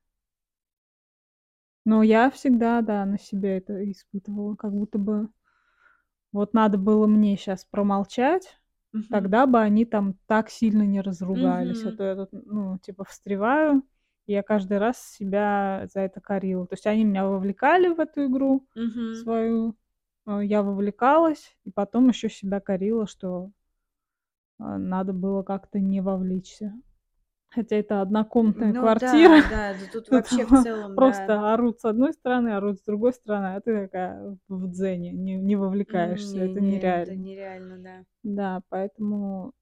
Но 1.87 2.01
я 2.01 2.31
всегда, 2.31 2.81
да, 2.81 3.05
на 3.05 3.19
себе 3.19 3.57
это 3.57 3.89
испытывала, 3.91 4.55
как 4.55 4.71
будто 4.73 4.97
бы 4.97 5.29
вот 6.33 6.53
надо 6.53 6.77
было 6.77 7.07
мне 7.07 7.37
щас 7.37 7.65
промолчать, 7.65 8.59
Мгм. 8.93 9.05
тогда 9.09 9.45
бы 9.45 9.59
они 9.61 9.85
там 9.85 10.15
так 10.27 10.49
сильно 10.49 10.83
не 10.83 11.01
разругались. 11.01 11.85
А 11.85 11.91
Мгм. 11.91 11.93
то 11.93 12.03
я 12.03 12.15
тут, 12.15 12.29
ну, 12.33 12.77
типа 12.79 13.03
встреваю, 13.05 13.83
и 14.27 14.33
я 14.33 14.43
каждый 14.43 14.77
раз 14.79 14.99
себя 15.01 15.87
за 15.93 16.01
это 16.01 16.19
корила. 16.21 16.65
То 16.67 16.73
есть 16.73 16.87
они 16.87 17.03
меня 17.05 17.25
вовлекали 17.27 17.89
в 17.89 17.99
эту 17.99 18.25
игру 18.25 18.67
Мгм. 18.75 19.29
свою, 19.29 19.75
а, 20.25 20.43
я 20.43 20.63
вовлекалась, 20.63 21.55
и 21.63 21.71
потом 21.71 22.07
ещё 22.09 22.27
себя 22.29 22.59
корила, 22.59 23.07
что 23.07 23.45
а, 23.45 23.49
надо 24.59 25.13
было 25.13 25.43
как-то 25.43 25.79
не 25.79 26.01
вовлечься. 26.01 26.73
Хотя 27.49 27.77
это 27.77 28.01
однокомнатная 28.01 28.73
Ну 28.73 28.81
квартира, 28.81 29.41
да, 29.41 29.43
да, 29.49 29.73
да 29.73 29.87
тут 29.87 30.05
тут 30.11 30.11
вообще 30.11 30.45
в 30.45 30.51
целом, 30.53 30.99
да. 30.99 31.33
просто 31.33 31.53
орут 31.53 31.79
с 31.81 31.85
одной 31.85 32.13
стороны, 32.13 32.49
орут 32.49 32.79
с 32.79 32.83
другой 32.83 33.13
стороны, 33.13 33.55
а 33.55 33.61
ты 33.61 33.83
такая 33.85 34.37
в 34.49 34.67
дзене, 34.71 35.11
не 35.13 35.35
не 35.35 35.55
вовлекаешься. 35.57 36.39
не 36.39 36.45
Это 36.45 36.61
не, 36.61 36.79
это 36.95 37.15
нереально. 37.15 37.15
нереально, 37.15 37.77
да. 37.79 38.05
Да, 38.23 38.61
поэтому, 38.69 39.53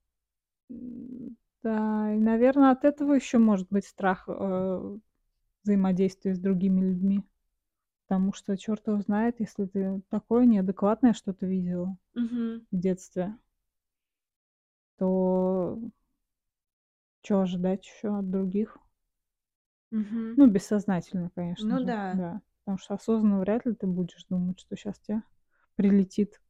да, 1.63 2.13
и, 2.15 2.19
наверно, 2.19 2.71
от 2.71 2.85
этого 2.85 3.13
ещё 3.13 3.39
может 3.39 3.67
быть 3.69 3.85
страх, 3.87 4.25
э, 4.27 4.97
взаимодействия 5.63 6.35
с 6.35 6.39
другими 6.39 6.81
людьми. 6.81 7.23
Потому 8.07 8.33
что 8.33 8.57
чёрт 8.57 8.87
его 8.87 9.01
знает, 9.01 9.39
если 9.39 9.65
ты 9.65 10.01
такое 10.09 10.45
неадекватное 10.45 11.13
что-то 11.13 11.47
видела 11.47 11.97
Мгм. 12.15 12.65
в 12.71 12.77
детстве 12.79 13.35
то 14.97 15.79
чё 17.25 17.39
ожидать 17.39 17.85
ещё 17.87 18.15
от 18.17 18.29
других? 18.29 18.77
Мгм. 19.91 20.33
Ну, 20.37 20.47
бессознательно, 20.47 21.29
конечно 21.35 21.65
Ну 21.69 21.79
же, 21.79 21.85
да. 21.85 22.13
да. 22.13 22.41
Потому 22.63 22.77
что 22.77 22.93
осознанно 22.95 23.39
вряд 23.39 23.65
ли 23.65 23.73
ты 23.75 23.85
будешь 23.87 24.25
думать, 24.29 24.59
что 24.59 24.75
щас 24.75 24.97
те 24.99 25.21
прилетит. 25.75 26.41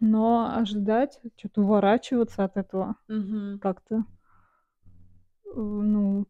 Но 0.00 0.54
ожидать, 0.56 1.20
чё-то 1.36 1.62
уворачиваться 1.62 2.44
от 2.44 2.56
этого 2.56 2.96
Мгм. 3.08 3.58
как-то 3.60 4.04
э, 5.46 5.50
ну, 5.56 6.26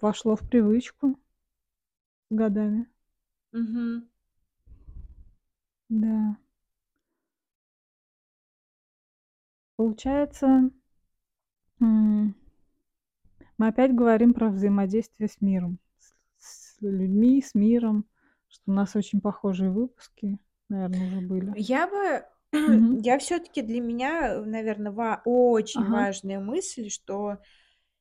вошло 0.00 0.36
в 0.36 0.48
привычку 0.48 1.16
годами. 2.30 2.90
Мгм. 3.52 4.10
Да. 5.90 6.36
Получается 9.80 10.70
мы 13.58 13.68
опять 13.68 13.94
говорим 13.94 14.34
про 14.34 14.50
взаимодействие 14.50 15.28
с 15.28 15.40
миром, 15.40 15.78
с 16.38 16.76
людьми, 16.80 17.42
с 17.42 17.54
миром, 17.54 18.06
что 18.48 18.62
у 18.66 18.72
нас 18.72 18.96
очень 18.96 19.20
похожие 19.20 19.70
выпуски, 19.70 20.38
наверно, 20.68 21.04
уже 21.06 21.20
были. 21.20 21.56
Я 21.56 21.86
бы 21.86 22.24
Мгм. 22.66 23.00
я 23.02 23.18
всё-таки 23.18 23.62
для 23.62 23.80
меня, 23.80 24.40
наверно, 24.44 24.92
ва 24.92 25.22
очень 25.24 25.86
Ага. 25.86 25.88
важная 25.88 26.40
мысль, 26.40 26.88
что, 26.90 27.38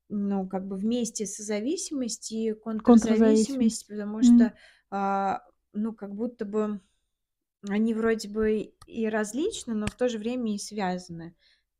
ну, 0.10 0.48
как 0.48 0.68
бы 0.68 0.76
вместе 0.78 1.26
созависимость 1.26 2.32
и 2.32 2.54
Контрзависимость. 2.84 3.84
контрзависимость, 3.84 3.88
потому 3.88 4.24
М. 4.24 4.24
что, 4.24 4.56
а, 4.92 5.44
ну, 5.74 5.94
как 5.94 6.16
будто 6.16 6.46
бы 6.46 6.82
они 7.70 7.94
вроде 7.94 8.30
бы 8.30 8.74
и 8.88 9.08
различны, 9.10 9.74
но 9.76 9.90
в 9.90 9.96
то 9.96 10.10
же 10.10 10.18
время 10.20 10.56
и 10.56 10.60
связаны 10.60 11.36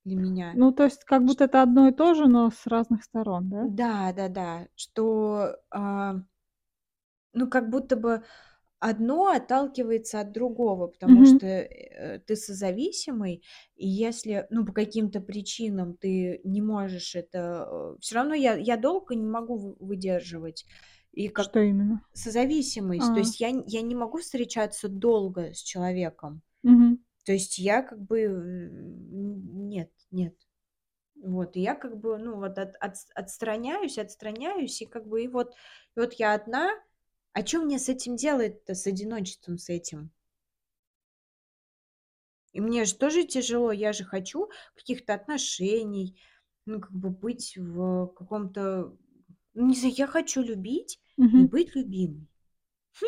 для 0.06 0.16
меня. 0.18 0.60
Ну, 0.62 0.72
то 0.72 0.84
есть 0.86 1.04
как 1.06 1.24
будто 1.26 1.44
это 1.46 1.62
одно 1.62 1.88
и 1.90 1.92
то 1.92 2.14
же, 2.16 2.28
но 2.28 2.50
с 2.50 2.66
разных 2.66 3.04
сторон, 3.04 3.50
да? 3.50 3.70
Да-да-да, 3.78 4.68
что, 4.76 5.58
а 5.70 6.22
ну, 7.34 7.50
как 7.50 7.70
будто 7.70 7.96
бы 7.96 8.24
одно 8.80 9.28
отталкивается 9.30 10.22
от 10.22 10.32
другого, 10.32 10.88
потому 10.88 11.26
Мгм. 11.26 11.26
что, 11.26 11.46
э, 11.48 12.20
ты 12.20 12.36
созависимый, 12.36 13.44
и 13.76 13.88
если, 13.88 14.48
ну, 14.52 14.66
по 14.66 14.74
каким-то 14.74 15.22
причинам 15.22 15.98
ты 15.98 16.42
не 16.44 16.62
можешь 16.62 17.16
это, 17.16 17.96
э 17.98 17.98
всё 18.02 18.16
равно 18.16 18.34
я 18.36 18.56
я 18.58 18.78
долго 18.78 19.16
не 19.16 19.28
могу 19.28 19.58
вы 19.58 19.76
выдерживать. 19.80 20.66
И 21.12 21.30
как 21.30 21.52
Что 21.52 21.62
именно? 21.62 22.02
созависимость, 22.14 23.14
то 23.14 23.20
А. 23.20 23.22
есть 23.22 23.40
я 23.42 23.50
я 23.68 23.82
не 23.84 23.96
могу 23.96 24.20
встречаться 24.20 24.90
долго 24.90 25.54
с 25.54 25.60
человеком. 25.62 26.42
Мгм. 26.64 27.00
То 27.26 27.34
есть 27.34 27.58
я 27.60 27.82
как 27.82 28.02
бы, 28.02 28.28
нет, 28.28 29.92
нет. 30.12 30.36
Вот, 31.24 31.58
и 31.58 31.62
я 31.62 31.76
как 31.76 31.98
бы, 32.00 32.18
ну, 32.20 32.38
вот 32.38 32.58
от 32.60 32.76
отс 32.82 33.08
отстраняюсь 33.16 33.98
отстраняюсь, 34.00 34.82
и 34.82 34.86
как 34.88 35.08
бы, 35.08 35.24
и 35.24 35.30
вот 35.30 35.54
и 35.98 36.02
вот 36.02 36.14
я 36.16 36.34
одна. 36.36 36.72
А 37.34 37.44
чё 37.44 37.64
мне 37.64 37.80
с 37.80 37.90
этим 37.90 38.16
делать-то, 38.18 38.76
с 38.76 38.88
одиночеством 38.88 39.58
с 39.60 39.70
этим? 39.70 40.12
И 42.54 42.62
мне 42.62 42.86
же 42.86 42.96
тоже 42.96 43.24
тяжело, 43.26 43.72
я 43.72 43.94
же 43.94 44.04
хочу 44.04 44.50
каких-то 44.76 45.14
отношений, 45.14 46.20
ну, 46.66 46.80
как 46.80 46.92
бы 46.92 47.10
быть 47.10 47.56
в 47.58 48.08
каком-то 48.08 48.96
ну, 49.54 49.66
не 49.68 49.76
знаю, 49.76 49.94
я 49.98 50.08
хочу 50.08 50.42
любить 50.42 51.00
и 51.34 51.44
Мгм. 51.44 51.50
быть 51.50 51.76
любимой. 51.76 52.28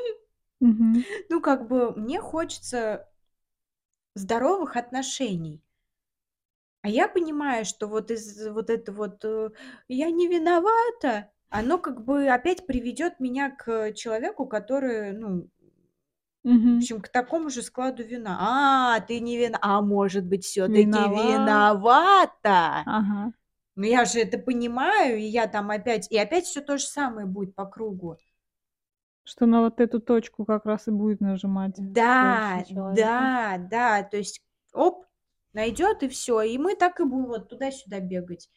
Мгм. 0.61 1.05
Ну, 1.29 1.41
как 1.41 1.67
бы 1.67 1.93
мне 1.95 2.19
хочется 2.21 3.10
здоровых 4.15 4.75
отношений. 4.77 5.61
А 6.83 6.89
я 6.89 7.07
понимаю, 7.07 7.63
что 7.65 7.87
вот 7.87 8.09
из 8.09 8.47
вот 8.47 8.69
это 8.69 8.91
вот, 8.91 9.23
э, 9.23 9.49
"я 9.87 10.09
не 10.09 10.27
виновата", 10.27 11.29
оно 11.49 11.77
как 11.77 12.03
бы 12.03 12.27
опять 12.27 12.65
приведёт 12.65 13.19
меня 13.19 13.51
к 13.51 13.93
человеку, 13.93 14.47
который, 14.47 15.11
ну, 15.13 15.41
в 15.43 15.47
Мгм. 16.43 16.87
общем, 16.91 17.01
к 17.01 17.09
такому 17.09 17.49
же 17.49 17.63
складу 17.63 18.03
вины. 18.03 18.29
"А, 18.31 18.99
ты 19.01 19.19
не 19.21 19.37
вина 19.37 19.59
а 19.61 19.81
может 19.81 20.25
быть, 20.25 20.45
всё-таки 20.45 21.07
Виноват. 21.07 21.09
виновата?" 21.09 22.87
Ага. 22.87 23.31
Но 23.75 23.85
я 23.87 24.05
же 24.05 24.19
это 24.21 24.37
понимаю, 24.39 25.19
и 25.19 25.23
я 25.23 25.47
там 25.47 25.71
опять 25.71 26.11
и 26.11 26.17
опять 26.17 26.45
всё 26.45 26.61
то 26.61 26.77
же 26.77 26.85
самое 26.85 27.27
будет 27.27 27.55
по 27.55 27.65
кругу. 27.67 28.17
Что 29.27 29.45
на 29.45 29.61
вот 29.61 29.79
эту 29.79 29.99
точку 30.01 30.45
как 30.45 30.65
раз 30.65 30.87
и 30.87 30.91
будет 30.91 31.21
нажимать 31.21 31.83
больше 32.19 32.49
Да, 32.57 32.65
да, 32.89 33.57
да, 33.57 34.03
то 34.03 34.17
есть 34.17 34.41
оп, 34.73 35.05
найдёт 35.53 36.03
и 36.03 36.07
всё, 36.09 36.41
и 36.41 36.57
мы 36.57 36.75
так 36.75 36.99
и 36.99 37.03
будем 37.05 37.27
вот 37.27 37.49
туда-сюда 37.49 37.99
бегать. 37.99 38.49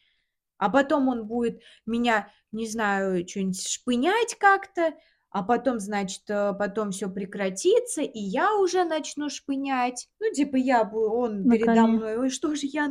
А 0.57 0.69
потом 0.69 1.09
он 1.09 1.27
будет 1.27 1.61
меня, 1.85 2.31
не 2.51 2.67
знаю, 2.67 3.25
чё-нибудь 3.25 3.67
шпынять 3.67 4.35
как-то, 4.39 4.93
а 5.31 5.43
потом, 5.43 5.79
значит, 5.79 6.23
э, 6.29 6.53
потом 6.59 6.91
всё 6.91 7.09
прекратится, 7.09 8.01
и 8.01 8.19
я 8.19 8.55
уже 8.57 8.85
начну 8.85 9.29
шпынять. 9.29 10.09
Ну, 10.19 10.31
типа 10.33 10.57
я 10.57 10.83
бу 10.85 10.99
он 11.01 11.47
На 11.47 11.57
передо 11.57 11.87
коне. 11.87 11.87
мной: 11.87 12.17
"Ой, 12.19 12.29
что 12.29 12.55
же 12.55 12.67
я 12.67 12.87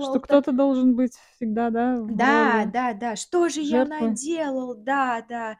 Что 0.00 0.20
наделал-то?" 0.20 0.20
кто-то 0.20 0.52
должен 0.52 0.94
быть 0.96 1.14
всегда, 1.36 1.70
да, 1.70 1.96
Да, 2.08 2.64
роли 2.66 2.72
да-да, 2.72 3.16
"Что 3.16 3.48
же 3.48 3.60
я 3.60 3.84
жертвы. 3.84 3.84
наделал?" 3.84 4.74
Да, 4.74 5.22
да. 5.28 5.58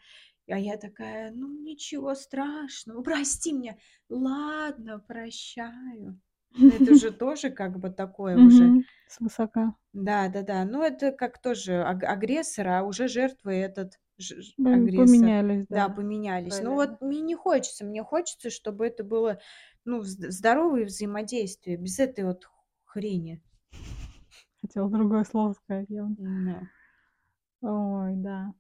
А 0.48 0.58
я 0.58 0.76
такая: 0.76 1.30
"Ну, 1.32 1.48
ничего 1.62 2.14
страшного, 2.14 3.02
прости 3.04 3.52
меня". 3.52 3.78
"Ладно, 4.08 4.98
прощаю". 5.00 6.20
Ну, 6.66 6.74
это 6.74 6.94
же 6.94 7.10
тоже 7.12 7.50
как 7.50 7.78
бы 7.78 7.90
такое 7.90 8.38
уже 8.40 8.72
Мгм. 8.72 8.84
Свысока. 9.06 9.74
Да-да-да. 9.92 10.64
Ну, 10.64 10.82
это 10.82 11.12
как 11.12 11.40
тоже 11.40 11.82
аг 11.82 12.02
агрессор, 12.04 12.68
а 12.68 12.82
уже 12.84 13.08
жертва 13.08 13.50
этот 13.50 14.00
агрессор. 14.70 15.32
поменялись, 15.32 15.66
Да, 15.68 15.88
да, 15.88 15.88
поменялись. 15.88 16.60
Ну, 16.60 16.74
вот 16.74 17.00
мне 17.00 17.20
не 17.20 17.34
хочется, 17.34 17.84
мне 17.84 18.02
хочется, 18.02 18.50
чтобы 18.50 18.86
это 18.86 19.04
было, 19.04 19.40
ну, 19.84 20.02
зд 20.02 20.30
здоровое 20.32 20.84
взаимодействие, 20.86 21.76
без 21.76 21.98
этой 21.98 22.24
вот 22.24 22.48
хрени. 22.84 23.42
Хотела 24.60 24.90
другое 24.90 25.24
слово 25.24 25.52
сказать. 25.52 25.88
М-да. 26.18 26.58
Ой, 27.60 28.14
да. 28.16 28.54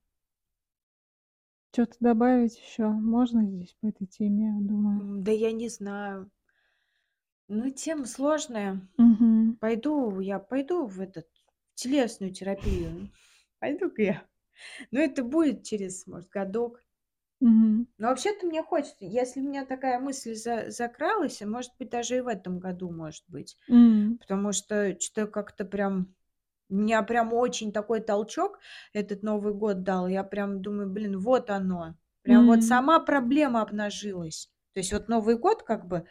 Чё-то 1.74 1.96
добавить 2.00 2.58
ещё 2.58 2.90
можно 2.90 3.46
здесь 3.46 3.74
по 3.80 3.86
этой 3.86 4.06
теме, 4.06 4.44
я 4.48 4.60
думаю? 4.60 5.00
М, 5.00 5.24
да 5.24 5.32
я 5.32 5.52
не 5.52 5.68
знаю. 5.68 6.30
Ну, 7.48 7.70
тема 7.70 8.06
сложная. 8.06 8.80
Мгм. 8.98 9.56
Пойду 9.60 10.20
я 10.20 10.38
пойду 10.38 10.86
в 10.86 11.00
этот 11.00 11.28
в 11.74 11.76
телесную 11.76 12.32
терапию. 12.32 13.10
Пойду-ка 13.60 14.02
я. 14.02 14.26
Но 14.92 15.00
это 15.00 15.24
будет 15.24 15.64
через, 15.64 16.06
может, 16.06 16.30
годок. 16.30 16.82
Мгм. 17.40 17.86
Но 17.98 18.08
вообще-то 18.08 18.46
мне 18.46 18.62
хочется, 18.62 18.96
если 19.04 19.40
у 19.40 19.44
меня 19.44 19.64
такая 19.66 19.98
мысль 20.00 20.34
за 20.34 20.70
закралась, 20.70 21.42
а 21.42 21.46
может 21.46 21.72
быть, 21.78 21.90
даже 21.90 22.16
и 22.18 22.20
в 22.20 22.28
этом 22.28 22.58
году, 22.58 22.90
может 22.90 23.24
быть. 23.28 23.56
М. 23.68 24.18
Потому 24.18 24.52
что 24.52 24.94
чё-то 24.94 25.26
как-то 25.26 25.64
прям 25.64 26.14
меня 26.72 27.02
прям 27.02 27.32
очень 27.34 27.72
такой 27.72 28.00
толчок 28.00 28.58
этот 28.92 29.22
Новый 29.22 29.54
год 29.54 29.82
дал. 29.84 30.08
Я 30.08 30.24
прям 30.24 30.62
думаю: 30.62 30.88
"Блин, 30.90 31.18
вот 31.18 31.50
оно". 31.50 31.96
Прям 32.22 32.46
вот 32.46 32.62
М. 32.62 32.64
сама 32.64 33.00
проблема 33.00 33.62
обнажилась. 33.62 34.50
То 34.74 34.80
есть 34.80 34.92
вот 34.92 35.08
Новый 35.08 35.36
год 35.38 35.62
как 35.64 35.86
бы, 35.86 36.06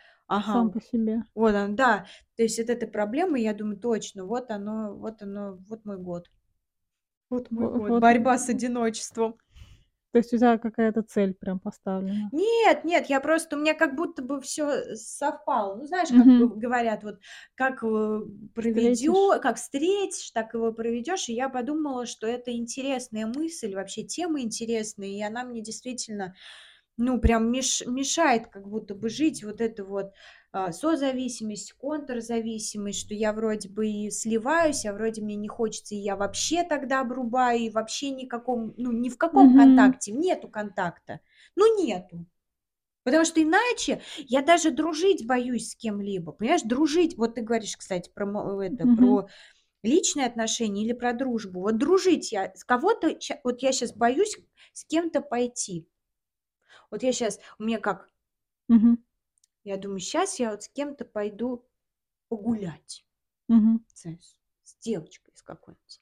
Сам 0.50 0.70
ага, 0.70 0.72
по 0.72 0.80
себе. 0.82 1.24
вот 1.36 1.56
он, 1.56 1.76
да. 1.76 2.08
То 2.38 2.44
есть 2.44 2.60
вот 2.60 2.70
эта 2.70 2.88
проблема, 2.88 3.40
я 3.40 3.54
думаю: 3.54 3.80
"Точно, 3.80 4.26
вот 4.26 4.52
оно 4.52 4.96
вот 4.96 5.22
оно, 5.24 5.58
вот 5.70 5.86
мой 5.86 5.98
год". 6.00 6.30
Вот 7.32 7.50
мой 7.50 7.68
Во 7.68 7.70
год. 7.70 7.96
вот, 7.98 7.98
Борьба 7.98 8.38
с 8.38 8.50
одиночеством. 8.50 9.38
То 10.14 10.18
есть 10.20 10.34
у 10.34 10.38
тя 10.38 10.58
какая-то 10.58 11.04
цель 11.04 11.34
прям 11.34 11.60
поставлена? 11.60 12.32
Нет, 12.32 12.86
нет, 12.86 13.08
я 13.10 13.20
просто 13.20 13.58
у 13.58 13.60
меня 13.60 13.74
как 13.74 13.96
будто 13.96 14.22
бы 14.22 14.40
всё, 14.40 14.70
э, 14.70 14.96
совпало. 14.96 15.76
Ну, 15.76 15.86
знаешь, 15.86 16.14
как 16.14 16.30
Мгм. 16.30 16.54
говорят, 16.56 17.04
вот 17.04 17.20
как, 17.56 17.84
э, 17.84 18.22
проведё 18.56 19.40
как 19.42 19.58
встретишь, 19.58 20.32
так 20.32 20.54
его 20.54 20.72
проведёшь. 20.72 21.28
И 21.30 21.34
я 21.34 21.50
подумала, 21.50 22.06
что 22.06 22.28
это 22.28 22.52
интересная 22.56 23.26
мысль, 23.28 23.76
вообще 23.76 24.04
тема 24.04 24.40
интересная, 24.42 25.10
и 25.10 25.22
она 25.22 25.44
мне 25.44 25.62
действительно, 25.62 26.36
ну, 26.98 27.20
прям 27.20 27.52
меш 27.52 27.84
мешает 27.86 28.48
как 28.48 28.68
будто 28.68 28.96
бы 28.96 29.10
жить. 29.10 29.44
Вот 29.44 29.62
эта 29.62 29.84
вот, 29.86 30.12
а, 30.52 30.72
созависимость, 30.72 31.74
контрзависимость, 31.74 33.00
что 33.02 33.14
я 33.14 33.34
вроде 33.34 33.70
бы 33.70 33.88
и 33.88 34.12
сливаюсь, 34.12 34.86
а 34.86 34.94
вроде 34.94 35.22
мне 35.22 35.36
не 35.36 35.48
хочется, 35.48 35.96
и 35.96 36.00
я 36.00 36.16
вообще 36.16 36.64
тогда 36.64 37.02
обрубаю, 37.02 37.60
и 37.60 37.70
вообще 37.70 38.12
никаком 38.12 38.74
ну, 38.78 38.92
ни 38.92 39.10
в 39.10 39.18
каком 39.18 39.54
Мгм. 39.54 39.56
контакте, 39.56 40.12
нету 40.12 40.50
контакта. 40.50 41.22
Ну, 41.56 41.84
нету. 41.84 42.26
Потому 43.04 43.26
что 43.26 43.42
иначе 43.42 44.02
я 44.18 44.42
даже 44.44 44.72
дружить 44.72 45.26
боюсь 45.26 45.70
с 45.72 45.76
кем-либо. 45.76 46.34
Понимаешь, 46.34 46.62
дружить 46.64 47.18
вот 47.18 47.36
ты 47.36 47.42
говоришь, 47.42 47.76
кстати, 47.78 48.12
про 48.14 48.64
это, 48.64 48.86
Мгм. 48.86 48.88
про 48.88 49.28
личные 49.84 50.28
отношения 50.28 50.86
или 50.86 50.94
про 50.94 51.14
дружбу. 51.14 51.62
Вот 51.62 51.78
дружить 51.78 52.32
я 52.32 52.54
с 52.56 52.64
кого-то 52.66 53.18
вот 53.44 53.62
я 53.64 53.72
щас 53.74 53.94
боюсь 53.96 54.38
с 54.74 54.86
кем-то 54.86 55.22
пойти. 55.22 55.88
Вот 56.92 57.04
я 57.04 57.14
щас, 57.14 57.40
у 57.58 57.64
меня 57.64 57.80
как 57.80 58.10
Мгм. 58.70 59.02
Я 59.66 59.78
думаю: 59.78 60.00
"Щас 60.00 60.40
я 60.40 60.52
вот 60.52 60.64
с 60.64 60.70
кем-то 60.70 61.06
пойду 61.06 61.66
погулять". 62.30 63.06
Мгм. 63.50 63.82
Знаешь, 63.96 64.38
с 64.64 64.76
девочкой 64.80 65.34
с 65.36 65.44
какой-нибудь. 65.44 66.02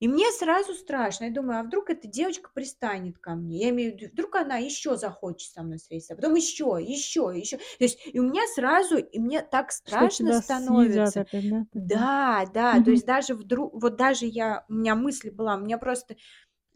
И 0.00 0.08
мне 0.08 0.30
сразу 0.32 0.74
страшно. 0.74 1.26
Я 1.26 1.32
думаю: 1.32 1.60
"А 1.60 1.64
вдруг 1.64 1.90
эта 1.90 2.08
девочка 2.08 2.50
пристанет 2.54 3.18
ко 3.18 3.34
мне?" 3.36 3.60
Я 3.60 3.70
имею 3.70 3.92
в 3.92 4.00
виду, 4.02 4.12
вдруг 4.12 4.36
она 4.36 4.58
ещё 4.58 4.96
захочет 4.96 5.52
со 5.52 5.62
мной 5.64 5.78
встретиться, 5.78 6.14
а 6.14 6.16
потом 6.16 6.34
ещё, 6.36 6.78
ещё, 6.78 7.30
ещё. 7.32 7.58
То 7.58 7.64
есть 7.84 8.00
и 8.06 8.20
у 8.20 8.24
меня 8.24 8.42
сразу 8.54 8.98
и 8.98 9.18
мне 9.20 9.42
так 9.42 9.72
страшно 9.72 10.32
становится. 10.32 11.26
опять, 11.26 11.48
да? 11.48 11.66
Да, 11.74 12.46
да, 12.54 12.80
то 12.80 12.90
Мгм. 12.90 12.92
есть 12.92 13.06
даже 13.06 13.34
вдру 13.34 13.70
вот 13.74 13.96
даже 13.96 14.26
я 14.26 14.64
у 14.68 14.74
меня 14.74 14.96
мысль 14.96 15.30
была, 15.32 15.56
у 15.56 15.60
меня 15.60 15.78
просто, 15.78 16.16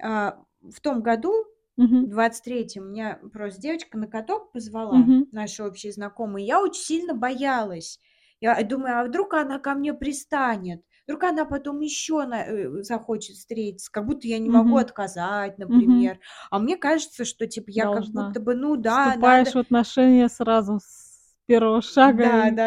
а, 0.02 0.44
в 0.62 0.80
том 0.82 1.02
году 1.02 1.46
Мгм. 1.80 2.04
В 2.04 2.08
23 2.08 2.80
меня 2.80 3.20
просто 3.32 3.60
девочка 3.60 3.98
на 3.98 4.06
каток 4.08 4.52
позвала, 4.52 5.10
Мгм. 5.10 5.26
наши 5.30 5.62
общие 5.64 5.92
знакомые. 5.92 6.46
Я 6.46 6.62
очень 6.62 6.82
сильно 6.82 7.14
боялась. 7.14 8.00
Я 8.40 8.62
думаю, 8.64 9.00
а 9.00 9.04
вдруг 9.04 9.34
она 9.34 9.58
ко 9.58 9.74
мне 9.74 9.92
пристанет? 9.94 10.82
Вдруг 11.06 11.24
она 11.24 11.44
потом 11.44 11.80
еще 11.80 12.22
э, 12.32 12.82
захочет 12.82 13.36
встретиться, 13.36 13.90
как 13.92 14.06
будто 14.06 14.26
я 14.28 14.38
не 14.38 14.50
могу 14.50 14.76
Мгм. 14.76 14.78
отказать, 14.78 15.58
Мгм. 15.68 16.12
например. 16.12 16.20
А 16.50 16.58
мне 16.58 16.76
кажется, 16.76 17.24
что 17.24 17.46
типа 17.46 17.70
я 17.70 17.86
как 17.86 18.06
Должна. 18.06 18.10
будто 18.10 18.40
бы, 18.40 18.54
ну 18.54 18.76
да, 18.76 19.16
Вступаешь 19.16 19.16
надо 19.16 19.54
в 19.54 19.58
отношения 19.58 20.28
сразу 20.28 20.80
с 20.82 21.36
первого 21.46 21.82
шага 21.82 22.24
Да, 22.24 22.50
и 22.50 22.58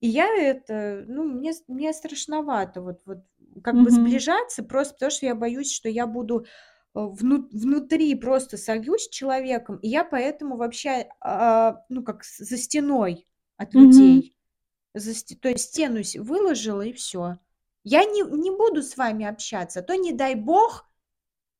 И 0.00 0.08
я 0.08 0.28
это, 0.36 1.04
ну, 1.08 1.24
мне 1.24 1.54
с 1.54 1.64
мне 1.68 1.92
страшновато 1.94 2.82
вот 2.82 3.02
вот 3.06 3.24
как 3.62 3.80
бы 3.82 3.90
Мгм. 3.90 3.92
сближаться, 3.92 4.62
просто 4.64 4.94
потому 4.94 5.10
что 5.10 5.26
я 5.26 5.34
боюсь, 5.34 5.72
что 5.72 5.88
я 5.88 6.06
буду, 6.06 6.44
э, 6.44 6.46
вну 6.94 7.48
внутри 7.52 8.14
просто 8.16 8.56
сольюсь 8.58 9.04
с 9.06 9.08
человеком, 9.10 9.76
и 9.78 9.88
я 9.88 10.04
поэтому 10.04 10.56
вообще, 10.56 11.08
а, 11.20 11.84
ну, 11.90 12.02
как 12.04 12.24
за 12.24 12.56
стеной 12.58 13.26
от 13.56 13.74
Мгм. 13.74 14.22
людей. 14.22 14.36
За 14.94 15.12
то 15.40 15.48
есть 15.50 15.70
стену 15.70 16.00
выложила 16.20 16.82
и 16.82 16.92
всё. 16.94 17.38
Я 17.84 18.04
не 18.06 18.22
не 18.22 18.50
буду 18.52 18.82
с 18.82 18.96
вами 18.98 19.26
общаться, 19.26 19.80
а 19.80 19.82
то, 19.84 19.94
не 19.96 20.12
дай 20.12 20.34
бог, 20.36 20.90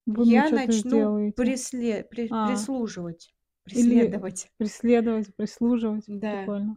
Вы 0.06 0.24
я 0.24 0.50
начну 0.50 1.12
пресле 1.36 2.04
пре 2.04 2.30
А. 2.30 2.42
прислуживать, 2.42 3.34
Или 3.74 4.12
преследовать. 4.12 4.50
преследовать, 4.58 5.34
прислуживать. 5.34 6.04
Да. 6.08 6.28
Прикольно. 6.28 6.76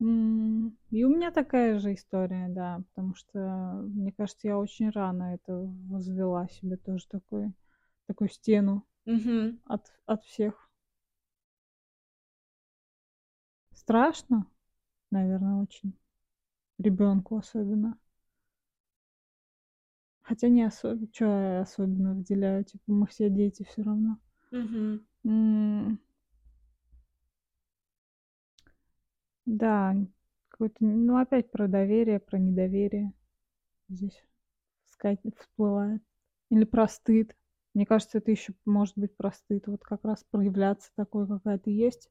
М, 0.00 0.76
и 0.90 1.04
у 1.04 1.08
меня 1.08 1.30
такая 1.30 1.78
же 1.78 1.94
история, 1.94 2.48
да, 2.48 2.82
потому 2.94 3.14
что, 3.14 3.38
мне 3.94 4.12
кажется, 4.12 4.48
я 4.48 4.58
очень 4.58 4.90
рано 4.90 5.34
это 5.34 5.52
возвела 5.88 6.48
себе 6.48 6.76
тоже 6.76 7.06
такой 7.08 7.52
такую 8.06 8.28
стену 8.28 8.84
Мгм. 9.06 9.58
от 9.66 9.82
от 10.06 10.24
всех. 10.24 10.68
Страшно, 13.72 14.46
наверно, 15.10 15.62
очень. 15.62 15.94
Ребёнку 16.78 17.36
особенно. 17.38 17.98
Хотя 20.24 20.48
не 20.48 20.62
особо. 20.66 21.06
Чё 21.12 21.26
я 21.26 21.60
особенно 21.60 22.14
выделяю? 22.14 22.64
Типа 22.64 22.84
мы 22.86 23.06
все 23.06 23.28
дети 23.28 23.62
всё 23.64 23.82
равно. 23.82 24.16
Мгм. 24.52 25.04
М. 25.24 25.98
Да, 29.46 29.94
какое-то, 30.48 30.76
ну, 30.84 31.16
опять 31.18 31.50
про 31.50 31.68
доверие, 31.68 32.18
про 32.18 32.38
недоверие 32.38 33.12
здесь 33.88 34.24
сказать 34.86 35.20
всплывает. 35.38 36.02
Или 36.50 36.64
про 36.64 36.88
стыд. 36.88 37.36
Мне 37.74 37.86
кажется, 37.86 38.18
это 38.18 38.30
ещё 38.32 38.54
может 38.66 38.94
быть 38.98 39.16
про 39.16 39.32
стыд. 39.32 39.66
Вот 39.68 39.84
как 39.84 40.04
раз 40.04 40.24
проявляться 40.30 40.90
такой, 40.96 41.28
какая 41.28 41.58
ты 41.58 41.70
есть. 41.72 42.08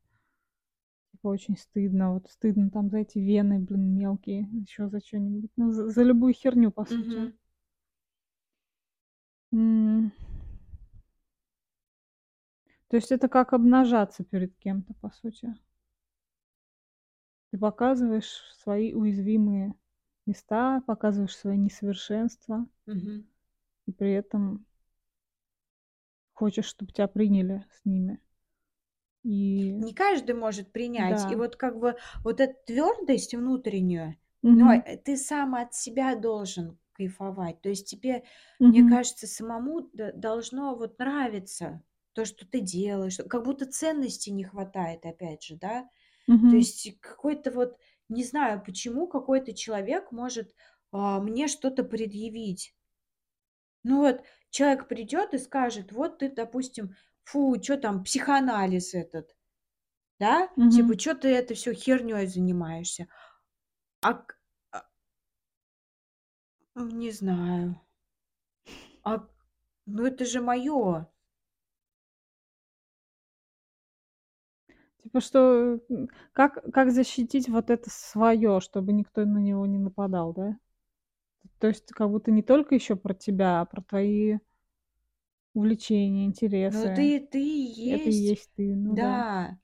Типа 1.13 1.27
очень 1.27 1.55
стыдно. 1.57 2.13
Вот 2.13 2.27
стыдно 2.29 2.69
там 2.71 2.89
за 2.89 2.97
эти 2.99 3.19
вены, 3.19 3.59
блин, 3.59 3.95
мелкие, 3.95 4.49
ещё 4.51 4.89
за 4.89 4.99
чё-нибудь. 4.99 5.51
Ну, 5.57 5.69
за 5.71 5.89
за 5.89 6.01
любую 6.03 6.33
херню, 6.33 6.71
по 6.71 6.85
сути. 6.85 7.23
М. 9.51 10.11
То 12.91 12.97
есть 12.97 13.11
это 13.11 13.27
как 13.29 13.53
обнажаться 13.53 14.23
перед 14.23 14.55
кем-то, 14.57 14.93
по 14.95 15.09
сути. 15.09 15.55
Ты 17.53 17.59
показываешь 17.59 18.41
свои 18.57 18.95
уязвимые 18.95 19.75
места, 20.25 20.81
показываешь 20.87 21.37
свои 21.37 21.55
несовершенства. 21.59 22.65
Мгм. 22.87 23.23
И 23.87 23.91
при 23.91 24.13
этом 24.13 24.65
хочешь, 26.35 26.65
чтоб 26.65 26.91
тя 26.91 27.07
приняли 27.07 27.65
с 27.71 27.85
ними. 27.85 28.19
И 29.23 29.73
Не 29.77 29.93
каждый 29.93 30.35
может 30.35 30.71
принять. 30.71 31.25
И 31.27 31.35
Да. 31.35 31.35
вот 31.35 31.55
как 31.55 31.77
бы 31.79 31.95
вот 32.23 32.39
эту 32.39 32.55
твёрдость 32.65 33.33
внутреннюю, 33.33 34.17
ну, 34.55 34.69
Мгм. 34.69 34.83
э, 34.85 34.97
ты 34.97 35.17
сам 35.17 35.55
от 35.55 35.73
себя 35.73 36.15
должен 36.15 36.77
кайфовать. 36.93 37.61
То 37.61 37.69
есть 37.69 37.87
тебе, 37.87 38.23
мне 38.67 38.83
Мгм. 38.83 38.83
кажется, 38.83 39.25
самому 39.27 39.81
должно 39.93 40.75
вот 40.75 40.99
нравиться 40.99 41.83
то, 42.13 42.25
что 42.25 42.47
ты 42.47 42.59
делаешь. 42.61 43.17
Как 43.29 43.43
будто 43.43 43.65
ценности 43.65 44.29
не 44.29 44.43
хватает, 44.43 45.05
опять 45.05 45.43
же, 45.43 45.55
да. 45.57 45.89
То 46.49 46.55
Мгм. 46.55 46.57
есть 46.57 46.99
какой-то 47.01 47.51
вот 47.51 47.77
не 48.09 48.23
знаю, 48.23 48.63
почему 48.65 49.07
какой-то 49.07 49.53
человек 49.53 50.11
может, 50.11 50.53
а, 50.91 51.19
мне 51.21 51.47
что-то 51.47 51.83
предъявить. 51.83 52.71
Ну 53.85 53.97
вот 53.99 54.21
человек 54.49 54.87
придёт 54.87 55.33
и 55.33 55.37
скажет: 55.37 55.91
"Вот 55.91 56.19
ты, 56.19 56.29
допустим, 56.29 56.95
фу, 57.23 57.57
чё 57.59 57.77
там 57.77 58.03
психоанализ 58.03 58.93
этот, 58.93 59.35
да, 60.19 60.49
Мгм. 60.57 60.93
типа, 60.93 60.97
чё 60.97 61.15
ты 61.15 61.29
это 61.29 61.55
всё 61.55 61.73
хернёй 61.73 62.27
занимаешься?" 62.27 63.07
А 64.01 64.13
к 64.15 64.37
а 64.71 64.85
М, 66.75 66.89
не 66.99 67.11
знаю. 67.11 67.75
А, 69.05 69.27
ну 69.85 70.05
это 70.05 70.25
же 70.25 70.41
моё. 70.41 71.05
Типа 75.03 75.19
что, 75.19 75.79
как 76.31 76.63
как 76.71 76.91
защитить 76.91 77.49
вот 77.49 77.69
это 77.69 77.89
своё, 77.89 78.61
чтобы 78.61 78.93
никто 78.93 79.25
на 79.25 79.37
него 79.39 79.65
не 79.65 79.77
нападал, 79.77 80.33
да? 80.33 80.57
То 81.59 81.67
есть 81.67 81.87
как 81.93 82.09
будто 82.09 82.31
не 82.31 82.43
только 82.43 82.75
ещё 82.75 82.95
про 82.97 83.13
тебя, 83.13 83.61
а 83.61 83.65
про 83.65 83.81
твои 83.81 84.37
увлечения, 85.55 86.25
Ну 86.69 86.87
интересы. 86.87 86.89
ты 86.89 87.19
ты 87.31 87.39
и 87.39 87.43
Это 87.87 88.09
и 88.09 88.13
есть. 88.13 88.15
есть 88.15 88.51
ты, 88.55 88.75
ну 88.75 88.97
да. 88.97 89.25
Да. 89.25 89.57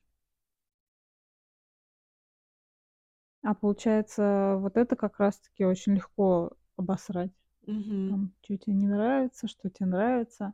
А 3.44 3.54
получается, 3.56 4.58
вот 4.60 4.76
это 4.78 4.96
как 4.96 5.20
раз 5.20 5.40
таки 5.40 5.66
очень 5.66 5.96
легко 5.96 6.52
обосрать. 6.76 7.32
Мгм. 7.68 8.22
Там, 8.22 8.34
чё 8.42 8.58
те 8.58 8.74
не 8.74 8.88
нравится, 8.88 9.48
что 9.48 9.70
те 9.70 9.86
нравится. 9.86 10.54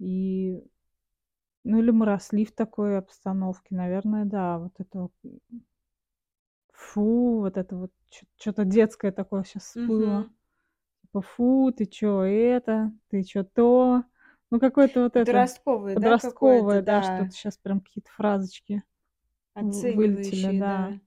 И 0.00 0.64
ну, 1.64 1.78
или 1.78 1.90
мы 1.90 2.06
росли 2.06 2.44
в 2.44 2.52
такой 2.52 2.98
обстановке. 2.98 3.74
Наверное, 3.74 4.24
да, 4.24 4.58
вот 4.58 4.72
это 4.78 5.00
вот, 5.02 5.12
Фу, 6.74 7.40
вот 7.40 7.56
это 7.56 7.76
вот 7.76 7.90
чё 8.10 8.26
чё-то 8.36 8.64
детское 8.64 9.12
такое 9.12 9.44
щас 9.44 9.64
всплыло. 9.64 10.26
Типа: 11.02 11.22
"Фу, 11.22 11.72
ты 11.76 11.86
чё 11.86 12.22
это? 12.22 12.92
Ты 13.10 13.24
чё 13.24 13.44
то?" 13.44 14.04
Ну, 14.50 14.60
какое-то 14.60 15.02
вот 15.04 15.16
это 15.16 15.50
Подростковое, 15.96 15.96
да, 15.96 16.16
подростковое, 16.18 16.82
да, 16.82 17.02
что-то 17.02 17.32
да. 17.32 17.34
щас 17.34 17.58
прям 17.58 17.80
какие-то 17.80 18.10
фразочки 18.12 18.82
вылетели, 19.56 20.52
да. 20.52 20.52
да. 20.52 21.00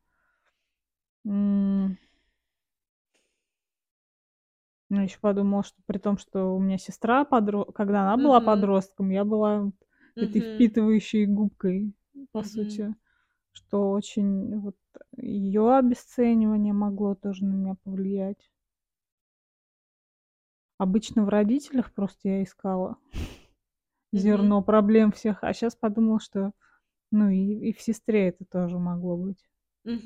М. 1.26 1.98
Ну, 4.90 5.02
ещё 5.02 5.18
подумала, 5.20 5.64
что 5.64 5.76
при 5.86 5.98
том, 5.98 6.18
что 6.18 6.56
у 6.56 6.60
меня 6.60 6.78
сестра 6.78 7.26
подро 7.26 7.66
когда 7.66 8.02
она 8.04 8.18
была 8.18 8.40
Мгм. 8.40 8.42
подростком, 8.42 9.10
я 9.10 9.24
была 9.26 9.72
этой 10.20 10.42
Мгм. 10.42 10.42
впитывающей 10.42 11.26
губкой, 11.26 11.94
по 12.32 12.44
Мгм. 12.44 12.44
сути. 12.44 12.96
Что 13.54 13.92
очень 13.92 14.60
вот 14.60 14.78
её 15.18 15.76
обесценивание 15.76 16.74
могло 16.74 17.16
тоже 17.16 17.46
на 17.46 17.54
меня 17.54 17.76
повлиять. 17.84 18.50
Обычно 20.80 21.24
в 21.24 21.30
родителях 21.30 21.94
просто 21.94 22.28
я 22.28 22.44
искала 22.44 22.98
Мгм. 24.14 24.56
зерно 24.60 24.62
проблем 24.64 25.12
всех, 25.12 25.44
а 25.44 25.54
щас 25.54 25.76
подумала, 25.76 26.20
что, 26.20 26.52
ну, 27.12 27.30
и 27.30 27.70
и 27.70 27.74
в 27.74 27.82
сестре 27.82 28.30
это 28.30 28.46
тоже 28.46 28.80
могло 28.80 29.18
быть. 29.18 29.46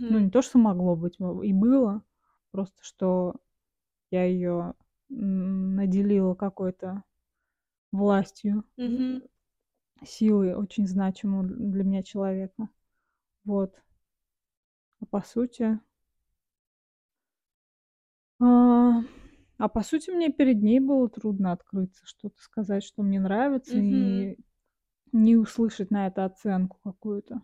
Ну, 0.10 0.20
не 0.20 0.32
то, 0.32 0.42
что 0.44 0.60
могло 0.60 0.96
быть, 0.96 1.18
и 1.44 1.54
было. 1.54 2.04
Просто 2.52 2.78
что 2.84 3.36
я 4.12 4.28
м, 5.12 5.76
наделила 5.76 6.36
какой-то 6.36 7.04
властью, 7.92 8.64
м, 8.98 9.22
Силой 10.06 10.54
очень 10.56 10.88
значимого 10.88 11.44
для 11.44 11.84
меня 11.84 12.04
человека. 12.04 12.70
Вот. 13.46 13.76
А 15.02 15.06
по 15.06 15.22
сути 15.22 15.80
А, 18.40 19.02
а 19.58 19.68
по 19.70 19.82
сути, 19.84 20.10
мне 20.12 20.30
перед 20.32 20.62
ней 20.62 20.80
было 20.80 21.10
трудно 21.10 21.52
открыться, 21.52 22.06
что-то 22.06 22.42
сказать, 22.42 22.84
что 22.84 23.04
мне 23.04 23.20
нравится, 23.20 23.78
Мгм. 23.78 23.84
и 23.84 24.38
не 25.12 25.38
услышать 25.38 25.92
на 25.92 26.08
это 26.08 26.26
оценку 26.26 26.80
какую-то. 26.84 27.42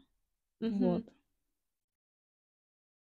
Вот. 0.62 1.04
Мгм. 1.04 1.16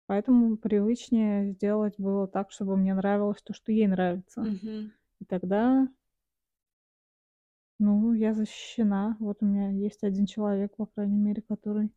Поэтому 0.06 0.58
привычнее 0.58 1.52
сделать 1.54 1.96
было 1.98 2.28
так, 2.28 2.52
чтобы 2.52 2.76
мне 2.78 2.94
нравилось 2.94 3.42
то, 3.42 3.54
что 3.54 3.72
ей 3.72 3.88
нравится. 3.88 4.42
Мгм. 4.42 4.92
И 5.20 5.26
тогда 5.26 5.88
ну, 7.84 8.14
я 8.14 8.34
защищена. 8.34 9.18
Вот 9.20 9.38
у 9.42 9.46
меня 9.46 9.70
есть 9.72 10.04
1 10.04 10.26
человек, 10.26 10.76
по 10.78 10.86
крайней 10.86 11.18
мере, 11.18 11.42
который 11.42 11.92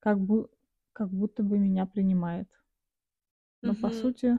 как 0.00 0.20
бу 0.20 0.50
как 0.94 1.10
будто 1.10 1.42
бы 1.44 1.58
меня 1.58 1.86
принимает. 1.86 2.48
Но 3.64 3.74
по 3.74 3.90
Мгм. 3.90 3.90
сути 3.90 4.38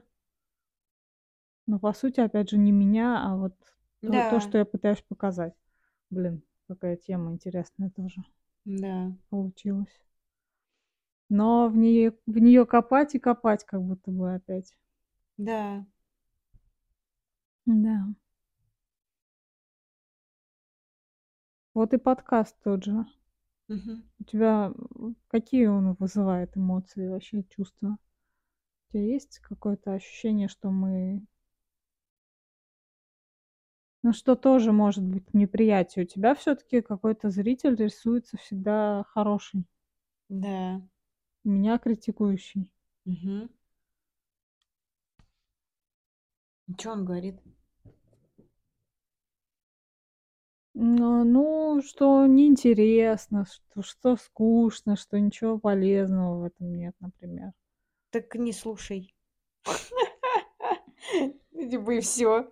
но 1.67 1.79
по 1.79 1.93
сути, 1.93 2.19
опять 2.19 2.49
же, 2.49 2.57
не 2.57 2.71
меня, 2.71 3.21
а 3.23 3.35
вот 3.35 3.53
То, 4.05 4.21
то, 4.23 4.39
Да. 4.39 4.39
что 4.39 4.57
я 4.57 4.65
пытаюсь 4.65 5.01
показать. 5.07 5.53
Блин, 6.09 6.41
какая 6.67 6.95
тема 6.97 7.31
интересная 7.33 7.89
тоже 7.91 8.23
Да. 8.65 9.11
получилась. 9.29 9.99
Но 11.31 11.67
в 11.69 11.77
нее, 11.77 12.13
в 12.25 12.39
нее 12.39 12.65
копать 12.65 13.13
и 13.13 13.19
копать, 13.19 13.63
как 13.63 13.81
будто 13.83 14.09
бы 14.11 14.33
опять. 14.33 14.73
Да. 15.37 15.85
Да. 17.67 18.09
Вот 21.75 21.93
и 21.93 21.97
подкаст 21.97 22.55
тот 22.63 22.83
же. 22.83 23.05
Мгм. 23.67 24.03
У 24.19 24.23
тебя 24.23 24.73
м, 24.95 25.15
какие 25.27 25.67
он 25.67 25.93
вызывает 25.93 26.57
эмоции, 26.57 27.07
вообще 27.07 27.43
чувства? 27.43 27.97
У 28.89 28.93
тебя 28.93 29.03
есть 29.03 29.39
какое-то 29.39 29.93
ощущение, 29.93 30.47
что 30.47 30.71
мы... 30.71 31.21
Ну, 34.03 34.13
что 34.13 34.35
тоже 34.35 34.71
может 34.71 35.03
быть 35.03 35.33
неприятие. 35.33 36.05
У 36.05 36.07
тебя 36.07 36.33
все-таки 36.33 36.81
какой-то 36.81 37.29
зритель 37.29 37.75
рисуется 37.75 38.37
всегда 38.37 39.03
хороший. 39.09 39.65
Да. 40.29 40.81
У 41.43 41.49
меня 41.49 41.77
критикующий. 41.79 42.71
Мгм. 43.05 43.49
Чё 46.77 46.91
он 46.93 47.05
говорит? 47.05 47.39
Ну, 50.81 51.81
что 51.85 52.25
неинтересно, 52.25 53.45
что, 53.45 53.81
что 53.81 54.15
скучно, 54.15 54.95
что 54.95 55.19
ничего 55.19 55.59
полезного 55.59 56.39
в 56.39 56.43
этом 56.45 56.73
нет, 56.73 56.95
например. 57.01 57.51
Так 58.11 58.33
не 58.35 58.53
слушай. 58.53 59.13
Типа 61.51 61.91
и 61.91 61.99
все. 61.99 62.49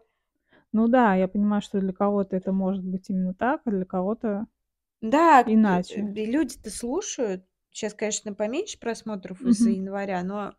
Ну 0.73 0.89
да, 0.89 1.15
я 1.15 1.29
понимаю, 1.29 1.61
что 1.61 1.79
для 1.79 1.93
кого-то 1.93 2.35
это 2.35 2.51
может 2.51 2.83
быть 2.83 3.09
именно 3.09 3.33
так, 3.33 3.61
а 3.63 3.71
для 3.71 3.85
кого-то 3.85 4.47
Да, 4.99 5.41
иначе. 5.47 6.01
э, 6.01 6.25
люди-то 6.25 6.69
слушают. 6.69 7.45
Сейчас, 7.71 7.93
конечно, 7.93 8.33
поменьше 8.33 8.77
просмотров 8.77 9.41
из-за 9.41 9.69
января, 9.69 10.21
но, 10.23 10.53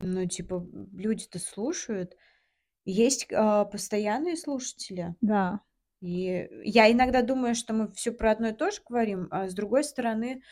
ну, 0.00 0.24
типа, 0.26 0.66
люди-то 0.92 1.38
слушают. 1.38 2.16
Есть 2.86 3.30
а, 3.30 3.66
постоянные 3.66 4.36
слушатели. 4.36 5.14
Да. 5.20 5.60
И 6.02 6.48
я 6.64 6.92
иногда 6.92 7.22
думаю, 7.22 7.54
что 7.56 7.74
мы 7.74 7.92
все 7.92 8.12
про 8.12 8.32
одно 8.32 8.48
и 8.50 8.54
то 8.54 8.70
же 8.72 8.82
говорим, 8.88 9.28
а 9.32 9.48
с 9.48 9.54
другой 9.54 9.84
стороны, 9.84 10.42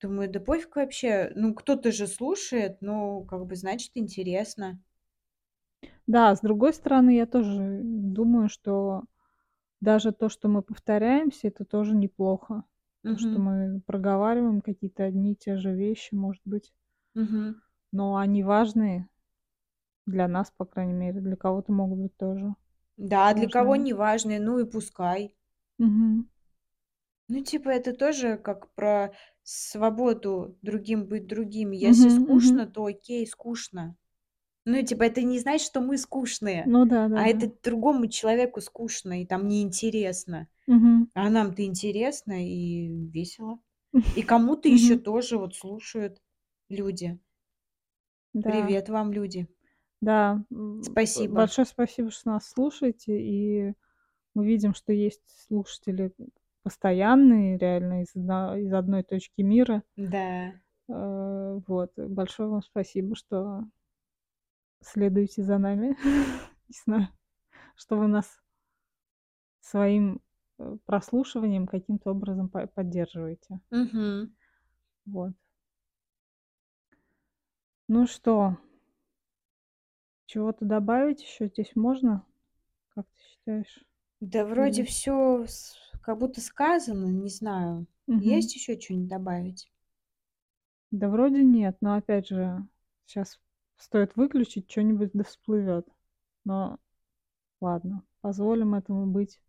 думаю, 0.00 0.30
да 0.30 0.40
пофиг 0.40 0.76
вообще. 0.76 1.32
Ну, 1.36 1.54
кто-то 1.54 1.92
же 1.92 2.06
слушает, 2.08 2.78
ну, 2.82 3.24
как 3.26 3.46
бы, 3.46 3.56
значит, 3.56 3.92
интересно. 3.96 4.80
Да, 6.08 6.34
с 6.34 6.40
другой 6.40 6.72
стороны, 6.74 7.14
я 7.16 7.26
тоже 7.26 7.80
думаю, 7.84 8.48
что 8.48 9.04
даже 9.80 10.12
то, 10.12 10.28
что 10.28 10.48
мы 10.48 10.62
повторяемся, 10.62 11.48
это 11.48 11.64
тоже 11.64 11.96
неплохо. 11.96 12.64
То, 13.10 13.18
что 13.18 13.38
мы 13.40 13.80
проговариваем 13.86 14.60
какие-то 14.62 15.04
одни 15.04 15.32
и 15.32 15.36
те 15.36 15.56
же 15.58 15.74
вещи, 15.74 16.14
может 16.14 16.42
быть, 16.46 16.72
Мгм. 17.14 17.60
но 17.92 18.16
они 18.16 18.42
важные 18.42 19.08
для 20.06 20.28
нас, 20.28 20.50
по 20.56 20.64
крайней 20.66 20.94
мере, 20.94 21.20
для 21.20 21.36
кого-то 21.36 21.72
могут 21.72 21.98
быть 22.00 22.16
тоже 22.16 22.54
Да, 22.98 23.32
для 23.32 23.48
кого 23.48 23.76
не 23.76 23.94
важно, 23.94 24.38
ну 24.38 24.58
и 24.58 24.66
пускай. 24.66 25.34
Мгм. 25.78 26.28
Ну, 27.28 27.42
типа, 27.44 27.68
это 27.70 27.92
тоже 27.94 28.36
как 28.38 28.72
про 28.74 29.12
свободу 29.42 30.56
другим 30.62 31.06
быть 31.06 31.26
другими. 31.26 31.76
Если 31.76 32.08
Мгм, 32.08 32.08
скучно, 32.08 32.66
мгм. 32.66 32.66
то 32.66 32.84
окей, 32.86 33.26
скучно. 33.26 33.96
Ну, 34.66 34.82
типа, 34.82 35.04
это 35.04 35.22
не 35.22 35.38
значит, 35.40 35.66
что 35.66 35.80
мы 35.80 35.98
скучные, 35.98 36.72
Ну 36.72 36.84
да, 36.86 37.08
да, 37.08 37.22
а 37.22 37.28
да. 37.32 37.36
это 37.36 37.52
другому 37.62 38.08
человеку 38.08 38.60
скучно 38.60 39.22
и 39.22 39.26
там 39.26 39.48
неинтересно. 39.48 40.48
Мгм. 40.66 41.08
А 41.14 41.30
нам-то 41.30 41.64
интересно 41.64 42.46
и 42.46 42.88
весело. 43.10 43.60
И 44.14 44.22
кому-то 44.22 44.68
еще 44.68 44.96
Мгм. 44.96 44.98
тоже 44.98 45.38
вот 45.38 45.56
слушают 45.56 46.22
люди. 46.68 47.18
Да, 48.32 48.58
Привет 48.66 48.88
вам, 48.88 49.12
люди. 49.12 49.46
Да. 50.00 50.44
Спасибо. 50.82 51.34
Большое 51.34 51.66
спасибо, 51.66 52.10
что 52.10 52.30
нас 52.30 52.48
слушаете, 52.48 53.20
и 53.20 53.74
мы 54.34 54.46
видим, 54.46 54.74
что 54.74 54.92
есть 54.92 55.22
слушатели 55.48 56.12
постоянные, 56.62 57.58
реально 57.58 58.02
из, 58.02 58.14
одно- 58.14 58.56
из 58.56 58.72
одной 58.72 59.02
точки 59.02 59.40
мира. 59.42 59.82
Да. 59.96 60.52
Э, 60.88 61.60
Вот. 61.66 61.92
Большое 61.96 62.48
вам 62.48 62.62
спасибо, 62.62 63.14
что 63.16 63.64
следуете 64.80 65.42
за 65.42 65.58
нами. 65.58 65.96
Не 66.68 66.74
знаю, 66.84 67.08
что 67.76 67.96
вы 67.96 68.06
нас 68.06 68.40
своим 69.60 70.20
э, 70.58 70.76
прослушиванием 70.84 71.66
каким-то 71.66 72.10
образом 72.10 72.48
по- 72.48 72.66
поддерживаете. 72.66 73.60
Мгм. 73.70 74.34
Вот. 75.06 75.32
Ну 77.88 78.06
что, 78.06 78.58
чего-то 80.28 80.64
добавить 80.64 81.22
еще 81.22 81.48
здесь 81.48 81.74
можно? 81.74 82.24
Как 82.90 83.06
ты 83.06 83.20
считаешь? 83.22 83.84
Да 84.20 84.44
вроде 84.44 84.82
Или... 84.82 84.88
все 84.88 85.46
как 86.02 86.18
будто 86.18 86.40
сказано, 86.40 87.06
не 87.06 87.30
знаю. 87.30 87.86
Мгм. 88.06 88.20
Есть 88.20 88.54
еще 88.54 88.78
что-нибудь 88.78 89.08
добавить? 89.08 89.72
Да 90.90 91.08
вроде 91.08 91.42
нет, 91.42 91.76
но 91.80 91.94
опять 91.94 92.28
же, 92.28 92.62
сейчас 93.06 93.40
стоит 93.76 94.16
выключить, 94.16 94.70
что-нибудь 94.70 95.10
да 95.12 95.24
всплывет. 95.24 95.86
Но 96.44 96.78
ладно, 97.60 98.02
позволим 98.20 98.74
этому 98.74 99.06
быть 99.06 99.40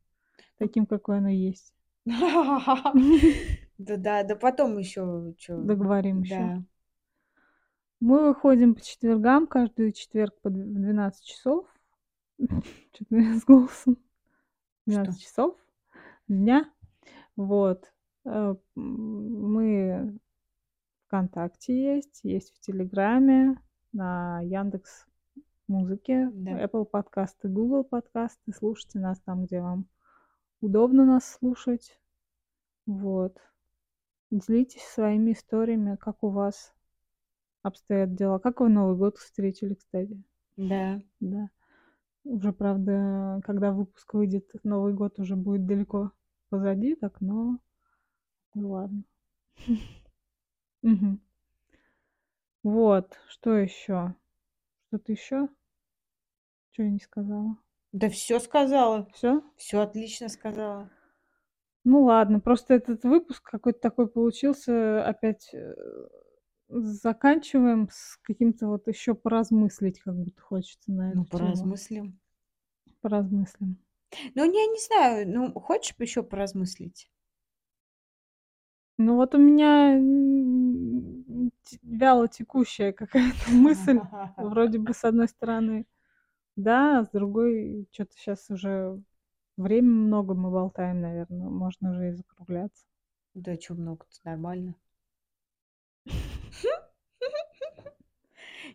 таким, 0.58 0.86
какой 0.86 1.18
оно 1.18 1.30
есть. 1.30 1.74
Да, 3.80 3.96
да, 3.96 4.24
да 4.24 4.36
потом 4.36 4.78
еще 4.78 5.34
что. 5.38 5.58
Договорим 5.58 6.22
еще. 6.24 6.66
Мы 8.00 8.28
выходим 8.30 8.76
по 8.76 8.82
четвергам, 8.82 9.46
каждый 9.48 9.92
четверг 9.92 10.34
по 10.42 10.48
дв- 10.48 10.64
в 10.64 10.74
12 10.74 11.26
часов. 11.26 11.68
Что-то 12.40 13.16
с 13.40 13.44
голосом. 13.44 13.98
12 14.86 15.14
Что? 15.16 15.24
часов 15.24 15.58
дня. 16.28 16.72
Вот. 17.36 17.92
Э, 18.26 18.56
Мы 18.76 20.18
ВКонтакте 21.08 21.96
есть, 21.96 22.22
есть 22.24 22.56
в 22.56 22.60
Телеграме, 22.62 23.62
на 23.92 24.40
Яндекс 24.42 25.06
Музыке, 25.68 26.30
Да. 26.32 26.64
Apple 26.64 26.86
подкасты, 26.86 27.50
Google 27.50 27.84
подкасты. 27.84 28.54
Слушайте 28.58 29.00
нас 29.00 29.20
там, 29.22 29.46
где 29.46 29.62
вам 29.62 29.88
удобно 30.62 31.06
нас 31.06 31.26
слушать. 31.26 32.00
Вот. 32.86 33.38
Делитесь 34.32 34.84
своими 34.84 35.34
историями, 35.34 35.96
как 35.96 36.24
у 36.24 36.30
вас 36.30 36.74
обстоят 37.62 38.16
дела. 38.16 38.40
Как 38.40 38.62
вы 38.62 38.70
Новый 38.70 38.96
год 38.96 39.18
встретили, 39.18 39.74
кстати? 39.74 40.22
Да. 40.58 41.02
Да. 41.20 41.50
Уже, 42.24 42.54
правда, 42.54 43.42
когда 43.46 43.72
выпуск 43.72 44.14
выйдет, 44.14 44.50
Новый 44.64 44.94
год 44.94 45.20
уже 45.20 45.36
будет 45.36 45.66
далеко 45.66 46.12
позади, 46.50 46.96
так, 46.96 47.22
но 47.22 47.60
ну 48.54 48.72
ладно. 48.72 49.04
Мгм. 50.82 51.22
Вот, 52.64 53.18
что 53.30 53.56
еще? 53.56 54.16
Что-то 54.88 55.12
еще? 55.12 55.48
Что 56.72 56.84
я 56.84 56.90
не 56.90 57.00
сказала? 57.00 57.58
Да 57.92 58.10
все 58.10 58.40
сказала. 58.40 59.08
Все? 59.14 59.42
Все 59.58 59.80
отлично 59.80 60.30
сказала. 60.30 60.90
Ну 61.84 62.04
ладно, 62.04 62.40
просто 62.40 62.74
этот 62.74 63.04
выпуск 63.04 63.44
какой-то 63.44 63.80
такой 63.80 64.08
получился. 64.08 65.04
Опять 65.06 65.54
э, 65.54 65.74
заканчиваем 66.70 67.90
с 67.92 68.18
каким-то 68.24 68.68
вот 68.68 68.88
еще 68.88 69.16
поразмыслить, 69.16 70.00
как 70.02 70.16
будто 70.16 70.42
хочется 70.42 70.92
на 70.92 71.12
Ну, 71.14 71.22
эту 71.22 71.26
тему. 71.26 71.32
поразмыслим. 71.38 72.20
Поразмыслим. 73.02 73.78
Ну, 74.36 74.44
я 74.44 74.66
не 74.68 74.80
знаю, 74.80 75.28
ну, 75.30 75.54
хочешь 75.60 75.94
еще 76.00 76.24
поразмыслить? 76.24 77.10
Ну 78.98 79.16
вот 79.16 79.34
у 79.34 79.38
меня 79.38 79.96
вяло 81.84 82.28
текущая 82.28 82.92
какая-то 82.94 83.52
мысль. 83.52 84.00
Вроде 84.38 84.80
бы 84.80 84.94
с 84.94 85.04
одной 85.04 85.28
стороны, 85.28 85.86
да, 86.56 87.00
а 87.00 87.06
с 87.06 87.10
другой, 87.10 87.88
что-то 87.92 88.14
сейчас 88.18 88.50
уже 88.50 89.02
время 89.58 89.90
много 89.90 90.36
мы 90.36 90.52
болтаем, 90.52 91.02
наверное. 91.02 91.50
Можно 91.50 91.92
уже 91.92 92.10
и 92.10 92.14
закругляться. 92.14 92.86
Да, 93.34 93.56
что 93.60 93.76
много-то, 93.76 94.16
нормально. 94.26 94.76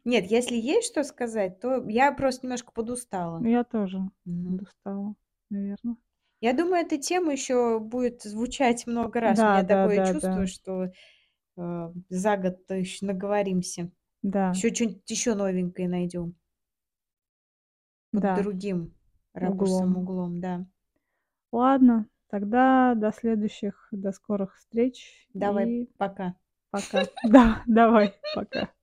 Нет, 0.04 0.26
если 0.30 0.56
есть 0.56 0.88
что 0.88 1.02
сказать, 1.04 1.60
то 1.60 1.88
я 1.88 2.12
просто 2.12 2.46
немножко 2.46 2.72
подустала. 2.72 3.38
Ну, 3.40 3.48
Я 3.48 3.64
тоже 3.64 3.98
Мгм. 4.24 4.60
устала, 4.60 5.14
наверное. 5.50 5.96
Я 6.40 6.52
думаю, 6.52 6.84
эта 6.84 6.98
тема 6.98 7.32
еще 7.32 7.78
будет 7.80 8.22
звучать 8.22 8.86
много 8.86 9.20
раз. 9.20 9.38
У 9.40 9.42
Да, 9.42 9.52
меня 9.54 9.64
да, 9.64 9.86
такое 9.86 9.96
да, 9.96 10.12
чувство, 10.12 10.42
да. 10.42 10.46
что 10.46 10.92
э, 11.56 11.92
за 12.10 12.36
год 12.36 12.58
еще 12.70 13.06
наговоримся. 13.06 13.90
Да, 14.22 14.46
Еще 14.52 14.74
что-нибудь 14.74 15.10
еще 15.10 15.34
новенькое 15.34 15.88
найдем. 15.88 16.34
Под 18.12 18.22
да. 18.22 18.34
другим 18.34 18.94
ракурсом, 19.34 19.96
углом. 19.96 20.02
углом, 20.02 20.40
да. 20.40 20.66
Ладно, 21.52 22.08
тогда 22.28 22.94
до 22.94 23.12
следующих, 23.12 23.88
до 23.92 24.12
скорых 24.12 24.56
встреч 24.56 25.28
Давай, 25.34 25.66
и 25.66 25.88
пока. 25.98 26.34
пока. 26.70 27.02
Да, 27.22 27.62
давай, 27.66 28.14
пока. 28.34 28.73